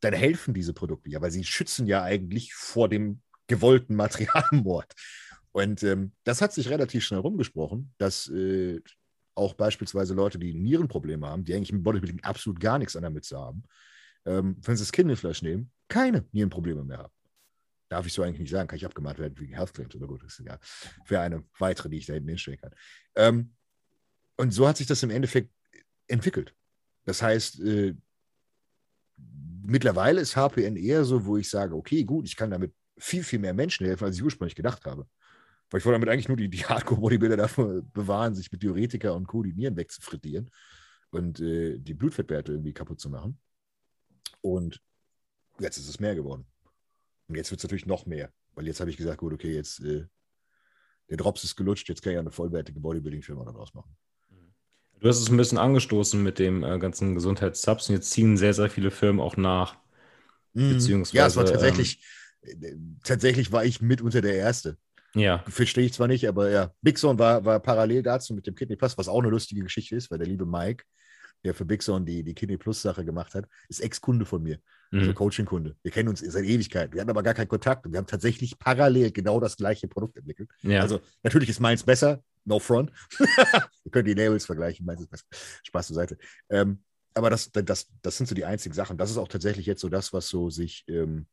[0.00, 4.92] dann helfen diese Produkte ja, weil sie schützen ja eigentlich vor dem gewollten Materialmord.
[5.58, 8.80] Und ähm, das hat sich relativ schnell rumgesprochen, dass äh,
[9.34, 13.10] auch beispielsweise Leute, die Nierenprobleme haben, die eigentlich im Bodybuilding absolut gar nichts an der
[13.10, 13.64] Mütze haben,
[14.24, 17.12] ähm, wenn sie das Kinderfleisch nehmen, keine Nierenprobleme mehr haben.
[17.88, 20.22] Darf ich so eigentlich nicht sagen, kann ich abgemahnt werden wegen Health Claims, aber gut,
[20.22, 20.60] ist egal.
[21.04, 22.74] Für eine weitere, die ich da hinten hinstellen kann.
[23.16, 23.52] Ähm,
[24.36, 25.50] und so hat sich das im Endeffekt
[26.06, 26.54] entwickelt.
[27.04, 27.96] Das heißt, äh,
[29.64, 33.40] mittlerweile ist HPN eher so, wo ich sage, okay, gut, ich kann damit viel, viel
[33.40, 35.04] mehr Menschen helfen, als ich ursprünglich gedacht habe.
[35.70, 39.26] Weil ich wollte damit eigentlich nur die, die Hardcore-Bodybuilder davor bewahren, sich mit Diuretika und
[39.26, 40.50] Koordinieren wegzufrittieren
[41.10, 43.38] und äh, die Blutfettwerte irgendwie kaputt zu machen.
[44.40, 44.80] Und
[45.58, 46.46] jetzt ist es mehr geworden.
[47.28, 49.80] Und jetzt wird es natürlich noch mehr, weil jetzt habe ich gesagt, gut, okay, jetzt
[49.80, 50.06] äh,
[51.10, 53.96] der Drops ist gelutscht, jetzt kann ich ja eine vollwertige Bodybuilding-Firma daraus machen.
[55.00, 58.52] Du hast es ein bisschen angestoßen mit dem äh, ganzen Gesundheitssubs und jetzt ziehen sehr,
[58.52, 59.76] sehr viele Firmen auch nach.
[60.54, 62.04] Beziehungsweise, ja, es war tatsächlich,
[62.40, 64.76] äh, tatsächlich war ich mitunter der Erste.
[65.14, 68.54] Ja, Verstehe ich zwar nicht, aber ja, Big Zone war, war parallel dazu mit dem
[68.54, 70.84] Kidney Plus, was auch eine lustige Geschichte ist, weil der liebe Mike,
[71.44, 74.58] der für Big Zone die, die Kidney Plus Sache gemacht hat, ist Ex-Kunde von mir,
[74.92, 75.14] also mhm.
[75.14, 75.76] Coaching-Kunde.
[75.82, 76.92] Wir kennen uns seit Ewigkeit.
[76.92, 80.16] Wir hatten aber gar keinen Kontakt und wir haben tatsächlich parallel genau das gleiche Produkt
[80.16, 80.50] entwickelt.
[80.62, 80.80] ja.
[80.82, 82.92] Also natürlich ist meins besser, no front.
[83.84, 85.24] Wir können die Labels vergleichen, meins ist besser.
[85.62, 86.18] Spaß zur Seite.
[86.48, 86.82] Ähm,
[87.14, 88.98] aber das, das, das sind so die einzigen Sachen.
[88.98, 91.26] Das ist auch tatsächlich jetzt so das, was so sich ähm,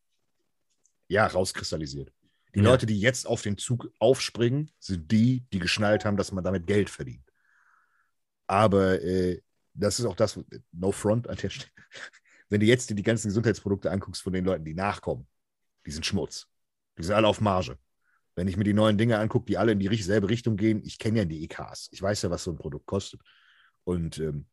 [1.07, 2.11] ja, rauskristallisiert.
[2.55, 2.65] Die Ja.
[2.71, 6.65] Leute, die jetzt auf den Zug aufspringen, sind die, die geschnallt haben, dass man damit
[6.67, 7.29] Geld verdient.
[8.47, 9.41] Aber äh,
[9.73, 10.39] das ist auch das,
[10.71, 11.71] no front an der Stelle.
[12.49, 15.27] Wenn du jetzt dir die ganzen Gesundheitsprodukte anguckst von den Leuten, die nachkommen,
[15.85, 16.47] die sind Schmutz.
[16.97, 17.77] Die sind alle auf Marge.
[18.35, 20.81] Wenn ich mir die neuen Dinge angucke, die alle in die richt- selbe Richtung gehen,
[20.83, 21.89] ich kenne ja die EKs.
[21.91, 23.21] Ich weiß ja, was so ein Produkt kostet.
[23.83, 24.45] Und ähm,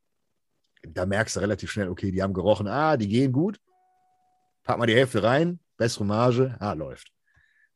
[0.82, 3.60] da merkst du relativ schnell, okay, die haben gerochen, ah, die gehen gut.
[4.62, 7.12] Pack mal die Hälfte rein, bessere Marge, ah, läuft.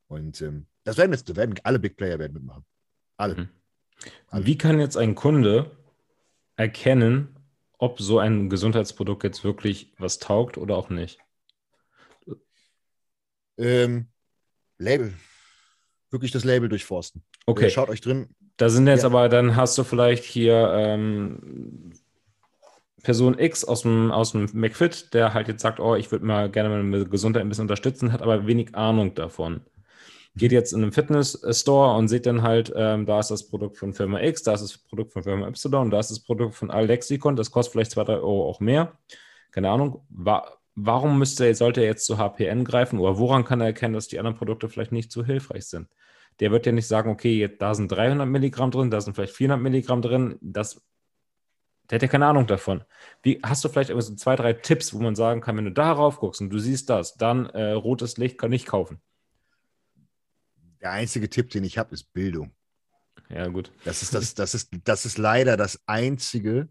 [0.09, 2.65] Und ähm, das werden jetzt, werden alle Big Player werden mitmachen.
[3.17, 3.35] Alle.
[3.35, 3.49] Mhm.
[4.33, 5.71] Wie kann jetzt ein Kunde
[6.57, 7.35] erkennen,
[7.79, 11.19] ob so ein Gesundheitsprodukt jetzt wirklich was taugt oder auch nicht?
[13.59, 14.07] Ähm,
[14.79, 15.15] Label.
[16.11, 17.23] Wirklich das Label durchforsten.
[17.47, 18.29] Okay, Äh, Schaut euch drin.
[18.59, 19.09] da sind jetzt Ja.
[19.09, 21.93] aber, dann hast du vielleicht hier, ähm,
[23.03, 26.51] Person X aus dem, aus dem McFit, der halt jetzt sagt, oh, ich würde mal
[26.51, 29.61] gerne meine Gesundheit ein bisschen unterstützen, hat aber wenig Ahnung davon.
[30.37, 33.95] Geht jetzt in einen Fitness-Store und sieht dann halt, ähm, da ist das Produkt von
[33.95, 37.37] Firma X, da ist das Produkt von Firma Y, da ist das Produkt von Alexicon,
[37.37, 38.99] das kostet vielleicht zwei, drei Euro auch mehr.
[39.51, 40.05] Keine Ahnung.
[40.11, 40.47] Wa
[40.79, 44.19] warum müsste, sollte er jetzt zu HPN greifen oder woran kann er erkennen, dass die
[44.19, 45.89] anderen Produkte vielleicht nicht so hilfreich sind?
[46.41, 49.59] Der wird ja nicht sagen, okay, da sind 300 Milligramm drin, da sind vielleicht 400
[49.59, 50.37] Milligramm drin.
[50.43, 50.87] Das
[51.91, 52.85] der hat ja keine Ahnung davon.
[53.23, 56.19] Wie, hast du vielleicht so zwei, drei Tipps, wo man sagen kann, wenn du darauf
[56.19, 59.01] guckst und du siehst das, dann äh, rotes Licht kann ich kaufen?
[60.87, 62.55] Der einzige Tipp, den ich habe, ist Bildung.
[63.29, 63.73] Ja, gut.
[63.85, 66.69] Das ist, das, das ist, das ist leider das Einzige,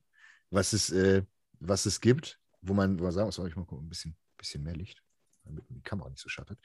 [0.50, 1.24] was es, äh,
[1.60, 4.64] was es gibt, wo man, wo man sagen muss, ich mal gucken, ein bisschen, bisschen
[4.64, 5.04] mehr Licht,
[5.44, 6.58] damit die Kamera nicht so schattet.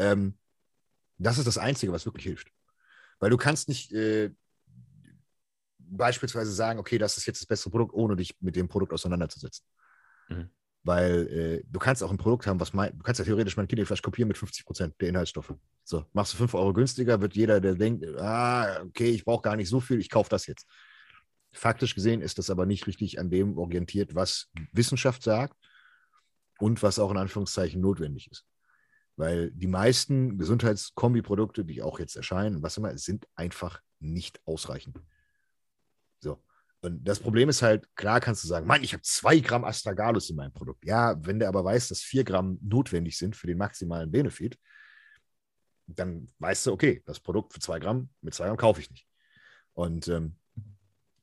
[0.00, 0.36] Ähm,
[1.16, 2.50] das ist das Einzige, was wirklich hilft.
[3.20, 4.32] Weil du kannst nicht, äh,
[5.78, 9.64] beispielsweise sagen, okay, das ist jetzt das bessere Produkt, ohne dich mit dem Produkt auseinanderzusetzen.
[10.28, 10.50] Mhm.
[10.82, 13.68] Weil äh, du kannst auch ein Produkt haben, was mein, du kannst ja theoretisch mein
[13.68, 15.54] Kinderfleisch kopieren mit 50 Prozent der Inhaltsstoffe.
[15.88, 19.54] So, machst du 5 Euro günstiger, wird jeder, der denkt, ah, okay, ich brauche gar
[19.54, 20.66] nicht so viel, ich kaufe das jetzt.
[21.52, 25.56] Faktisch gesehen ist das aber nicht richtig an dem orientiert, was Wissenschaft sagt
[26.58, 28.44] und was auch in Anführungszeichen notwendig ist.
[29.14, 34.98] Weil die meisten Gesundheitskombiprodukte, die auch jetzt erscheinen, was immer, sind einfach nicht ausreichend.
[36.18, 36.42] So.
[36.80, 40.30] Und das Problem ist halt, klar kannst du sagen, Mann, ich habe zwei Gramm Astragalus
[40.30, 40.84] in meinem Produkt.
[40.84, 44.58] Ja, wenn der aber weiß, dass vier Gramm notwendig sind für den maximalen Benefit,
[45.86, 49.06] dann weißt du, okay, das Produkt für zwei Gramm, mit zwei Gramm kaufe ich nicht.
[49.72, 50.36] Und ähm,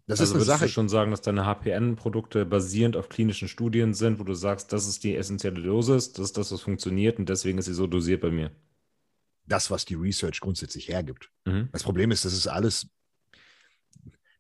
[0.06, 0.66] das also ist eine Sache.
[0.66, 4.88] Du schon sagen, dass deine HPN-Produkte basierend auf klinischen Studien sind, wo du sagst, das
[4.88, 8.22] ist die essentielle Dosis, das ist das, was funktioniert und deswegen ist sie so dosiert
[8.22, 8.52] bei mir.
[9.46, 11.30] Das, was die Research grundsätzlich hergibt.
[11.46, 11.70] Mhm.
[11.72, 12.88] Das Problem ist, das ist alles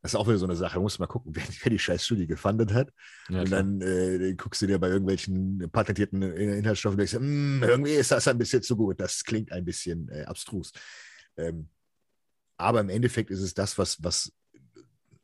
[0.03, 0.75] das ist auch wieder so eine Sache.
[0.75, 2.91] Da musst du mal gucken, wer, wer die scheiß Studie gefundet hat.
[3.29, 7.93] Ja, und dann äh, guckst du dir bei irgendwelchen patentierten Inhaltsstoffen und denkst, hm, irgendwie
[7.93, 8.99] ist das ein bisschen zu gut.
[8.99, 10.73] Das klingt ein bisschen äh, abstrus.
[11.37, 11.69] Ähm,
[12.57, 14.33] aber im Endeffekt ist es das, was, was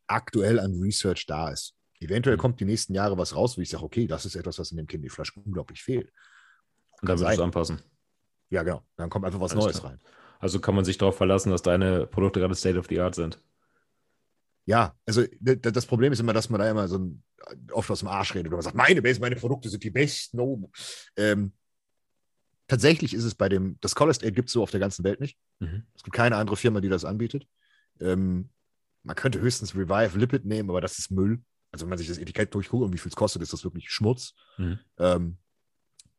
[0.08, 1.76] aktuell an Research da ist.
[2.00, 2.42] Eventuell mhm.
[2.42, 4.78] kommt die nächsten Jahre was raus, wo ich sage, okay, das ist etwas, was in
[4.78, 6.10] dem Candy Flash unglaublich fehlt.
[7.02, 7.82] Und dann wird es anpassen.
[8.50, 8.82] Ja, genau.
[8.96, 9.92] Dann kommt einfach was Alles Neues klar.
[9.92, 10.00] rein.
[10.40, 13.42] Also kann man sich darauf verlassen, dass deine Produkte gerade State of the Art sind
[14.70, 17.24] ja, also das Problem ist immer, dass man da immer so ein,
[17.72, 20.40] oft aus dem Arsch redet und man sagt, meine Base, meine Produkte sind die besten.
[20.40, 20.70] Oh.
[21.16, 21.54] Ähm,
[22.68, 25.22] tatsächlich ist es bei dem, das Color State gibt es so auf der ganzen Welt
[25.22, 25.40] nicht.
[25.58, 25.88] Mhm.
[25.96, 27.48] Es gibt keine andere Firma, die das anbietet.
[28.00, 28.52] Ähm,
[29.02, 31.42] man könnte höchstens Revive Lipid nehmen, aber das ist Müll.
[31.72, 33.90] Also wenn man sich das Etikett durchguckt und wie viel es kostet, ist das wirklich
[33.90, 34.36] Schmutz.
[34.60, 34.80] Mhm.
[35.00, 35.38] Ähm,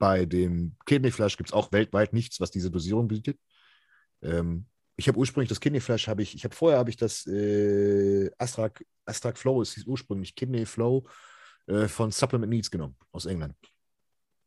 [0.00, 3.38] bei dem Kidney Flash gibt es auch weltweit nichts, was diese Dosierung bietet.
[4.22, 4.66] Ähm,
[5.00, 8.30] ich habe ursprünglich das Kidney Flash, habe ich, ich habe vorher habe ich das äh,
[8.36, 11.06] Astrak, Astrak Flow, es hieß ursprünglich Kidney Flow
[11.66, 13.54] äh, von Supplement Needs genommen aus England.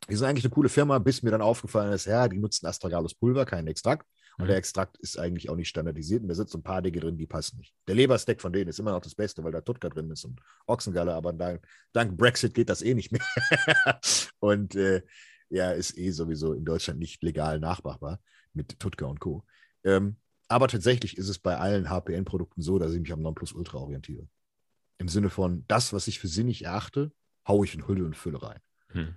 [0.07, 3.15] Die sind eigentlich eine coole Firma, bis mir dann aufgefallen ist, ja, die nutzen Astragalus
[3.15, 4.05] Pulver, keinen Extrakt.
[4.37, 4.49] Und mhm.
[4.49, 7.25] der Extrakt ist eigentlich auch nicht standardisiert und da sitzen ein paar Dinge drin, die
[7.25, 7.73] passen nicht.
[7.87, 10.39] Der Leberstack von denen ist immer noch das Beste, weil da Tutka drin ist und
[10.67, 13.21] Ochsengalle, aber dank, dank Brexit geht das eh nicht mehr.
[14.39, 15.01] und äh,
[15.49, 18.19] ja, ist eh sowieso in Deutschland nicht legal nachmachbar
[18.53, 19.43] mit Tutka und Co.
[19.83, 20.17] Ähm,
[20.53, 24.27] aber tatsächlich ist es bei allen HPN-Produkten so, dass ich mich am Nonplusultra orientiere.
[24.99, 27.11] Im Sinne von, das, was ich für sinnig erachte,
[27.47, 28.59] haue ich in Hülle und Fülle rein.
[28.89, 29.15] Hm.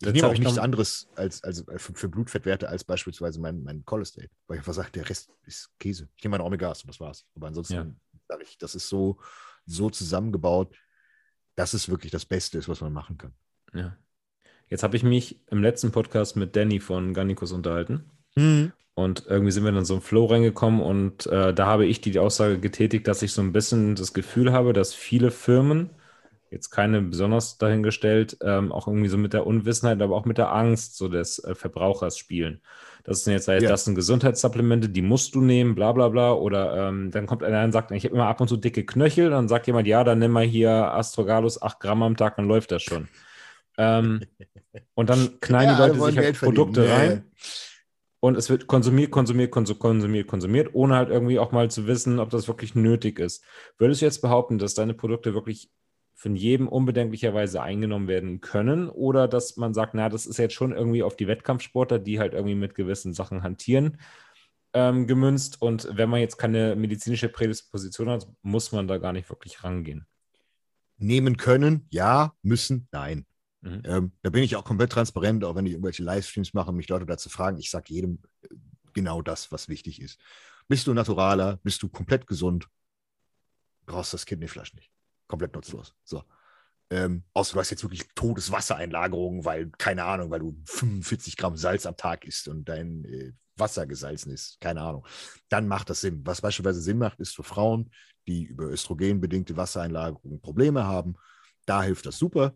[0.00, 4.28] Ich nehme auch nichts anderes als, als für, für, Blutfettwerte als beispielsweise mein, mein Cholesterol.
[4.46, 6.08] Weil ich einfach sage, der Rest ist Käse.
[6.16, 7.24] Ich nehme meine Omegas und das war's.
[7.34, 7.86] Aber ansonsten ja.
[8.28, 9.18] sage ich, das ist so,
[9.64, 10.76] so zusammengebaut,
[11.54, 13.32] dass es wirklich das Beste ist, was man machen kann.
[13.72, 13.96] Ja.
[14.68, 18.10] Jetzt habe ich mich im letzten Podcast mit Danny von Garnicus unterhalten.
[18.36, 18.72] Mhm.
[18.94, 22.16] Und irgendwie sind wir dann so im Flow reingekommen und äh, da habe ich die,
[22.20, 25.90] Aussage getätigt, dass ich so ein bisschen das Gefühl habe, dass viele Firmen,
[26.48, 30.52] jetzt keine besonders dahingestellt, ähm, auch irgendwie so mit der Unwissenheit, aber auch mit der
[30.52, 32.60] Angst so des äh, Verbrauchers spielen.
[33.04, 33.60] Das sind jetzt, ja.
[33.60, 36.32] das sind Gesundheitssupplemente, die musst du nehmen, bla bla bla.
[36.32, 39.28] Oder ähm, dann kommt einer und sagt, ich habe immer ab und zu dicke Knöchel.
[39.28, 42.72] Dann sagt jemand, ja, dann nimm mal hier Astrogalus 8 Gramm am Tag, dann läuft
[42.72, 43.08] das schon.
[43.76, 44.20] ähm,
[44.94, 47.24] und dann knallen ja, die Leute sich halt Produkte rein.
[48.24, 52.30] Und es wird konsumiert, konsumiert, konsumiert, konsumiert, ohne halt irgendwie auch mal zu wissen, ob
[52.30, 53.44] das wirklich nötig ist.
[53.76, 55.70] Würdest du jetzt behaupten, dass deine Produkte wirklich
[56.14, 60.72] von jedem unbedenklicherweise eingenommen werden können oder dass man sagt, na, das ist jetzt schon
[60.72, 63.98] irgendwie auf die Wettkampfsportler, die halt irgendwie mit gewissen Sachen hantieren,
[64.72, 69.28] ähm, gemünzt und wenn man jetzt keine medizinische Prädisposition hat, muss man da gar nicht
[69.28, 70.06] wirklich rangehen.
[70.96, 73.26] Nehmen können, ja, müssen, nein.
[73.64, 73.82] Mhm.
[73.84, 76.88] Ähm, da bin ich auch komplett transparent, auch wenn ich irgendwelche Livestreams mache und mich
[76.88, 77.58] Leute dazu fragen.
[77.58, 78.48] Ich sage jedem äh,
[78.92, 80.20] genau das, was wichtig ist.
[80.68, 82.68] Bist du naturaler, bist du komplett gesund,
[83.86, 84.90] brauchst das Kidneyfleisch nicht.
[85.26, 85.94] Komplett nutzlos.
[86.04, 86.22] So.
[86.90, 91.86] Ähm, außer du hast jetzt wirklich Todeswassereinlagerungen, weil, keine Ahnung, weil du 45 Gramm Salz
[91.86, 95.06] am Tag isst und dein äh, Wasser gesalzen ist, keine Ahnung.
[95.48, 96.20] Dann macht das Sinn.
[96.24, 97.90] Was beispielsweise Sinn macht, ist für Frauen,
[98.26, 101.14] die über östrogenbedingte Wassereinlagerungen Probleme haben.
[101.64, 102.54] Da hilft das super.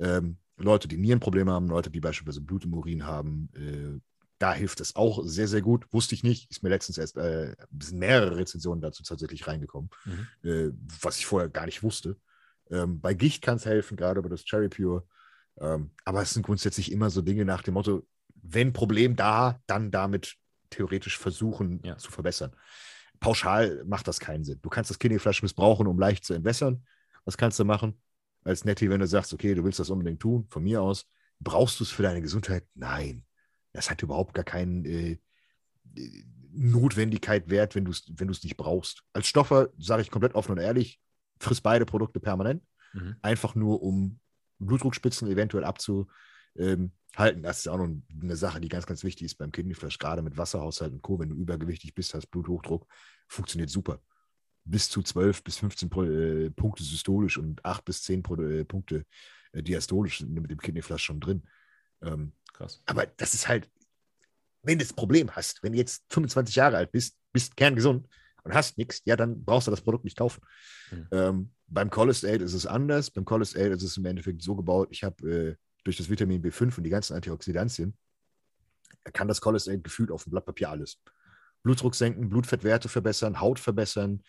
[0.00, 4.00] Ähm, Leute, die Nierenprobleme haben, Leute, die beispielsweise Blut im Urin haben, äh,
[4.38, 5.86] da hilft es auch sehr, sehr gut.
[5.92, 6.50] Wusste ich nicht.
[6.50, 7.54] Ist mir letztens erst äh,
[7.92, 10.48] mehrere Rezensionen dazu tatsächlich reingekommen, mhm.
[10.48, 10.70] äh,
[11.02, 12.16] was ich vorher gar nicht wusste.
[12.70, 15.04] Ähm, bei Gicht kann es helfen, gerade über das Cherry Pure.
[15.60, 19.90] Ähm, aber es sind grundsätzlich immer so Dinge nach dem Motto, wenn Problem da, dann
[19.90, 20.36] damit
[20.70, 21.98] theoretisch versuchen ja.
[21.98, 22.52] zu verbessern.
[23.18, 24.58] Pauschal macht das keinen Sinn.
[24.62, 26.86] Du kannst das Kidneyflash missbrauchen, um leicht zu entwässern.
[27.24, 28.00] Was kannst du machen?
[28.44, 31.06] Als Nettie, wenn du sagst, okay, du willst das unbedingt tun, von mir aus,
[31.40, 32.64] brauchst du es für deine Gesundheit?
[32.74, 33.24] Nein.
[33.72, 35.18] Das hat überhaupt gar keine äh,
[36.52, 39.02] Notwendigkeit wert, wenn du es wenn nicht brauchst.
[39.12, 41.00] Als Stoffer sage ich komplett offen und ehrlich,
[41.38, 42.62] friss beide Produkte permanent.
[42.92, 43.16] Mhm.
[43.22, 44.18] Einfach nur, um
[44.58, 46.10] Blutdruckspitzen eventuell abzuhalten.
[46.56, 46.92] Ähm,
[47.42, 47.88] das ist auch noch
[48.20, 51.18] eine Sache, die ganz, ganz wichtig ist beim Kidneyflash, gerade mit Wasserhaushalt und Co.
[51.18, 52.86] Wenn du übergewichtig bist, hast Bluthochdruck,
[53.26, 54.00] funktioniert super.
[54.64, 59.04] Bis zu 12 bis 15 äh, Punkte systolisch und 8 bis 10 Pro, äh, Punkte
[59.52, 61.42] äh, diastolisch sind mit dem Kidneyflash schon drin.
[62.02, 62.82] Ähm, Krass.
[62.86, 63.68] Aber das ist halt,
[64.62, 68.06] wenn du das Problem hast, wenn du jetzt 25 Jahre alt bist, bist kerngesund
[68.44, 70.42] und hast nichts, ja, dann brauchst du das Produkt nicht kaufen.
[70.90, 71.08] Mhm.
[71.10, 73.10] Ähm, beim Cholesterol ist es anders.
[73.10, 76.76] Beim Cholesterol ist es im Endeffekt so gebaut, ich habe äh, durch das Vitamin B5
[76.76, 77.96] und die ganzen Antioxidantien,
[79.12, 81.00] kann das Cholesterol gefühlt auf dem Blatt Papier alles.
[81.62, 84.22] Blutdruck senken, Blutfettwerte verbessern, Haut verbessern,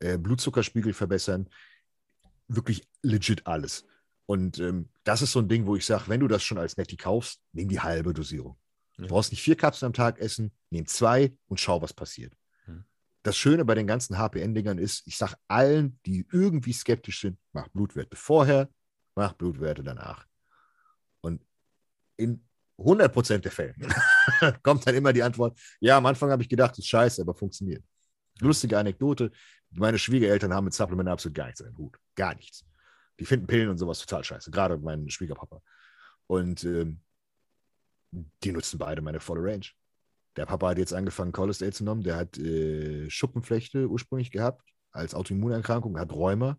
[0.00, 1.48] äh, Blutzuckerspiegel verbessern.
[2.48, 3.84] Wirklich legit alles.
[4.26, 6.76] Und ähm, das ist so ein Ding, wo ich sage, wenn du das schon als
[6.76, 8.56] Netty kaufst, nimm die halbe Dosierung.
[8.96, 9.04] Ja.
[9.04, 12.32] Du brauchst nicht vier Kapseln am Tag essen, nimm zwei und schau, was passiert.
[12.64, 12.84] Hm.
[13.22, 17.68] Das Schöne bei den ganzen HPN-Dingern ist, ich sage allen, die irgendwie skeptisch sind, mach
[17.68, 18.70] Blutwerte vorher,
[19.14, 20.26] mach Blutwerte danach.
[21.20, 21.42] Und
[22.16, 22.44] in
[22.78, 23.74] 100% der Fälle
[24.62, 27.34] kommt dann immer die Antwort, ja, am Anfang habe ich gedacht, das ist scheiße, aber
[27.34, 27.84] funktioniert.
[28.40, 29.30] Lustige Anekdote,
[29.76, 31.98] meine Schwiegereltern haben mit Supplement absolut gar nichts in den Hut.
[32.14, 32.64] Gar nichts.
[33.18, 35.62] Die finden Pillen und sowas total scheiße, gerade mein Schwiegerpapa.
[36.26, 37.00] Und ähm,
[38.42, 39.66] die nutzen beide meine volle Range.
[40.36, 42.02] Der Papa hat jetzt angefangen, Cholesterol zu nehmen.
[42.02, 46.58] Der hat äh, Schuppenflechte ursprünglich gehabt als Autoimmunerkrankung, hat Rheuma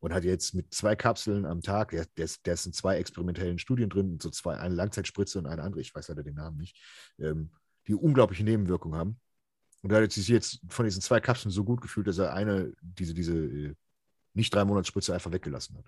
[0.00, 3.58] und hat jetzt mit zwei Kapseln am Tag, der, der, der ist in zwei experimentellen
[3.58, 6.76] Studien drin, so zwei, eine Langzeitspritze und eine andere, ich weiß leider den Namen nicht,
[7.18, 7.50] ähm,
[7.86, 9.20] die unglaubliche Nebenwirkungen haben.
[9.82, 12.72] Und er hat sich jetzt von diesen zwei Kapseln so gut gefühlt, dass er eine,
[12.82, 13.74] diese, diese äh,
[14.34, 15.86] nicht drei Monatsspritze einfach weggelassen hat.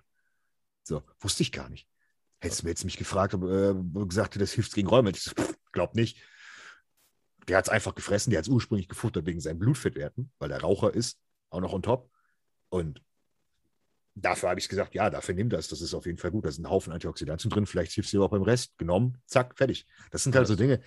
[0.83, 1.87] So, wusste ich gar nicht.
[2.39, 3.73] Hättest du mir jetzt mich gefragt, ob, äh,
[4.05, 5.11] gesagt, das hilft gegen Räume.
[5.11, 5.31] Ich so,
[5.71, 6.21] glaub nicht.
[7.47, 10.61] Der hat es einfach gefressen, der hat es ursprünglich gefuttert wegen seinen Blutfettwerten, weil er
[10.61, 12.09] Raucher ist, auch noch on top.
[12.69, 13.01] Und
[14.15, 16.45] dafür habe ich gesagt, ja, dafür nimm das, das ist auf jeden Fall gut.
[16.45, 18.77] Da sind ein Haufen Antioxidantien drin, vielleicht hilft es dir auch beim Rest.
[18.77, 19.85] Genommen, zack, fertig.
[20.11, 20.81] Das sind halt so Dinge.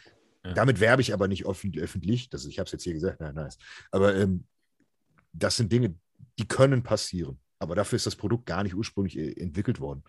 [0.47, 0.55] Ja.
[0.55, 2.31] Damit werbe ich aber nicht öffentlich.
[2.31, 3.59] Das, ich habe es jetzt hier gesagt, nein, nice.
[3.91, 4.47] Aber ähm,
[5.33, 5.95] das sind Dinge,
[6.39, 7.41] die können passieren.
[7.59, 10.05] Aber dafür ist das Produkt gar nicht ursprünglich äh, entwickelt worden.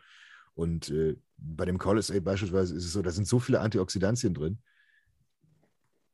[0.54, 4.60] Und äh, bei dem Cholesterol beispielsweise ist es so, da sind so viele Antioxidantien drin,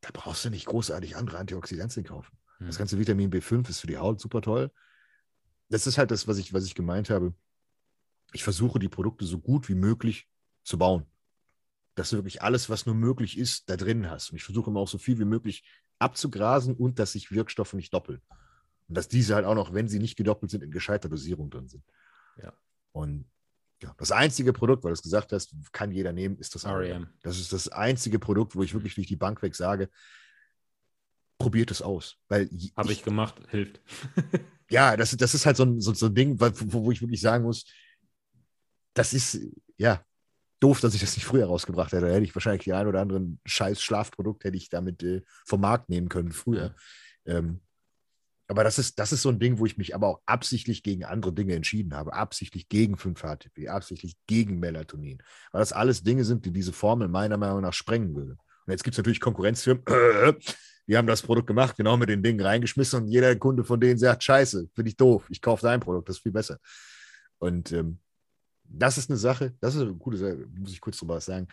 [0.01, 2.37] da brauchst du nicht großartig andere Antioxidantien kaufen.
[2.57, 2.67] Hm.
[2.67, 4.71] Das ganze Vitamin B5 ist für die Haut super toll.
[5.69, 7.33] Das ist halt das, was ich, was ich gemeint habe.
[8.33, 10.27] Ich versuche, die Produkte so gut wie möglich
[10.63, 11.05] zu bauen.
[11.95, 14.31] Dass du wirklich alles, was nur möglich ist, da drin hast.
[14.31, 15.63] Und ich versuche immer auch so viel wie möglich
[15.99, 18.21] abzugrasen und dass sich Wirkstoffe nicht doppeln.
[18.87, 21.69] Und dass diese halt auch noch, wenn sie nicht gedoppelt sind, in gescheiter Dosierung drin
[21.69, 21.83] sind.
[22.41, 22.53] Ja.
[22.91, 23.25] Und
[23.81, 27.07] ja, das einzige Produkt, weil du es gesagt hast, kann jeder nehmen, ist das REM.
[27.21, 29.89] Das ist das einzige Produkt, wo ich wirklich durch die Bank weg sage,
[31.37, 32.17] probiert es aus.
[32.29, 33.81] Habe ich, ich, gemacht, hilft.
[34.69, 37.19] ja, das, das ist halt so ein, so, so ein Ding, wo, wo ich wirklich
[37.19, 37.65] sagen muss,
[38.93, 39.39] das ist,
[39.77, 40.05] ja,
[40.63, 42.07] doof, dass ich das nicht früher rausgebracht hätte.
[42.07, 45.61] Da hätte ich wahrscheinlich die ein oder anderen scheiß Schlafprodukt hätte ich damit äh, vom
[45.61, 46.75] Markt nehmen können früher.
[47.25, 47.61] Ähm,
[48.47, 51.05] aber das ist, das ist so ein Ding, wo ich mich aber auch absichtlich gegen
[51.05, 52.13] andere Dinge entschieden habe.
[52.13, 55.23] Absichtlich gegen 5-HTP, absichtlich gegen Melatonin.
[55.51, 58.37] Weil das alles Dinge sind, die diese Formel meiner Meinung nach sprengen würden.
[58.65, 59.83] Und jetzt gibt es natürlich Konkurrenzfirmen,
[60.87, 63.97] die haben das Produkt gemacht, genau mit den Dingen reingeschmissen und jeder Kunde von denen
[63.97, 66.59] sagt, scheiße, finde ich doof, ich kaufe dein Produkt, das ist viel besser.
[67.39, 67.99] Und ähm,
[68.63, 71.47] das ist eine Sache, das ist eine gute Sache, muss ich kurz drüber was sagen.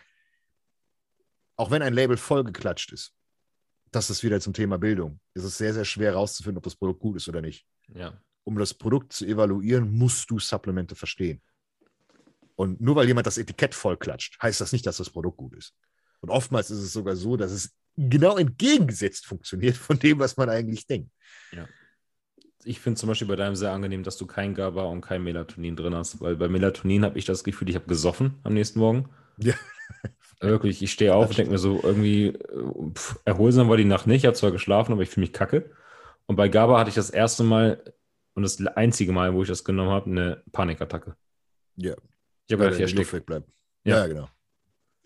[1.55, 3.13] Auch wenn ein Label vollgeklatscht ist,
[3.91, 5.19] das ist wieder zum Thema Bildung.
[5.33, 7.65] Es ist sehr, sehr schwer herauszufinden, ob das Produkt gut ist oder nicht.
[7.93, 8.19] Ja.
[8.43, 11.41] Um das Produkt zu evaluieren, musst du Supplemente verstehen.
[12.55, 15.75] Und nur weil jemand das Etikett vollklatscht, heißt das nicht, dass das Produkt gut ist.
[16.21, 20.49] Und oftmals ist es sogar so, dass es genau entgegengesetzt funktioniert von dem, was man
[20.49, 21.11] eigentlich denkt.
[21.51, 21.67] Ja.
[22.63, 25.75] Ich finde zum Beispiel bei deinem sehr angenehm, dass du kein GABA und kein Melatonin
[25.75, 29.09] drin hast, weil bei Melatonin habe ich das Gefühl, ich habe gesoffen am nächsten Morgen.
[29.37, 29.53] Ja.
[30.41, 34.07] Wirklich, ich stehe auf und denke mir so, irgendwie äh, pff, erholsam war die Nacht
[34.07, 34.23] nicht.
[34.23, 35.71] Ich habe zwar geschlafen, aber ich fühle mich kacke.
[36.25, 37.83] Und bei GABA hatte ich das erste Mal
[38.33, 41.15] und das einzige Mal, wo ich das genommen habe, eine Panikattacke.
[41.75, 41.93] Ja.
[42.47, 43.43] Ich habe gedacht, ich ersticke.
[43.83, 43.97] Ja.
[43.97, 44.27] Ja, genau.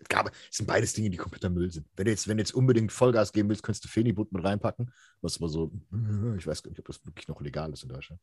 [0.08, 1.86] GABA, es sind beides Dinge, die kompletter Müll sind.
[1.96, 4.92] Wenn du jetzt, wenn du jetzt unbedingt Vollgas geben willst, könntest du Fenibut mit reinpacken.
[5.20, 5.72] Was aber so,
[6.38, 8.20] ich weiß gar nicht, ob das wirklich noch legal ist in Deutschland.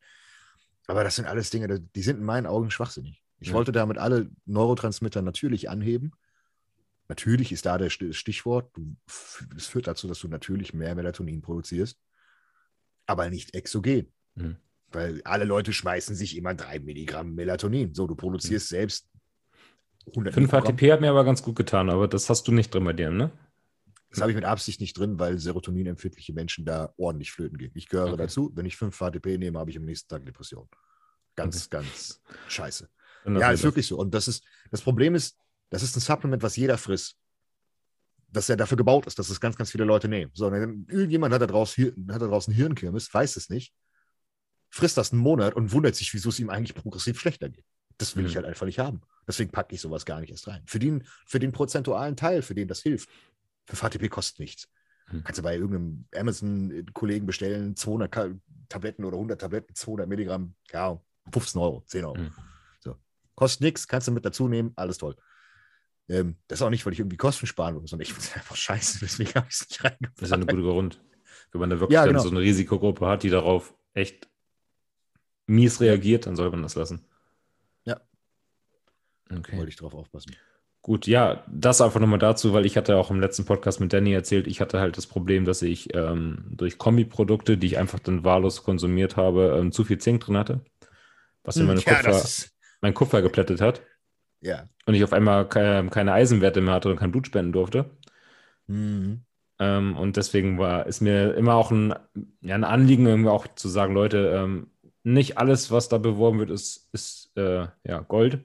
[0.86, 3.22] Aber das sind alles Dinge, die sind in meinen Augen schwachsinnig.
[3.40, 3.54] Ich Ja.
[3.54, 6.12] wollte damit alle Neurotransmitter natürlich anheben.
[7.08, 8.70] Natürlich ist da das Stichwort.
[9.56, 11.98] Es führt dazu, dass du natürlich mehr Melatonin produzierst,
[13.06, 14.12] aber nicht exogen.
[14.34, 14.56] Mhm.
[14.88, 17.94] Weil alle Leute schmeißen sich immer drei Milligramm Melatonin.
[17.94, 19.08] So, du produzierst selbst
[20.06, 20.76] 100 5 Mikrogramm.
[20.76, 23.10] HTP hat mir aber ganz gut getan, aber das hast du nicht drin bei dir,
[23.10, 23.30] ne?
[24.10, 27.72] Das habe ich mit Absicht nicht drin, weil serotoninempfindliche Menschen da ordentlich flöten gehen.
[27.74, 28.16] Ich gehöre Okay.
[28.18, 28.52] dazu.
[28.54, 30.68] Wenn ich 5 HTP nehme, habe ich am nächsten Tag Depression.
[31.34, 32.88] Ganz, ganz scheiße.
[33.26, 33.98] Ja, ist wirklich so.
[33.98, 35.36] Und das ist, das Problem ist,
[35.70, 37.16] das ist ein Supplement, was jeder frisst.
[38.28, 40.30] Dass er dafür gebaut ist, dass es ganz, ganz viele Leute nehmen.
[40.34, 43.72] So, irgendjemand hat da draußen, hat da draußen Hirnkirmes, weiß es nicht,
[44.70, 47.64] frisst das einen Monat und wundert sich, wieso es ihm eigentlich progressiv schlechter geht.
[47.98, 48.28] Das will Mhm.
[48.28, 49.02] ich halt einfach nicht haben.
[49.26, 50.62] Deswegen packe ich sowas gar nicht erst rein.
[50.66, 53.08] Für den, für den prozentualen Teil, für den das hilft,
[53.66, 54.68] für VTP kostet nichts.
[55.10, 55.24] Mhm.
[55.24, 58.28] Kannst du bei irgendeinem Amazon-Kollegen bestellen, 200 Ka
[58.68, 61.00] Tabletten oder 100 Tabletten, 200 Milligramm, ja,
[61.32, 62.16] 15 Euro, 10 Euro.
[62.18, 62.32] Mhm.
[62.80, 62.96] So.
[63.34, 65.16] Kostet nichts, kannst du mit dazu nehmen, alles toll.
[66.08, 68.34] Ähm, das ist auch nicht, weil ich irgendwie Kosten sparen will, sondern ich finde es
[68.34, 70.58] einfach scheiße, deswegen habe ich es nicht Das ist ja ein reingepackt.
[70.58, 71.00] guter Grund.
[71.52, 72.20] Wenn man da wirklich Ja, genau.
[72.20, 74.28] so eine Risikogruppe hat, die darauf echt
[75.46, 77.06] mies reagiert, dann soll man das lassen.
[79.30, 79.56] Okay.
[79.56, 80.34] Wollte ich drauf aufpassen.
[80.82, 84.12] Gut, ja, das einfach nochmal dazu, weil ich hatte auch im letzten Podcast mit Danny
[84.12, 88.22] erzählt, ich hatte halt das Problem, dass ich ähm, durch Kombiprodukte, die ich einfach dann
[88.22, 90.60] wahllos konsumiert habe, ähm, zu viel Zink drin hatte,
[91.42, 93.80] was in meine Hm, ja, Kupfer, ist, mein Kupfer geplättet hat
[94.42, 94.68] ja.
[94.84, 97.90] und ich auf einmal ke keine Eisenwerte mehr hatte und kein Blut spenden durfte.
[98.66, 99.22] Mhm.
[99.58, 101.94] Ähm, und deswegen war ist mir immer auch ein,
[102.42, 104.70] ja, ein Anliegen, irgendwie auch zu sagen, Leute, ähm,
[105.02, 108.40] nicht alles, was da beworben wird, ist, ist äh, ja, Gold.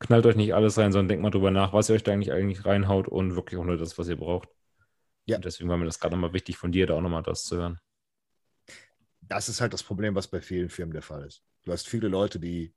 [0.00, 2.32] Knallt euch nicht alles rein, sondern denkt mal drüber nach, was ihr euch da eigentlich,
[2.32, 4.48] eigentlich reinhaut und wirklich auch nur das, was ihr braucht.
[5.26, 5.36] Ja.
[5.36, 7.56] Und deswegen war mir das gerade nochmal wichtig, von dir da auch nochmal das zu
[7.56, 7.78] hören.
[9.20, 11.44] Das ist halt das Problem, was bei vielen Firmen der Fall ist.
[11.64, 12.74] Du hast viele Leute, die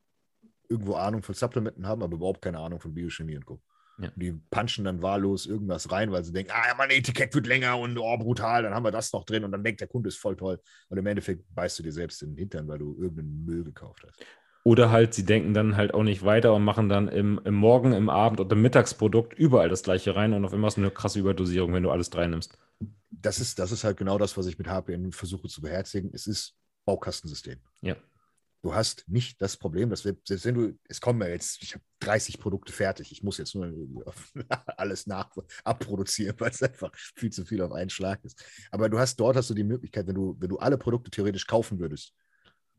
[0.70, 3.62] irgendwo Ahnung von Supplementen haben, aber überhaupt keine Ahnung von Biochemie und Co.
[4.00, 4.12] Ja.
[4.16, 7.78] Die punchen dann wahllos irgendwas rein, weil sie denken, ah, ja, mein Etikett wird länger
[7.78, 10.18] und oh, brutal, dann haben wir das noch drin und dann denkt der Kunde ist
[10.18, 10.60] voll toll.
[10.90, 14.04] Und im Endeffekt beißt du dir selbst in den Hintern, weil du irgendeinen Müll gekauft
[14.06, 14.26] hast.
[14.66, 17.92] Oder halt, sie denken dann halt auch nicht weiter und machen dann im, im Morgen,
[17.92, 20.92] im Abend und im Mittagsprodukt überall das gleiche rein und auf einmal hast du eine
[20.92, 22.58] krasse Überdosierung, wenn du alles drei nimmst.
[23.12, 26.12] Das ist, das ist halt genau das, was ich mit HPN versuche zu beherzigen.
[26.14, 27.60] Es ist Baukastensystem.
[27.82, 27.98] Ja.
[28.62, 31.74] Du hast nicht das Problem, dass wir, selbst wenn du, es kommen ja jetzt, ich
[31.74, 33.68] habe 30 Produkte fertig, ich muss jetzt nur
[34.78, 35.30] alles nach
[35.66, 38.42] abproduzieren, weil es einfach viel zu viel auf einen Schlag ist.
[38.72, 41.46] Aber du hast dort hast du die Möglichkeit, wenn du, wenn du alle Produkte theoretisch
[41.46, 42.14] kaufen würdest,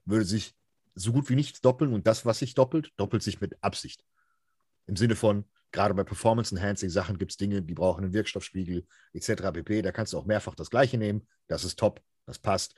[0.07, 0.55] würde sich
[0.95, 4.05] so gut wie nichts doppeln und das, was sich doppelt, doppelt sich mit Absicht.
[4.87, 9.53] Im Sinne von, gerade bei Performance-Enhancing-Sachen gibt es Dinge, die brauchen einen Wirkstoffspiegel etc.
[9.53, 9.83] pp.
[9.83, 11.27] Da kannst du auch mehrfach das Gleiche nehmen.
[11.49, 12.75] Das ist top, das passt.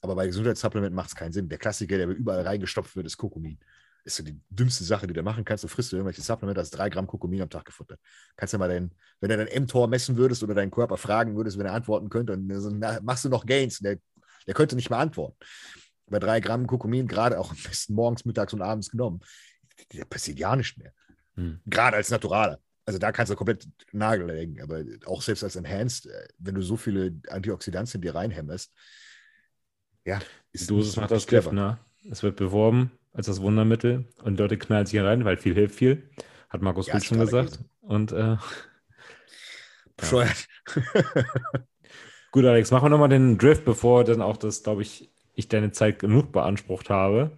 [0.00, 1.48] Aber bei Gesundheitssupplement macht es keinen Sinn.
[1.48, 3.58] Der Klassiker, der überall reingestopft wird, ist Kokumin.
[4.04, 5.64] Ist so die dümmste Sache, die du machen kannst.
[5.64, 8.00] Du frisst du irgendwelche Supplemente, hast drei Gramm Kokumin am Tag gefuttert.
[8.36, 8.90] Kannst du mal dein,
[9.20, 12.36] wenn du dein mTOR messen würdest oder deinen Körper fragen würdest, wenn er antworten könnte,
[12.36, 13.78] dann machst du noch Gains.
[13.78, 13.98] Der,
[14.46, 15.36] der könnte nicht mehr antworten.
[16.06, 19.20] Bei drei Gramm Kokumin, gerade auch am besten morgens, mittags und abends genommen,
[19.90, 20.92] da passiert ja nicht mehr.
[21.34, 21.60] Hm.
[21.66, 22.60] Gerade als Naturaler.
[22.86, 26.62] Also da kannst du komplett Nagel legen, aber auch selbst als Enhanced, äh, wenn du
[26.62, 28.72] so viele Antioxidantien dir reinhämmerst,
[30.04, 30.20] ja,
[30.52, 31.78] ist Dosis nicht macht das Gift, ne?
[32.10, 36.10] Es wird beworben als das Wundermittel und Leute knallen sich rein, weil viel hilft viel.
[36.50, 37.58] Hat Markus Ja, schon gesagt.
[37.80, 38.36] Und äh,
[39.96, 40.46] Bescheuert.
[42.32, 45.72] gut, Alex, machen wir nochmal den Drift, bevor dann auch das, glaube ich, ich deine
[45.72, 47.36] Zeit genug beansprucht habe.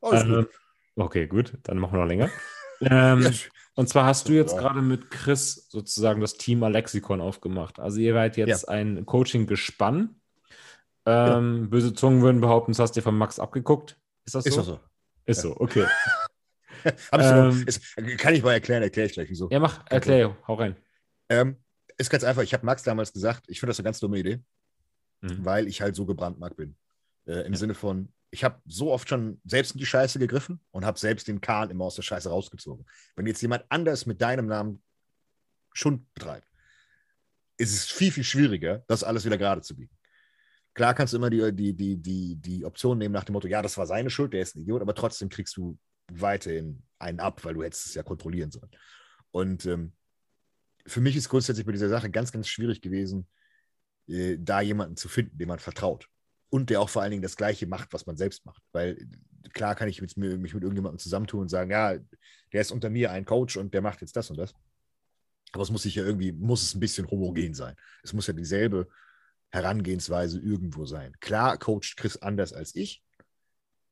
[0.00, 0.48] Alles Ähm, gut.
[0.96, 2.30] okay, gut, dann machen wir noch länger.
[2.80, 3.30] ähm, Ja,
[3.74, 4.60] Und zwar hast du jetzt Ja.
[4.60, 7.78] gerade mit Chris sozusagen das Team Alexikon aufgemacht.
[7.78, 10.16] Also ihr seid jetzt ein Coaching-Gespann.
[11.06, 13.98] Ähm, Böse Zungen würden behaupten, das hast du dir von Max abgeguckt.
[14.26, 14.50] Ist das so?
[14.50, 14.80] ist doch so.
[15.24, 15.86] Ist so, okay.
[17.12, 19.48] Ähm, so ist, kann ich mal erklären, erkläre ich gleich wieso.
[19.50, 20.76] Ja, mach, erklär, hau rein.
[21.28, 21.56] Ähm,
[21.96, 22.42] ist ganz einfach.
[22.42, 24.40] Ich habe Max damals gesagt, ich finde das eine ganz dumme Idee,
[25.20, 25.44] Mhm.
[25.44, 26.76] weil ich halt so gebrandmarkt bin.
[27.28, 27.58] Äh, Im Ja.
[27.58, 31.28] Sinne von, ich habe so oft schon selbst in die Scheiße gegriffen und habe selbst
[31.28, 32.86] den Kahn immer aus der Scheiße rausgezogen.
[33.14, 34.82] Wenn jetzt jemand anders mit deinem Namen
[35.72, 36.48] Schund betreibt,
[37.58, 39.94] ist es viel, viel schwieriger, das alles wieder gerade zu biegen.
[40.74, 43.62] Klar kannst du immer die, die, die, die, die Option nehmen nach dem Motto, ja,
[43.62, 45.78] das war seine Schuld, der ist ein Idiot, aber trotzdem kriegst du
[46.12, 48.70] weiterhin einen ab, weil du hättest es ja kontrollieren sollen.
[49.30, 49.92] Und ähm,
[50.86, 53.28] für mich ist grundsätzlich bei dieser Sache ganz, ganz schwierig gewesen,
[54.06, 56.08] äh, da jemanden zu finden, dem man vertraut.
[56.50, 58.62] Und der auch vor allen Dingen das Gleiche macht, was man selbst macht.
[58.72, 59.06] Weil
[59.52, 61.96] klar kann ich mit, mich mit irgendjemandem zusammentun und sagen, ja,
[62.52, 64.54] der ist unter mir ein Coach und der macht jetzt das und das.
[65.52, 67.74] Aber es muss sich ja irgendwie, muss es ein bisschen homogen sein.
[68.02, 68.88] Es muss ja dieselbe
[69.50, 71.12] Herangehensweise irgendwo sein.
[71.20, 73.02] Klar coacht Chris anders als ich,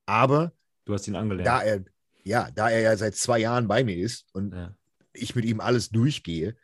[0.04, 0.52] aber
[0.84, 1.46] du hast ihn angelernt.
[1.46, 1.84] Da er,
[2.24, 4.76] ja, da er ja seit zwei Jahren bei mir ist und ja.
[5.12, 6.56] ich mit ihm alles durchgehe,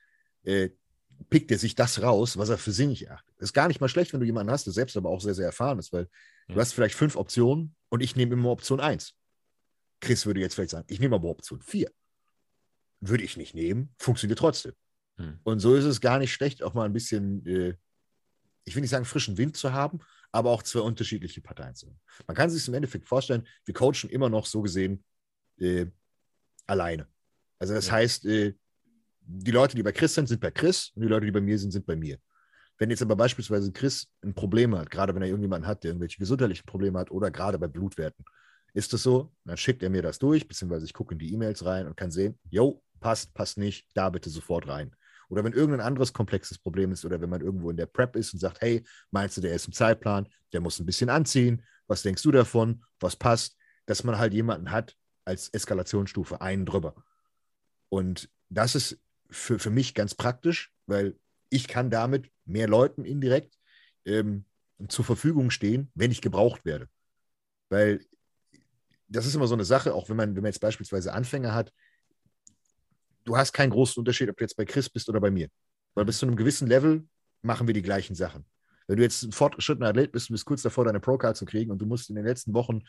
[0.44, 0.70] äh,
[1.32, 3.34] pickt er sich das raus, was er für sinnig erachtet.
[3.38, 5.46] Ist gar nicht mal schlecht, wenn du jemanden hast, der selbst aber auch sehr, sehr
[5.46, 6.08] erfahren ist, weil
[6.48, 6.54] ja.
[6.54, 9.14] du hast vielleicht fünf Optionen und ich nehme immer Option eins.
[10.00, 11.90] Chris würde jetzt vielleicht sagen, ich nehme aber Option vier.
[13.00, 14.72] Würde ich nicht nehmen, funktioniert trotzdem.
[15.16, 15.40] Hm.
[15.42, 17.74] Und so ist es gar nicht schlecht, auch mal ein bisschen äh,
[18.64, 20.00] ich will nicht sagen, frischen Wind zu haben,
[20.30, 22.00] aber auch zwei unterschiedliche Parteien zu haben.
[22.26, 25.04] Man kann sich im Endeffekt vorstellen, wir coachen immer noch so gesehen
[25.58, 25.86] äh,
[26.66, 27.08] alleine.
[27.58, 28.54] Also das heißt, äh,
[29.24, 31.58] die Leute, die bei Chris sind, sind bei Chris und die Leute, die bei mir
[31.58, 32.18] sind, sind bei mir.
[32.78, 36.18] Wenn jetzt aber beispielsweise Chris ein Problem hat, gerade wenn er irgendjemanden hat, der irgendwelche
[36.18, 38.24] gesundheitlichen Probleme hat oder gerade bei Blutwerten,
[38.74, 41.64] ist das so, dann schickt er mir das durch, beziehungsweise ich gucke in die E-Mails
[41.64, 44.94] rein und kann sehen, jo, passt, passt nicht, da bitte sofort rein.
[45.28, 48.32] Oder wenn irgendein anderes komplexes Problem ist oder wenn man irgendwo in der Prep ist
[48.32, 52.02] und sagt, hey, meinst du, der ist im Zeitplan, der muss ein bisschen anziehen, was
[52.02, 56.94] denkst du davon, was passt, dass man halt jemanden hat als Eskalationsstufe einen drüber.
[57.88, 58.98] Und das ist
[59.32, 61.16] für, für mich ganz praktisch, weil
[61.50, 63.58] ich kann damit mehr Leuten indirekt
[64.04, 64.44] ähm,
[64.88, 66.88] zur Verfügung stehen, wenn ich gebraucht werde.
[67.68, 68.00] Weil
[69.08, 71.72] das ist immer so eine Sache, auch wenn man, wenn man jetzt beispielsweise Anfänger hat,
[73.24, 75.48] du hast keinen großen Unterschied, ob du jetzt bei Chris bist oder bei mir.
[75.94, 77.06] Weil bis zu einem gewissen Level
[77.42, 78.46] machen wir die gleichen Sachen.
[78.86, 81.70] Wenn du jetzt ein fortgeschrittener Athlet bist, und bist kurz davor, deine Pro-Card zu kriegen
[81.70, 82.82] und du musst in den letzten Wochen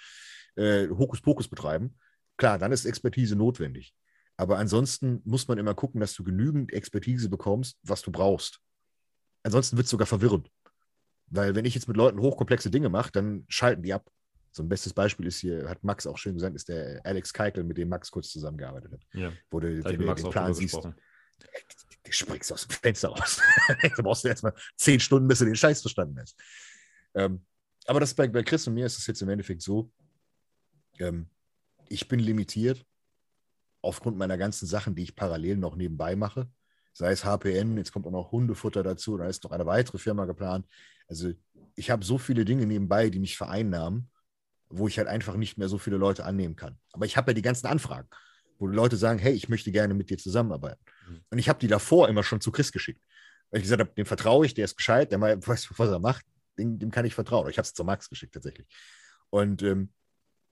[0.56, 1.98] äh, Hokuspokus betreiben,
[2.38, 3.94] klar, dann ist Expertise notwendig.
[4.38, 8.60] Aber ansonsten muss man immer gucken, dass du genügend Expertise bekommst, was du brauchst.
[9.43, 10.49] Ansonsten wird es sogar verwirrend.
[11.27, 14.10] Weil wenn ich jetzt mit Leuten hochkomplexe Dinge mache, dann schalten die ab.
[14.51, 17.64] So ein bestes Beispiel ist hier, hat Max auch schön gesagt, ist der Alex Keikel,
[17.64, 19.01] mit dem Max kurz zusammengearbeitet hat.
[19.14, 19.31] Ja.
[19.49, 20.76] Wo du den, den, den Plan siehst.
[20.76, 23.41] Du springst aus dem Fenster raus.
[23.81, 26.39] da brauchst du erstmal zehn Stunden, bis du den Scheiß verstanden hast.
[27.15, 27.45] Ähm,
[27.85, 29.91] aber das bei, bei Chris und mir ist es jetzt im Endeffekt so,
[30.99, 31.30] ähm,
[31.89, 32.85] ich bin limitiert
[33.84, 36.49] aufgrund meiner ganzen Sachen, die ich parallel noch nebenbei mache.
[36.93, 40.26] Sei es HPN, jetzt kommt auch noch Hundefutter dazu, da ist noch eine weitere Firma
[40.26, 40.65] geplant.
[41.07, 41.31] Also
[41.76, 44.10] ich habe so viele Dinge nebenbei, die mich vereinnahmen,
[44.69, 46.77] wo ich halt einfach nicht mehr so viele Leute annehmen kann.
[46.93, 48.07] Aber ich habe ja die ganzen Anfragen,
[48.57, 50.84] wo Leute sagen, hey, ich möchte gerne mit dir zusammenarbeiten.
[51.10, 51.22] Mhm.
[51.30, 53.03] Und ich habe die davor immer schon zu Chris geschickt.
[53.49, 56.26] Weil ich gesagt habe, dem vertraue ich, der ist gescheit, der weiß, was er macht,
[56.57, 57.49] dem, dem kann ich vertrauen.
[57.49, 58.68] Ich habe es zu Max geschickt tatsächlich.
[59.30, 59.89] Und ähm,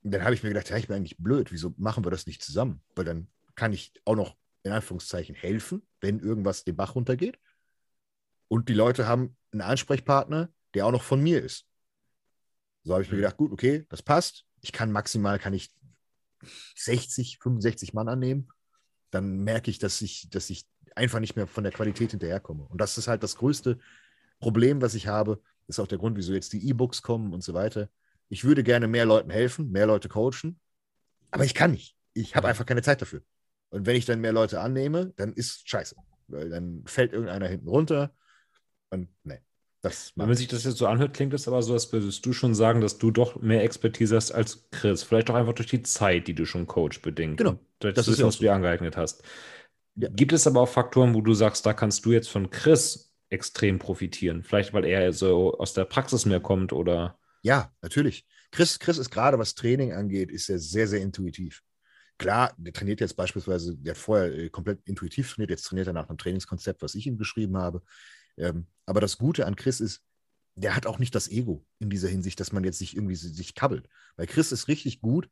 [0.04, 2.44] dann habe ich mir gedacht, ja, ich bin eigentlich blöd, wieso machen wir das nicht
[2.44, 2.82] zusammen?
[2.96, 7.40] Weil dann kann ich auch noch in Anführungszeichen helfen, wenn irgendwas den Bach runtergeht.
[8.48, 11.66] Und die Leute haben einen Ansprechpartner, der auch noch von mir ist.
[12.84, 13.22] So habe ich mir mhm.
[13.22, 14.46] gedacht, gut, okay, das passt.
[14.62, 15.74] Ich kann maximal, kann ich
[16.76, 18.50] 60, 65 Mann annehmen.
[19.12, 22.64] Dann merke ich, dass ich, dass ich einfach nicht mehr von der Qualität hinterherkomme.
[22.64, 23.80] Und das ist halt das größte
[24.40, 25.42] Problem, was ich habe.
[25.68, 27.90] Das ist auch der Grund, wieso jetzt die E-Books kommen und so weiter.
[28.32, 30.58] Ich würde gerne mehr Leuten helfen, mehr Leute coachen,
[31.32, 31.96] aber ich kann nicht.
[32.14, 33.22] Ich habe einfach keine Zeit dafür.
[33.72, 35.98] Und wenn ich dann mehr Leute annehme, dann ist scheiße.
[36.28, 38.16] Weil dann fällt irgendeiner hinten runter.
[38.90, 39.40] Und nee.
[39.82, 42.32] Das Wenn man sich das jetzt so anhört, klingt es aber so, als würdest du
[42.32, 45.04] schon sagen, dass du doch mehr Expertise hast als Chris.
[45.04, 47.38] Vielleicht auch einfach durch die Zeit, die du schon Coach bedingt.
[47.38, 47.60] Genau.
[47.80, 49.24] Das, das ist ja, was du dir angeeignet hast.
[49.96, 50.08] Ja.
[50.10, 53.80] Gibt es aber auch Faktoren, wo du sagst, da kannst du jetzt von Chris extrem
[53.80, 54.44] profitieren?
[54.44, 57.18] Vielleicht, weil er so aus der Praxis mehr kommt oder.
[57.42, 58.26] Ja, natürlich.
[58.52, 61.62] Chris, Chris ist gerade, was Training angeht, ist er sehr, sehr intuitiv.
[62.18, 65.94] Klar, der trainiert jetzt beispielsweise, der hat vorher äh, komplett intuitiv trainiert, jetzt trainiert er
[65.94, 67.82] nach einem Trainingskonzept, was ich ihm geschrieben habe.
[68.38, 70.04] Ähm, aber das Gute an Chris ist,
[70.56, 73.56] der hat auch nicht das Ego in dieser Hinsicht, dass man jetzt sich irgendwie sich
[73.56, 73.88] kabbelt.
[74.18, 75.30] Weil Chris ist richtig gut.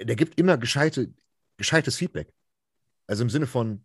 [0.00, 1.12] Der gibt immer gescheite,
[1.56, 2.32] gescheites Feedback.
[3.06, 3.84] Also im Sinne von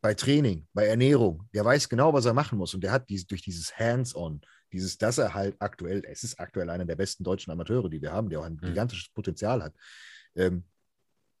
[0.00, 2.74] bei Training, bei Ernährung, der weiß genau, was er machen muss.
[2.74, 4.40] Und der hat dies, durch dieses Hands-on,
[4.74, 8.12] dieses, dass er halt aktuell, es ist aktuell einer der besten deutschen Amateure, die wir
[8.12, 8.66] haben, der auch ein mhm.
[8.66, 9.74] gigantisches Potenzial hat,
[10.34, 10.64] ähm,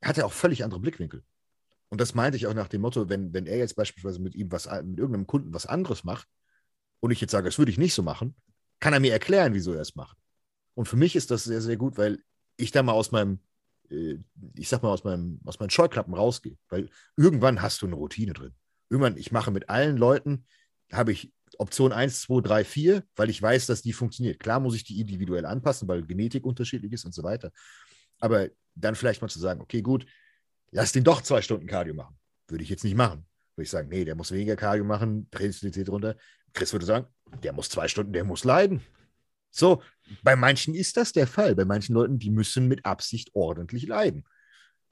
[0.02, 1.24] hat er auch völlig andere Blickwinkel.
[1.88, 4.50] Und das meinte ich auch nach dem Motto, wenn, wenn er jetzt beispielsweise mit ihm
[4.52, 6.28] was, mit irgendeinem Kunden was anderes macht
[7.00, 8.36] und ich jetzt sage, das würde ich nicht so machen,
[8.80, 10.16] kann er mir erklären, wieso er es macht.
[10.74, 12.20] Und für mich ist das sehr, sehr gut, weil
[12.56, 13.40] ich da mal aus meinem,
[13.90, 14.18] äh,
[14.56, 16.56] ich sag mal, aus, meinem, aus meinen Scheuklappen rausgehe.
[16.68, 18.54] Weil irgendwann hast du eine Routine drin.
[18.90, 20.46] Irgendwann, ich mache mit allen Leuten,
[20.92, 24.40] habe ich Option 1, 2, 3, 4, weil ich weiß, dass die funktioniert.
[24.40, 27.50] Klar muss ich die individuell anpassen, weil Genetik unterschiedlich ist und so weiter.
[28.20, 30.06] Aber dann vielleicht mal zu sagen, okay, gut,
[30.70, 32.16] lass den doch zwei Stunden Cardio machen.
[32.48, 33.26] Würde ich jetzt nicht machen.
[33.56, 36.16] Würde ich sagen, nee, der muss weniger Cardio machen, Trainingsintensität runter.
[36.52, 37.06] Chris würde sagen,
[37.42, 38.82] der muss zwei Stunden, der muss leiden.
[39.50, 39.82] So,
[40.22, 41.54] bei manchen ist das der Fall.
[41.54, 44.24] Bei manchen Leuten, die müssen mit Absicht ordentlich leiden.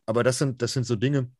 [0.06, 1.30] Aber das sind, das sind so Dinge,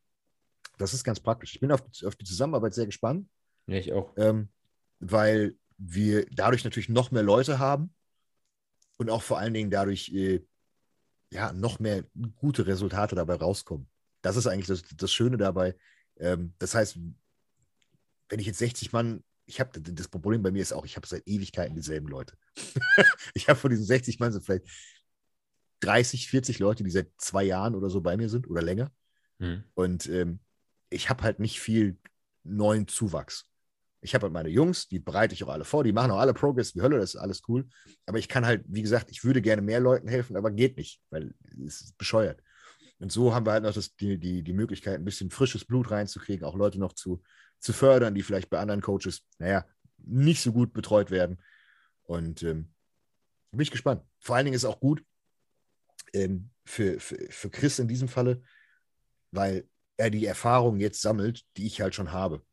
[0.77, 1.53] das ist ganz praktisch.
[1.53, 3.27] Ich bin auf, auf die Zusammenarbeit sehr gespannt.
[3.67, 4.11] Ja, ich auch.
[4.17, 4.49] Ähm,
[4.99, 7.93] weil wir dadurch natürlich noch mehr Leute haben
[8.97, 10.45] und auch vor allen Dingen dadurch äh,
[11.31, 12.03] ja, noch mehr
[12.35, 13.89] gute Resultate dabei rauskommen.
[14.21, 15.75] Das ist eigentlich das, das Schöne dabei.
[16.17, 16.99] Ähm, das heißt,
[18.29, 21.07] wenn ich jetzt 60 Mann, ich habe das Problem bei mir ist auch, ich habe
[21.07, 22.37] seit Ewigkeiten dieselben Leute.
[23.33, 24.67] ich habe von diesen 60 Mann so vielleicht
[25.81, 28.91] 30, 40 Leute, die seit zwei Jahren oder so bei mir sind oder länger.
[29.39, 29.63] Mhm.
[29.73, 30.39] Und ähm,
[30.89, 31.97] ich habe halt nicht viel
[32.43, 33.49] neuen Zuwachs.
[34.03, 36.33] Ich habe halt meine Jungs, die bereite ich auch alle vor, die machen auch alle
[36.33, 37.67] Progress wie Hölle, das ist alles cool.
[38.05, 41.01] Aber ich kann halt, wie gesagt, ich würde gerne mehr Leuten helfen, aber geht nicht,
[41.09, 41.33] weil
[41.65, 42.41] es ist bescheuert.
[42.99, 45.91] Und so haben wir halt noch das, die, die, die Möglichkeit, ein bisschen frisches Blut
[45.91, 47.21] reinzukriegen, auch Leute noch zu,
[47.59, 49.65] zu fördern, die vielleicht bei anderen Coaches, naja,
[49.97, 51.41] nicht so gut betreut werden.
[52.03, 52.73] Und ähm,
[53.51, 54.03] bin ich gespannt.
[54.19, 55.03] Vor allen Dingen ist es auch gut
[56.13, 58.41] ähm, für, für, für Chris in diesem Falle,
[59.31, 59.67] weil
[59.97, 62.43] er die Erfahrung jetzt sammelt, die ich halt schon habe.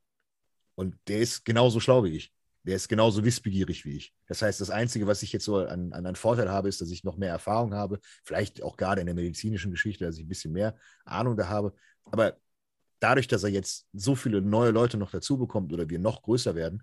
[0.81, 2.33] Und der ist genauso schlau wie ich.
[2.63, 4.15] Der ist genauso wissbegierig wie ich.
[4.27, 6.91] Das heißt, das Einzige, was ich jetzt so an, an einen Vorteil habe, ist, dass
[6.91, 8.01] ich noch mehr Erfahrung habe.
[8.25, 10.75] Vielleicht auch gerade in der medizinischen Geschichte, dass ich ein bisschen mehr
[11.05, 11.75] Ahnung da habe.
[12.05, 12.39] Aber
[12.99, 16.55] dadurch, dass er jetzt so viele neue Leute noch dazu bekommt oder wir noch größer
[16.55, 16.83] werden,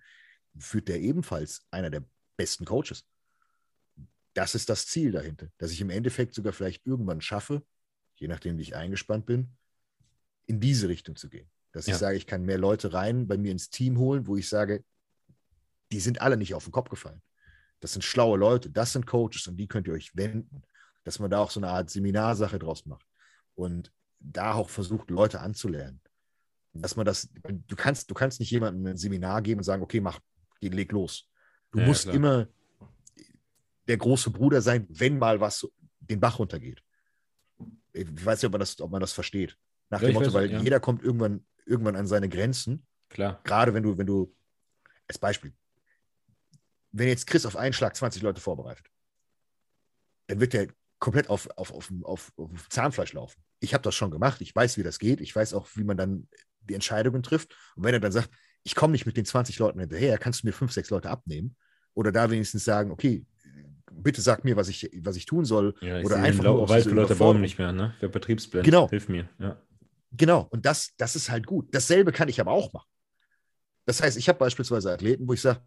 [0.60, 2.04] führt der ebenfalls einer der
[2.36, 3.04] besten Coaches.
[4.36, 7.66] Das ist das Ziel dahinter, dass ich im Endeffekt sogar vielleicht irgendwann schaffe,
[8.18, 9.58] je nachdem, wie ich eingespannt bin,
[10.46, 11.50] in diese Richtung zu gehen.
[11.78, 11.94] Dass ja.
[11.94, 14.84] ich sage, ich kann mehr Leute rein bei mir ins Team holen, wo ich sage,
[15.92, 17.22] die sind alle nicht auf den Kopf gefallen.
[17.82, 20.64] Das sind schlaue Leute, das sind Coaches und die könnt ihr euch wenden.
[21.04, 23.06] Dass man da auch so eine Art Seminarsache draus macht
[23.54, 26.02] und da auch versucht, Leute anzulernen.
[26.74, 30.02] Dass man das, du kannst, du kannst nicht jemandem ein Seminar geben und sagen, okay,
[30.02, 30.20] mach,
[30.60, 31.30] leg los.
[31.70, 32.16] Du ja, musst klar.
[32.16, 32.48] immer
[33.88, 35.68] der große Bruder sein, wenn mal was
[36.00, 36.82] den Bach runtergeht.
[37.94, 39.56] Ich weiß nicht, ob man das, ob man das versteht.
[39.92, 40.60] Nach ja, dem Motto, weiß, weil ja.
[40.60, 42.86] jeder kommt irgendwann, irgendwann an seine Grenzen.
[43.10, 43.42] Klar.
[43.44, 44.34] Gerade wenn du, wenn du,
[45.08, 45.54] als Beispiel,
[46.92, 48.88] wenn jetzt Chris auf einen Schlag 20 Leute vorbereitet,
[50.28, 50.68] dann wird der
[51.00, 53.42] komplett auf, auf, auf, auf, auf Zahnfleisch laufen.
[53.60, 55.98] Ich habe das schon gemacht, ich weiß, wie das geht, ich weiß auch, wie man
[55.98, 56.28] dann
[56.62, 57.56] die Entscheidungen trifft.
[57.76, 58.30] Und wenn er dann sagt,
[58.64, 61.56] ich komme nicht mit den 20 Leuten hinterher, kannst du mir fünf, sechs Leute abnehmen?
[61.94, 63.26] Oder da wenigstens sagen, okay,
[63.92, 65.74] bitte sag mir, was ich, was ich tun soll.
[65.82, 67.96] Ja, ich oder einfach nur Wald für Leute bauen nicht mehr, ne?
[68.00, 68.70] Für Betriebsblende.
[68.70, 68.90] Genau.
[68.90, 69.62] Hilf mir, ja.
[70.12, 71.74] Genau, und das, das ist halt gut.
[71.74, 72.88] Dasselbe kann ich aber auch machen.
[73.86, 75.62] Das heißt, ich habe beispielsweise Athleten, wo ich sage,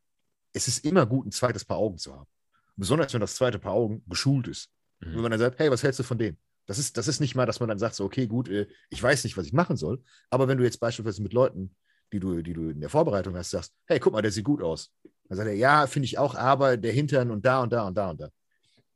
[0.52, 2.28] es ist immer gut, ein zweites Paar Augen zu haben.
[2.76, 4.70] Besonders wenn das zweite Paar Augen geschult ist.
[5.00, 5.14] Mhm.
[5.14, 6.36] Wenn man dann sagt, hey, was hältst du von dem?
[6.66, 9.02] Das ist, das ist nicht mal, dass man dann sagt, so, okay, gut, äh, ich
[9.02, 10.02] weiß nicht, was ich machen soll.
[10.30, 11.74] Aber wenn du jetzt beispielsweise mit Leuten,
[12.12, 14.62] die du, die du in der Vorbereitung hast, sagst, hey, guck mal, der sieht gut
[14.62, 14.92] aus.
[15.28, 17.94] Dann sagt er, ja, finde ich auch, aber der Hintern und da und da und
[17.94, 18.28] da und da.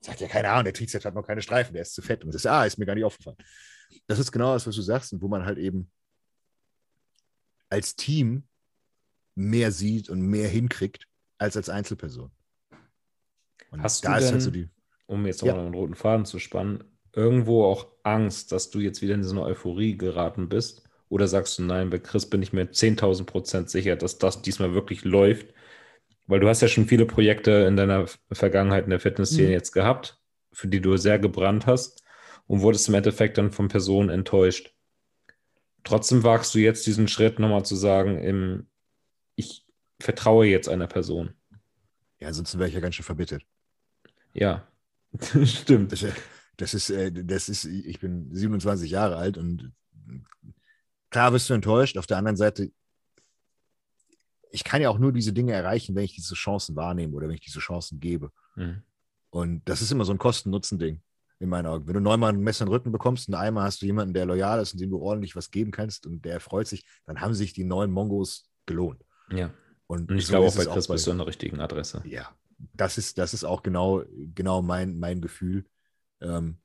[0.01, 2.25] Sagt ja, keine Ahnung, der Trizeps hat noch keine Streifen, der ist zu fett.
[2.25, 3.39] Und das ist, ah, ist mir gar nicht aufgefallen.
[4.07, 5.91] Das ist genau das, was du sagst, und wo man halt eben
[7.69, 8.45] als Team
[9.35, 11.07] mehr sieht und mehr hinkriegt
[11.39, 12.31] als als Einzelperson.
[13.71, 14.69] Und Hast du denn, halt so die,
[15.07, 15.59] um jetzt auch ja.
[15.59, 19.43] einen roten Faden zu spannen, irgendwo auch Angst, dass du jetzt wieder in so eine
[19.43, 20.85] Euphorie geraten bist?
[21.09, 24.75] Oder sagst du, nein, bei Chris bin ich mir 10.000 Prozent sicher, dass das diesmal
[24.75, 25.53] wirklich läuft?
[26.27, 29.53] Weil du hast ja schon viele Projekte in deiner Vergangenheit in der Fitnessszene mhm.
[29.53, 30.19] jetzt gehabt,
[30.53, 32.04] für die du sehr gebrannt hast
[32.47, 34.75] und wurdest im Endeffekt dann von Personen enttäuscht.
[35.83, 38.69] Trotzdem wagst du jetzt diesen Schritt nochmal zu sagen, im,
[39.35, 39.67] ich
[40.01, 41.35] vertraue jetzt einer Person.
[42.21, 43.45] Ja, ansonsten wäre ich ja ganz schön verbittet.
[44.33, 44.67] Ja,
[45.45, 45.93] stimmt.
[45.93, 46.05] Das,
[46.57, 49.73] das, ist, äh, das ist, ich bin 27 Jahre alt und
[51.11, 51.99] klar wirst du enttäuscht.
[51.99, 52.73] Auf der anderen Seite,
[54.51, 57.35] ich kann ja auch nur diese Dinge erreichen, wenn ich diese Chancen wahrnehme oder wenn
[57.35, 58.33] ich diese Chancen gebe.
[58.57, 58.83] Mhm.
[59.31, 61.03] Und das ist immer so ein Kosten-Nutzen-Ding
[61.45, 61.87] in meinen Augen.
[61.87, 64.27] Wenn du neunmal ein Messer in den Rücken bekommst und einmal hast du jemanden, der
[64.27, 67.35] loyal ist und dem du ordentlich was geben kannst und der freut sich, dann haben
[67.35, 69.05] sich die neun Mongos gelohnt.
[69.31, 69.51] Ja.
[69.87, 72.03] Und, und ich so glaube auch bei Chris bist du an der richtigen Adresse.
[72.07, 72.29] Ja,
[72.73, 74.03] das ist, das ist auch genau,
[74.35, 75.65] genau mein, mein Gefühl.
[76.21, 76.59] Ähm,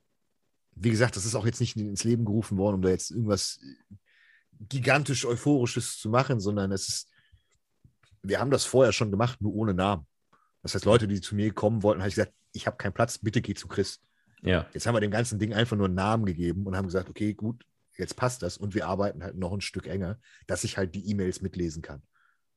[0.76, 3.60] wie gesagt, das ist auch jetzt nicht ins Leben gerufen worden, um da jetzt irgendwas
[4.52, 7.10] gigantisch Euphorisches zu machen, sondern es ist,
[8.24, 10.06] wir haben das vorher schon gemacht, nur ohne Namen.
[10.62, 13.18] Das heißt, Leute, die zu mir kommen wollten, habe ich gesagt, ich habe keinen Platz,
[13.18, 14.02] bitte geh zu Chris.
[14.42, 14.68] Ja.
[14.74, 17.34] Jetzt haben wir dem ganzen Ding einfach nur einen Namen gegeben und haben gesagt, okay,
[17.34, 17.66] gut,
[17.98, 21.10] jetzt passt das und wir arbeiten halt noch ein Stück enger, dass ich halt die
[21.10, 22.02] E-Mails mitlesen kann.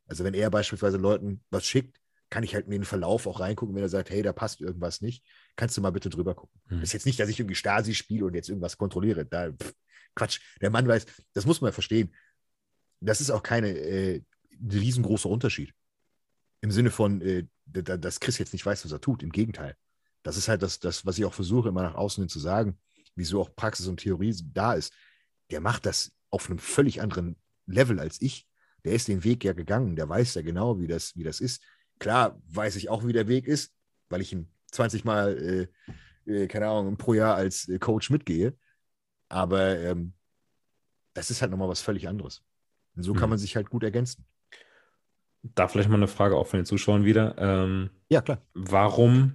[0.07, 1.99] Also wenn er beispielsweise Leuten was schickt,
[2.31, 5.03] kann ich halt in den Verlauf auch reingucken, wenn er sagt, hey, da passt irgendwas
[5.03, 5.25] nicht,
[5.57, 6.61] kannst du mal bitte drüber gucken.
[6.69, 6.81] Hm.
[6.81, 9.27] Das ist jetzt nicht, dass ich irgendwie Stasi spiele und jetzt irgendwas kontrolliere.
[9.27, 9.75] Da, pff,
[10.15, 10.41] Quatsch.
[10.61, 12.15] Der Mann weiß, das muss man verstehen.
[13.01, 14.23] Das ist auch keine äh,
[14.71, 15.73] riesengroßer Unterschied.
[16.61, 19.23] Im Sinne von, äh, dass Chris jetzt nicht weiß, was er tut.
[19.23, 19.77] Im Gegenteil.
[20.23, 22.79] Das ist halt das, das, was ich auch versuche, immer nach außen hin zu sagen,
[23.15, 24.93] wieso auch Praxis und Theorie da ist.
[25.51, 27.37] Der macht das auf einem völlig anderen
[27.67, 28.47] Level als ich.
[28.85, 31.63] Der ist den Weg ja gegangen, der weiß ja genau, wie das, wie das ist.
[31.99, 33.73] Klar weiß ich auch, wie der Weg ist,
[34.09, 35.69] weil ich ihn 20 Mal,
[36.27, 38.57] äh, äh, keine Ahnung, pro Jahr als äh, Coach mitgehe.
[39.29, 40.15] Aber ähm,
[41.15, 42.43] das ist halt nochmal was völlig anderes.
[42.97, 43.19] Und so mhm.
[43.19, 44.27] kann man sich halt gut ergänzen.
[45.43, 47.37] Da vielleicht mal eine Frage auch von den Zuschauern wieder.
[47.39, 48.43] Ähm, ja, klar.
[48.55, 49.35] Warum?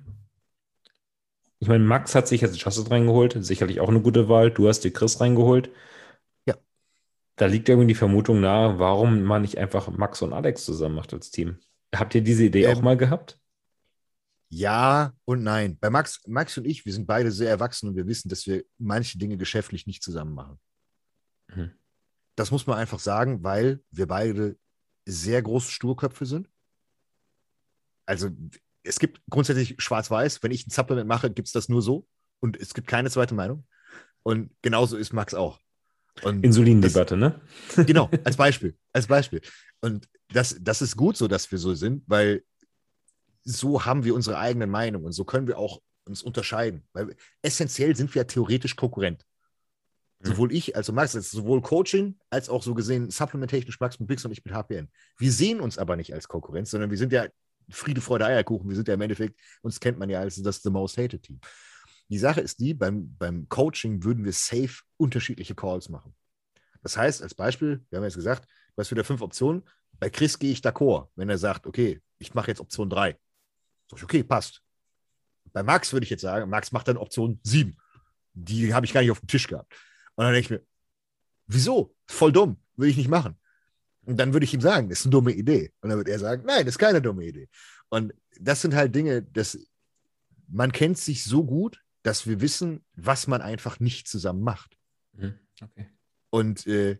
[1.59, 4.51] Ich meine, Max hat sich jetzt Justin reingeholt, sicherlich auch eine gute Wahl.
[4.51, 5.71] Du hast dir Chris reingeholt.
[6.45, 6.55] Ja.
[7.35, 11.13] Da liegt irgendwie die Vermutung nahe, warum man nicht einfach Max und Alex zusammen macht
[11.13, 11.57] als Team.
[11.95, 13.39] Habt ihr diese Idee ähm, auch mal gehabt?
[14.49, 15.77] Ja und nein.
[15.79, 18.63] Bei Max, Max und ich, wir sind beide sehr erwachsen und wir wissen, dass wir
[18.77, 20.59] manche Dinge geschäftlich nicht zusammen machen.
[21.53, 21.71] Mhm.
[22.35, 24.57] Das muss man einfach sagen, weil wir beide
[25.05, 26.49] sehr große Sturköpfe sind.
[28.05, 28.29] Also
[28.87, 30.41] es gibt grundsätzlich schwarz-weiß.
[30.43, 32.07] Wenn ich ein Supplement mache, gibt es das nur so
[32.39, 33.65] und es gibt keine zweite Meinung.
[34.23, 35.59] Und genauso ist Max auch.
[36.23, 37.39] Insulindebatte, ne?
[37.85, 38.75] Genau, als Beispiel.
[38.91, 39.41] Als Beispiel.
[39.81, 42.43] Und das, das ist gut so, dass wir so sind, weil
[43.43, 46.87] so haben wir unsere eigenen Meinungen und so können wir auch uns unterscheiden.
[46.93, 49.23] Weil essentiell sind wir ja theoretisch Konkurrent.
[50.19, 50.27] Mhm.
[50.27, 54.25] Sowohl ich, also Max, als sowohl Coaching als auch so gesehen supplementechnisch Max mit Bix
[54.25, 54.89] und ich mit HPN.
[55.17, 57.27] Wir sehen uns aber nicht als Konkurrenz, sondern wir sind ja
[57.69, 58.69] Friede, Freude, Eierkuchen.
[58.69, 61.39] Wir sind ja im Endeffekt, uns kennt man ja als das The Most Hated Team.
[62.09, 66.15] Die Sache ist die, beim, beim Coaching würden wir safe unterschiedliche Calls machen.
[66.81, 69.63] Das heißt, als Beispiel, wir haben jetzt gesagt, du hast wieder fünf Optionen.
[69.99, 73.17] Bei Chris gehe ich d'accord, wenn er sagt, okay, ich mache jetzt Option 3.
[73.89, 74.61] Sag ich, okay, passt.
[75.51, 77.77] Bei Max würde ich jetzt sagen, Max macht dann Option 7.
[78.33, 79.73] Die habe ich gar nicht auf dem Tisch gehabt.
[80.15, 80.65] Und dann denke ich mir,
[81.47, 81.95] wieso?
[82.05, 83.37] Voll dumm, würde ich nicht machen.
[84.07, 85.73] Und dann würde ich ihm sagen, das ist eine dumme Idee.
[85.81, 87.49] Und dann würde er sagen, nein, das ist keine dumme Idee.
[87.89, 89.59] Und das sind halt Dinge, dass
[90.47, 94.77] man kennt sich so gut, dass wir wissen, was man einfach nicht zusammen macht.
[95.11, 95.87] Mhm, okay.
[96.29, 96.99] Und äh,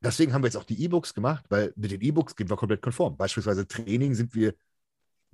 [0.00, 2.82] deswegen haben wir jetzt auch die E-Books gemacht, weil mit den E-Books gehen wir komplett
[2.82, 3.16] konform.
[3.16, 4.54] Beispielsweise Training sind wir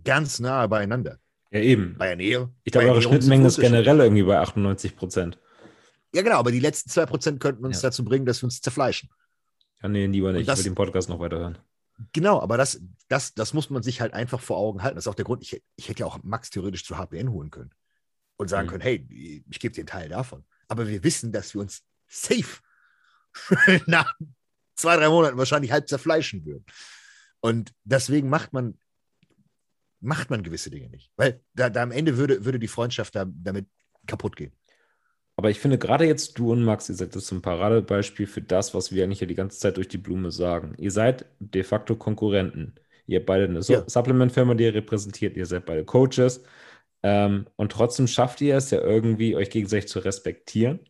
[0.03, 1.19] ganz nahe beieinander.
[1.51, 1.99] Ja, eben.
[1.99, 2.55] Bei Ernährung.
[2.65, 5.39] Ich glaube, eure Schnittmenge ist generell irgendwie bei 98 Prozent.
[6.15, 7.91] Ja, genau, aber die letzten 2 Prozent könnten uns ja.
[7.91, 9.11] dazu bringen, dass wir uns zerfleischen.
[9.85, 10.49] Ja, nee, lieber nicht.
[10.49, 11.59] Das, ich will den Podcast noch weiterhören.
[12.15, 14.97] Genau, aber das, das, das muss man sich halt einfach vor Augen halten.
[14.97, 17.51] Das ist auch der Grund, ich, ich hätte ja auch Max theoretisch zu HPN holen
[17.51, 17.71] können
[18.37, 18.71] und sagen mhm.
[18.71, 20.43] können, hey, ich gebe dir einen Teil davon.
[20.69, 22.63] Aber wir wissen, dass wir uns safe
[23.87, 24.15] nach
[24.75, 26.65] zwei, drei Monaten wahrscheinlich halb zerfleischen würden.
[27.41, 28.79] Und deswegen macht man
[30.01, 31.13] macht man gewisse Dinge nicht.
[31.17, 33.67] Weil da, da am Ende würde, würde die Freundschaft da, damit
[34.07, 34.53] kaputt gehen.
[35.37, 38.75] Aber ich finde gerade jetzt du und Max, ihr seid das ein Paradebeispiel für das,
[38.75, 40.75] was wir eigentlich ja die ganze Zeit durch die Blume sagen.
[40.79, 42.75] Ihr seid de facto Konkurrenten.
[43.07, 43.85] Ihr habt beide eine ja.
[43.87, 46.45] Supplement-Firma, die ihr repräsentiert, ihr seid beide Coaches.
[47.03, 50.81] Ähm, und trotzdem schafft ihr es ja irgendwie, euch gegenseitig zu respektieren,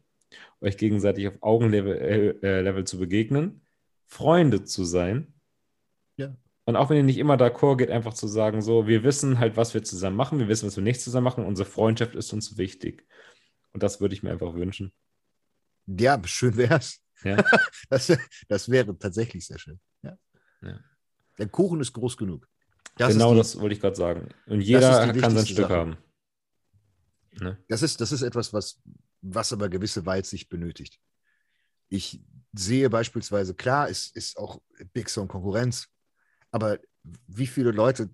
[0.61, 3.63] euch gegenseitig auf Augenlevel äh, äh Level zu begegnen,
[4.07, 5.35] Freunde zu sein
[6.67, 9.57] und auch wenn ihr nicht immer d'accord geht, einfach zu sagen, so, wir wissen halt,
[9.57, 12.57] was wir zusammen machen, wir wissen, was wir nicht zusammen machen, unsere Freundschaft ist uns
[12.57, 13.07] wichtig.
[13.75, 14.93] Und das würde ich mir einfach wünschen.
[15.87, 17.01] Ja, schön wäre es.
[17.23, 17.37] Ja.
[17.91, 18.17] das,
[18.49, 19.81] das, wäre tatsächlich sehr schön.
[20.03, 20.17] Ja.
[20.63, 20.79] ja.
[21.39, 22.49] Der Kuchen ist groß genug.
[22.97, 24.29] Das genau die, das wollte ich gerade sagen.
[24.47, 25.75] Und jeder kann sein Stück Sache.
[25.75, 25.97] haben.
[27.41, 27.59] Ne?
[27.69, 28.81] Das, ist, das ist etwas, was,
[29.21, 31.01] was aber gewisse Weitsicht benötigt.
[31.89, 32.23] Ich
[32.53, 35.89] sehe beispielsweise, klar, es ist auch Big Song Konkurrenz,
[36.53, 36.79] aber
[37.27, 38.11] wie viele Leute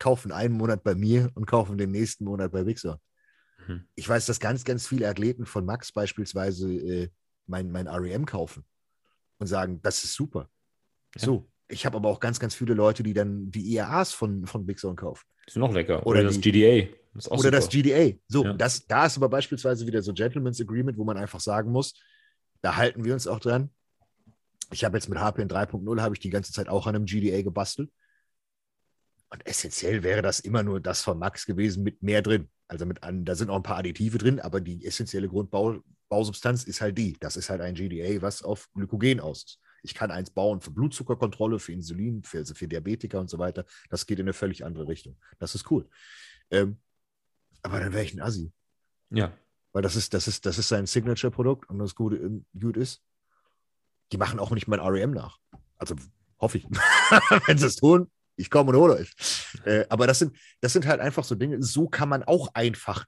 [0.00, 3.00] kaufen einen Monat bei mir und kaufen den nächsten Monat bei Wixer?
[3.66, 3.86] Mhm.
[3.94, 7.08] Ich weiß, dass ganz, ganz viele Athleten von Max beispielsweise äh,
[7.46, 8.64] mein, mein REM kaufen
[9.38, 10.48] und sagen, das ist super.
[11.16, 11.26] Ja.
[11.26, 14.66] So, ich habe aber auch ganz, ganz viele Leute, die dann die IAAs von, von
[14.66, 15.24] Big Zone kaufen.
[15.48, 16.06] Sind noch lecker.
[16.06, 16.88] Oder, oder das die, GDA.
[17.14, 17.50] Das oder super.
[17.52, 18.18] das GDA.
[18.28, 18.52] So, ja.
[18.54, 21.94] das, da ist aber beispielsweise wieder so Gentleman's Agreement, wo man einfach sagen muss,
[22.60, 23.70] da halten wir uns auch dran.
[24.72, 27.42] Ich habe jetzt mit HPN 3.0 habe ich die ganze Zeit auch an einem GDA
[27.42, 27.90] gebastelt.
[29.34, 32.48] Und essentiell wäre das immer nur das von Max gewesen mit mehr drin.
[32.68, 36.80] Also mit an, da sind auch ein paar Additive drin, aber die essentielle Grundbausubstanz ist
[36.80, 37.16] halt die.
[37.18, 39.58] Das ist halt ein GDA, was auf Glykogen aus ist.
[39.82, 43.64] Ich kann eins bauen für Blutzuckerkontrolle, für Insulin, für, also für Diabetiker und so weiter.
[43.90, 45.18] Das geht in eine völlig andere Richtung.
[45.40, 45.90] Das ist cool.
[46.52, 46.78] Ähm,
[47.62, 48.52] aber dann wäre ich ein Assi.
[49.10, 49.36] Ja.
[49.72, 53.02] Weil das ist, das ist, das ist sein Signature-Produkt und das Gute gut ist
[54.12, 55.38] die machen auch nicht mein REM nach.
[55.76, 55.96] Also
[56.44, 56.64] Hoffe ich.
[57.46, 59.14] Wenn sie es tun, ich komme und hole euch.
[59.64, 63.06] Äh, aber das sind, das sind halt einfach so Dinge, so kann man auch einfach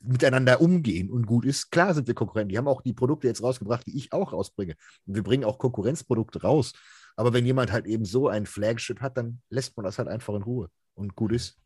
[0.00, 1.70] miteinander umgehen und gut ist.
[1.70, 2.50] Klar sind wir Konkurrenten.
[2.50, 4.74] Die haben auch die Produkte jetzt rausgebracht, die ich auch rausbringe.
[5.06, 6.72] Und wir bringen auch Konkurrenzprodukte raus.
[7.16, 10.34] Aber wenn jemand halt eben so ein Flagship hat, dann lässt man das halt einfach
[10.34, 11.58] in Ruhe und gut ist.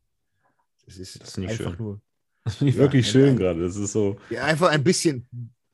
[0.87, 1.77] Es ist, das ist einfach schön.
[1.79, 2.01] nur.
[2.45, 3.63] Das finde ich ja, wirklich schön gerade.
[3.63, 4.19] Das ist so.
[4.29, 5.29] Ja, einfach ein bisschen,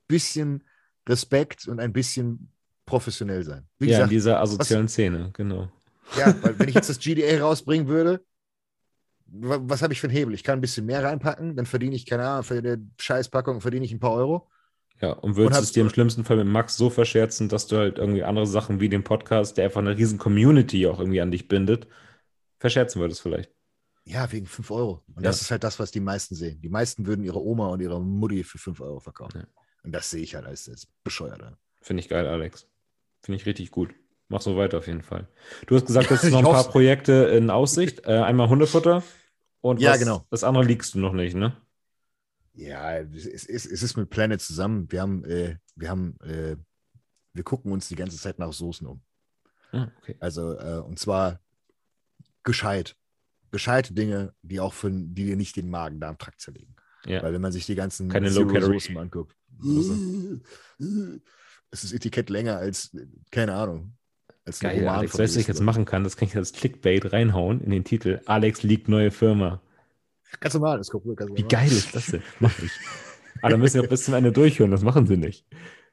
[0.06, 0.62] bisschen
[1.09, 2.52] Respekt und ein bisschen
[2.85, 3.66] professionell sein.
[3.78, 5.72] Wie ja, gesagt, in dieser asozialen was, Szene, genau.
[6.16, 8.24] Ja, weil wenn ich jetzt das GDA rausbringen würde,
[9.26, 10.35] was habe ich für einen Hebel?
[10.35, 13.85] Ich kann ein bisschen mehr reinpacken, dann verdiene ich, keine Ahnung, für eine Scheißpackung verdiene
[13.85, 14.48] ich ein paar Euro.
[15.01, 17.76] Ja, und würdest und es dir im schlimmsten Fall mit Max so verscherzen, dass du
[17.76, 21.30] halt irgendwie andere Sachen wie den Podcast, der einfach eine riesen Community auch irgendwie an
[21.30, 21.86] dich bindet,
[22.59, 23.52] verscherzen würdest vielleicht.
[24.05, 25.05] Ja, wegen 5 Euro.
[25.14, 25.28] Und ja.
[25.28, 26.60] das ist halt das, was die meisten sehen.
[26.62, 29.40] Die meisten würden ihre Oma und ihre Mutti für 5 Euro verkaufen.
[29.40, 29.47] Ja.
[29.85, 31.43] Und das sehe ich halt als, als bescheuert.
[31.82, 32.66] Finde ich geil, Alex.
[33.20, 33.94] Finde ich richtig gut.
[34.29, 35.27] Mach so weiter auf jeden Fall.
[35.67, 38.07] Du hast gesagt, du hast noch ein paar Projekte in Aussicht.
[38.07, 39.03] Äh, einmal Hundefutter
[39.61, 40.27] und ja, was, genau.
[40.31, 41.57] das andere liegst du noch nicht, ne?
[42.53, 44.91] Ja, es ist, es ist mit Planet zusammen.
[44.91, 46.57] Wir haben, äh, wir haben, äh,
[47.33, 49.01] wir gucken uns die ganze Zeit nach Soßen um.
[49.73, 50.17] Ah, okay.
[50.21, 51.41] Also, äh, und zwar
[52.43, 52.97] gescheit.
[53.51, 56.77] Gescheite Dinge, die auch für, die dir nicht den Magen-Darm-Trakt zerlegen.
[57.07, 57.23] Ja.
[57.23, 59.35] Weil wenn man sich die ganzen Keine Soßen anguckt,
[61.71, 62.95] ist das Etikett länger als,
[63.31, 63.98] keine Ahnung,
[64.49, 66.05] als Geil, Roman Alex, weißt du, was ich jetzt machen kann?
[66.05, 68.20] Das kann ich als Clickbait reinhauen in den Titel.
[68.27, 69.62] Alex liegt neue Firma.
[70.41, 72.23] Ganz normal, das kommt ganz Wie geil ist das denn?
[72.41, 72.73] Mach ich.
[73.41, 75.47] Aber dann müssen sie auch bis zum Ende durchhören, das machen sie nicht.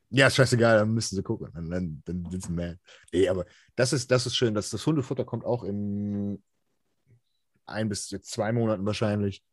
[0.10, 1.49] Ja, scheißegal, dann müssen sie gucken.
[1.53, 2.80] Dann, dann, dann sind sie mad.
[3.11, 3.45] Nee, aber
[3.76, 4.53] das ist, das ist schön.
[4.53, 6.41] dass das Hundefutter kommt auch in
[7.65, 9.44] ein bis zwei Monaten wahrscheinlich.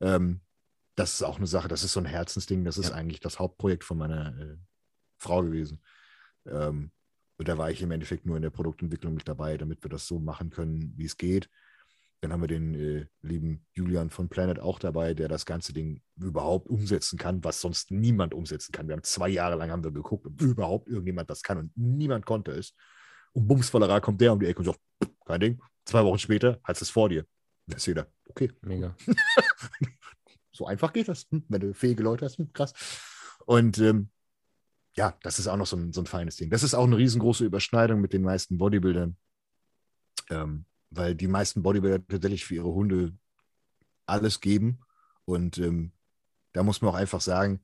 [0.00, 0.40] Ähm,
[0.94, 2.64] das ist auch eine Sache, das ist so ein Herzensding.
[2.64, 2.94] Das ist ja.
[2.94, 4.56] eigentlich das Hauptprojekt von meiner äh,
[5.18, 5.82] Frau gewesen.
[6.46, 6.90] Ähm,
[7.38, 10.18] da war ich im Endeffekt nur in der Produktentwicklung mit dabei, damit wir das so
[10.18, 11.50] machen können, wie es geht.
[12.22, 16.00] Dann haben wir den äh, lieben Julian von Planet auch dabei, der das ganze Ding
[16.16, 18.88] überhaupt umsetzen kann, was sonst niemand umsetzen kann.
[18.88, 22.24] Wir haben zwei Jahre lang haben wir geguckt, ob überhaupt irgendjemand das kann und niemand
[22.24, 22.74] konnte es.
[23.32, 24.80] Und bumsvollerer kommt der um die Ecke und sagt,
[25.26, 25.62] kein Ding.
[25.84, 27.26] Zwei Wochen später hat es vor dir.
[27.66, 28.50] Da ist jeder, okay.
[28.62, 28.96] Mega.
[30.52, 32.38] so einfach geht das, wenn du fähige Leute hast.
[32.38, 32.72] Hm, krass.
[33.44, 34.08] Und ähm,
[34.96, 36.50] ja, das ist auch noch so ein, so ein feines Ding.
[36.50, 39.16] Das ist auch eine riesengroße Überschneidung mit den meisten Bodybuildern,
[40.30, 43.16] ähm, weil die meisten Bodybuilder tatsächlich für ihre Hunde
[44.06, 44.80] alles geben.
[45.24, 45.92] Und ähm,
[46.52, 47.62] da muss man auch einfach sagen,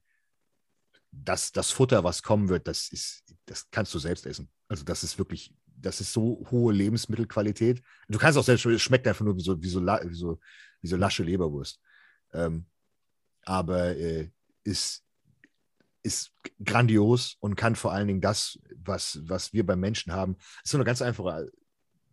[1.10, 4.50] dass das Futter, was kommen wird, das ist, das kannst du selbst essen.
[4.68, 7.82] Also das ist wirklich, das ist so hohe Lebensmittelqualität.
[8.08, 10.40] Du kannst auch selbst, es schmeckt einfach nur wie so, wie so, wie so,
[10.80, 11.80] wie so lasche Leberwurst.
[12.32, 12.66] Ähm,
[13.44, 14.30] aber äh,
[14.64, 15.04] ist
[16.02, 16.32] ist
[16.64, 20.76] grandios und kann vor allen Dingen das, was, was wir beim Menschen haben, ist so
[20.76, 21.50] eine ganz einfache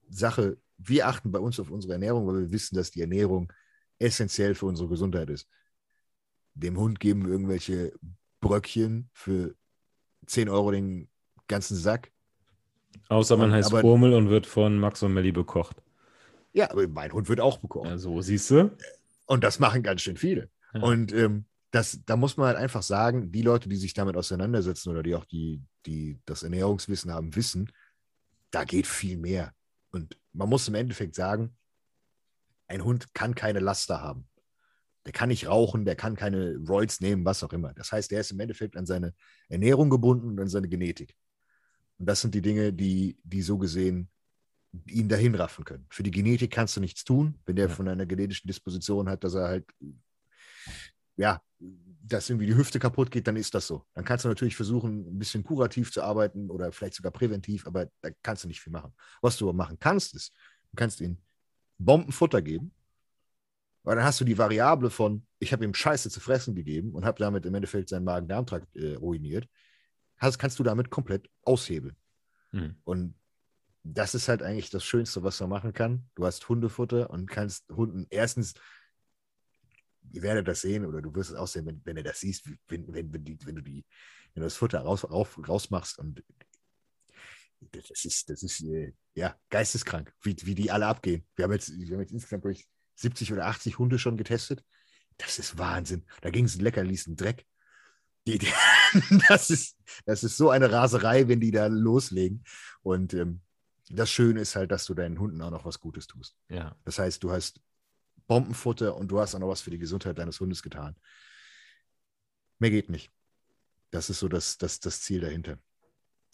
[0.10, 0.58] Sache.
[0.78, 3.52] Wir achten bei uns auf unsere Ernährung, weil wir wissen, dass die Ernährung
[3.98, 5.48] essentiell für unsere Gesundheit ist.
[6.54, 7.94] Dem Hund geben wir irgendwelche
[8.40, 9.56] Bröckchen für
[10.26, 11.10] 10 Euro den
[11.48, 12.12] ganzen Sack.
[13.10, 15.82] Außer man und, heißt aber, Urmel und wird von Max und Melli bekocht.
[16.54, 17.88] Ja, aber mein Hund wird auch bekocht.
[17.88, 18.72] Ja, so siehst du.
[19.26, 20.50] Und das machen ganz schön viele.
[20.74, 20.82] Ja.
[20.82, 24.90] Und ähm, das, da muss man halt einfach sagen, die Leute, die sich damit auseinandersetzen
[24.90, 27.72] oder die auch die, die das Ernährungswissen haben, wissen,
[28.52, 29.54] da geht viel mehr.
[29.92, 31.56] Und man muss im Endeffekt sagen,
[32.68, 34.28] ein Hund kann keine Laster haben.
[35.06, 37.74] Der kann nicht rauchen, der kann keine Roids nehmen, was auch immer.
[37.74, 39.14] Das heißt, der ist im Endeffekt an seine
[39.48, 41.16] Ernährung gebunden und an seine Genetik.
[41.98, 44.10] Und das sind die Dinge, die, die so gesehen
[44.86, 45.88] ihn dahin raffen können.
[45.90, 49.34] Für die Genetik kannst du nichts tun, wenn der von einer genetischen Disposition hat, dass
[49.34, 49.66] er halt
[51.20, 51.42] ja,
[52.02, 53.86] dass irgendwie die Hüfte kaputt geht, dann ist das so.
[53.94, 57.88] Dann kannst du natürlich versuchen, ein bisschen kurativ zu arbeiten oder vielleicht sogar präventiv, aber
[58.02, 58.94] da kannst du nicht viel machen.
[59.22, 60.34] Was du aber machen kannst, ist,
[60.72, 61.18] du kannst ihm
[61.78, 62.72] Bombenfutter geben,
[63.84, 67.06] weil dann hast du die Variable von, ich habe ihm Scheiße zu fressen gegeben und
[67.06, 69.48] habe damit im Endeffekt seinen Magen-Darm-Trakt äh, ruiniert.
[70.22, 71.96] Das kannst du damit komplett aushebeln.
[72.52, 72.76] Hm.
[72.86, 73.16] Und
[73.84, 76.10] das ist halt eigentlich das Schönste, was man machen kann.
[76.16, 78.54] Du hast Hundefutter und kannst Hunden erstens
[80.12, 82.50] ihr werdet das sehen oder du wirst es auch sehen, wenn, wenn du das siehst,
[82.68, 83.86] wenn, wenn, wenn, die, wenn du die,
[84.34, 86.24] wenn du das Futter raus, rauf, rausmachst und
[87.72, 91.26] das ist, das ist äh, ja geisteskrank, wie, wie die alle abgehen.
[91.36, 94.64] Wir haben jetzt, wir haben jetzt insgesamt durch 70 oder 80 Hunde schon getestet.
[95.18, 96.06] Das ist Wahnsinn.
[96.22, 97.46] Da ging es lecker, ließ ein Dreck.
[98.28, 98.48] Die, die,
[99.28, 102.44] das, ist, das ist so eine Raserei, wenn die da loslegen.
[102.82, 103.42] Und ähm,
[103.90, 106.36] das Schöne ist halt, dass du deinen Hunden auch noch was Gutes tust.
[106.48, 106.76] Ja.
[106.86, 107.60] Das heißt, du hast
[108.30, 110.96] Bombenfutter und du hast auch noch was für die Gesundheit deines Hundes getan.
[112.60, 113.12] Mehr geht nicht.
[113.90, 115.58] Das ist so das, das, das Ziel dahinter.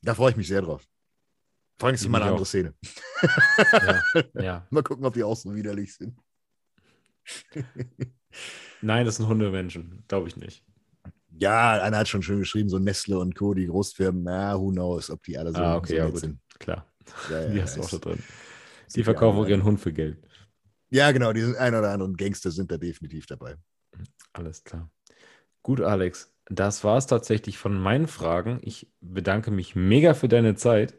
[0.01, 0.85] Da freue ich mich sehr drauf.
[1.79, 2.47] Vor allem ist mal eine andere auch.
[2.47, 2.73] Szene.
[3.71, 4.01] Ja,
[4.33, 4.67] ja.
[4.71, 6.19] Mal gucken, ob die auch so widerlich sind.
[8.81, 10.03] Nein, das sind Hundemenschen.
[10.07, 10.65] Glaube ich nicht.
[11.37, 15.09] Ja, einer hat schon schön geschrieben, so Nestle und Co., die Großfirmen, na, who knows,
[15.09, 16.19] ob die alle so, ah, okay, so ja, gut.
[16.19, 16.39] sind.
[16.59, 16.89] Klar.
[17.29, 18.23] Ja, ja, die hast du auch da drin.
[18.95, 20.17] Die verkaufen ihren Hund für Geld.
[20.95, 23.57] Ja, genau, die sind ein oder anderen Gangster sind da definitiv dabei.
[24.31, 24.89] Alles klar.
[25.61, 26.31] Gut, Alex.
[26.47, 28.59] Das war es tatsächlich von meinen Fragen.
[28.61, 30.93] Ich bedanke mich mega für deine Zeit.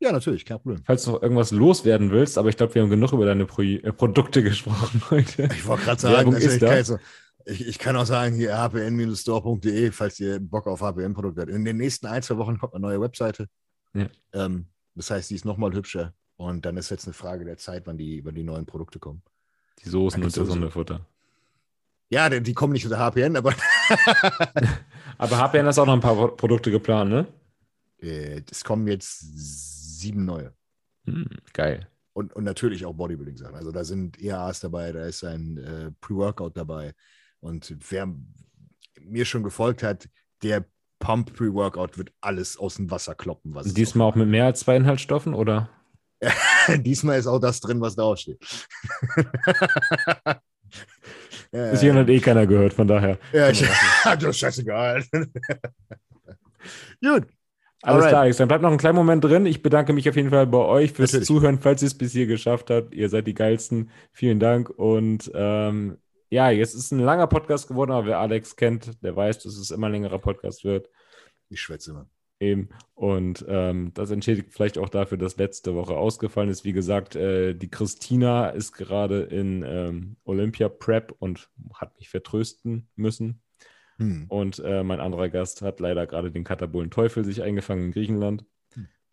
[0.00, 0.82] Ja, natürlich, kein Problem.
[0.84, 3.62] Falls du noch irgendwas loswerden willst, aber ich glaube, wir haben genug über deine Pro
[3.62, 5.44] äh, Produkte gesprochen heute.
[5.52, 6.98] Ich wollte gerade sagen, also ist ich, kann jetzt,
[7.44, 11.52] ich, ich kann auch sagen, hier hpn-store.de, falls ihr Bock auf HPN-Produkte habt.
[11.52, 13.46] In den nächsten ein, zwei Wochen kommt eine neue Webseite.
[13.94, 14.08] Ja.
[14.32, 14.66] Ähm,
[14.96, 16.14] das heißt, die ist nochmal hübscher.
[16.36, 19.22] Und dann ist jetzt eine Frage der Zeit, wann die, wann die neuen Produkte kommen.
[19.84, 21.06] Die Soßen und das Sonderfutter.
[22.08, 23.52] Ja, die, die kommen nicht unter HPN, aber
[25.18, 27.26] Aber HPN hast auch noch ein paar Pro- Produkte geplant, ne?
[27.98, 29.20] äh, es kommen jetzt
[30.00, 30.52] sieben neue.
[31.04, 31.88] Hm, geil.
[32.12, 33.54] Und, und natürlich auch Bodybuilding-Sachen.
[33.54, 36.94] Also da sind EAAs dabei, da ist ein äh, Pre-Workout dabei.
[37.40, 38.08] Und wer
[39.00, 40.08] mir schon gefolgt hat,
[40.42, 40.64] der
[40.98, 43.54] Pump Pre-Workout wird alles aus dem Wasser kloppen.
[43.54, 45.68] Was es Diesmal auch mit mehr als zwei Inhaltsstoffen, oder?
[46.78, 48.38] Diesmal ist auch das drin, was draufsteht.
[51.52, 53.18] ja, Bis hierhin hat eh keiner gehört, von daher.
[53.32, 55.04] ja, ich, ist scheißegal.
[57.02, 57.26] Gut.
[57.82, 58.08] Alles Alright.
[58.08, 58.36] klar, Alex.
[58.38, 59.46] Dann bleibt noch ein kleiner Moment drin.
[59.46, 61.28] Ich bedanke mich auf jeden Fall bei euch fürs Natürlich.
[61.28, 62.94] Zuhören, falls ihr es bis hier geschafft habt.
[62.94, 63.90] Ihr seid die geilsten.
[64.12, 64.70] Vielen Dank.
[64.70, 65.98] Und ähm,
[66.28, 69.70] ja, jetzt ist ein langer Podcast geworden, aber wer Alex kennt, der weiß, dass es
[69.70, 70.88] immer ein längerer Podcast wird.
[71.48, 72.08] Ich schwätze immer.
[72.38, 72.68] Eben.
[72.94, 76.64] Und ähm, das entschädigt vielleicht auch dafür, dass letzte Woche ausgefallen ist.
[76.64, 82.88] Wie gesagt, äh, die Christina ist gerade in ähm, Olympia Prep und hat mich vertrösten
[82.94, 83.40] müssen.
[83.98, 84.26] Hm.
[84.28, 88.44] Und äh, mein anderer Gast hat leider gerade den Katabolen Teufel sich eingefangen in Griechenland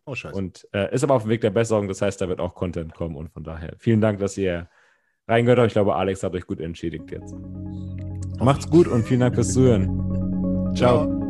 [0.06, 0.36] Oh, scheiße.
[0.36, 1.88] und äh, ist aber auf dem Weg der Besserung.
[1.88, 3.16] Das heißt, da wird auch Content kommen.
[3.16, 4.68] Und von daher vielen Dank, dass ihr
[5.26, 5.68] reingehört habt.
[5.68, 7.34] Ich glaube, Alex hat euch gut entschädigt jetzt.
[8.38, 9.86] Macht's gut und vielen Dank fürs Zuhören.
[10.74, 11.06] Ciao.
[11.06, 11.23] Ciao.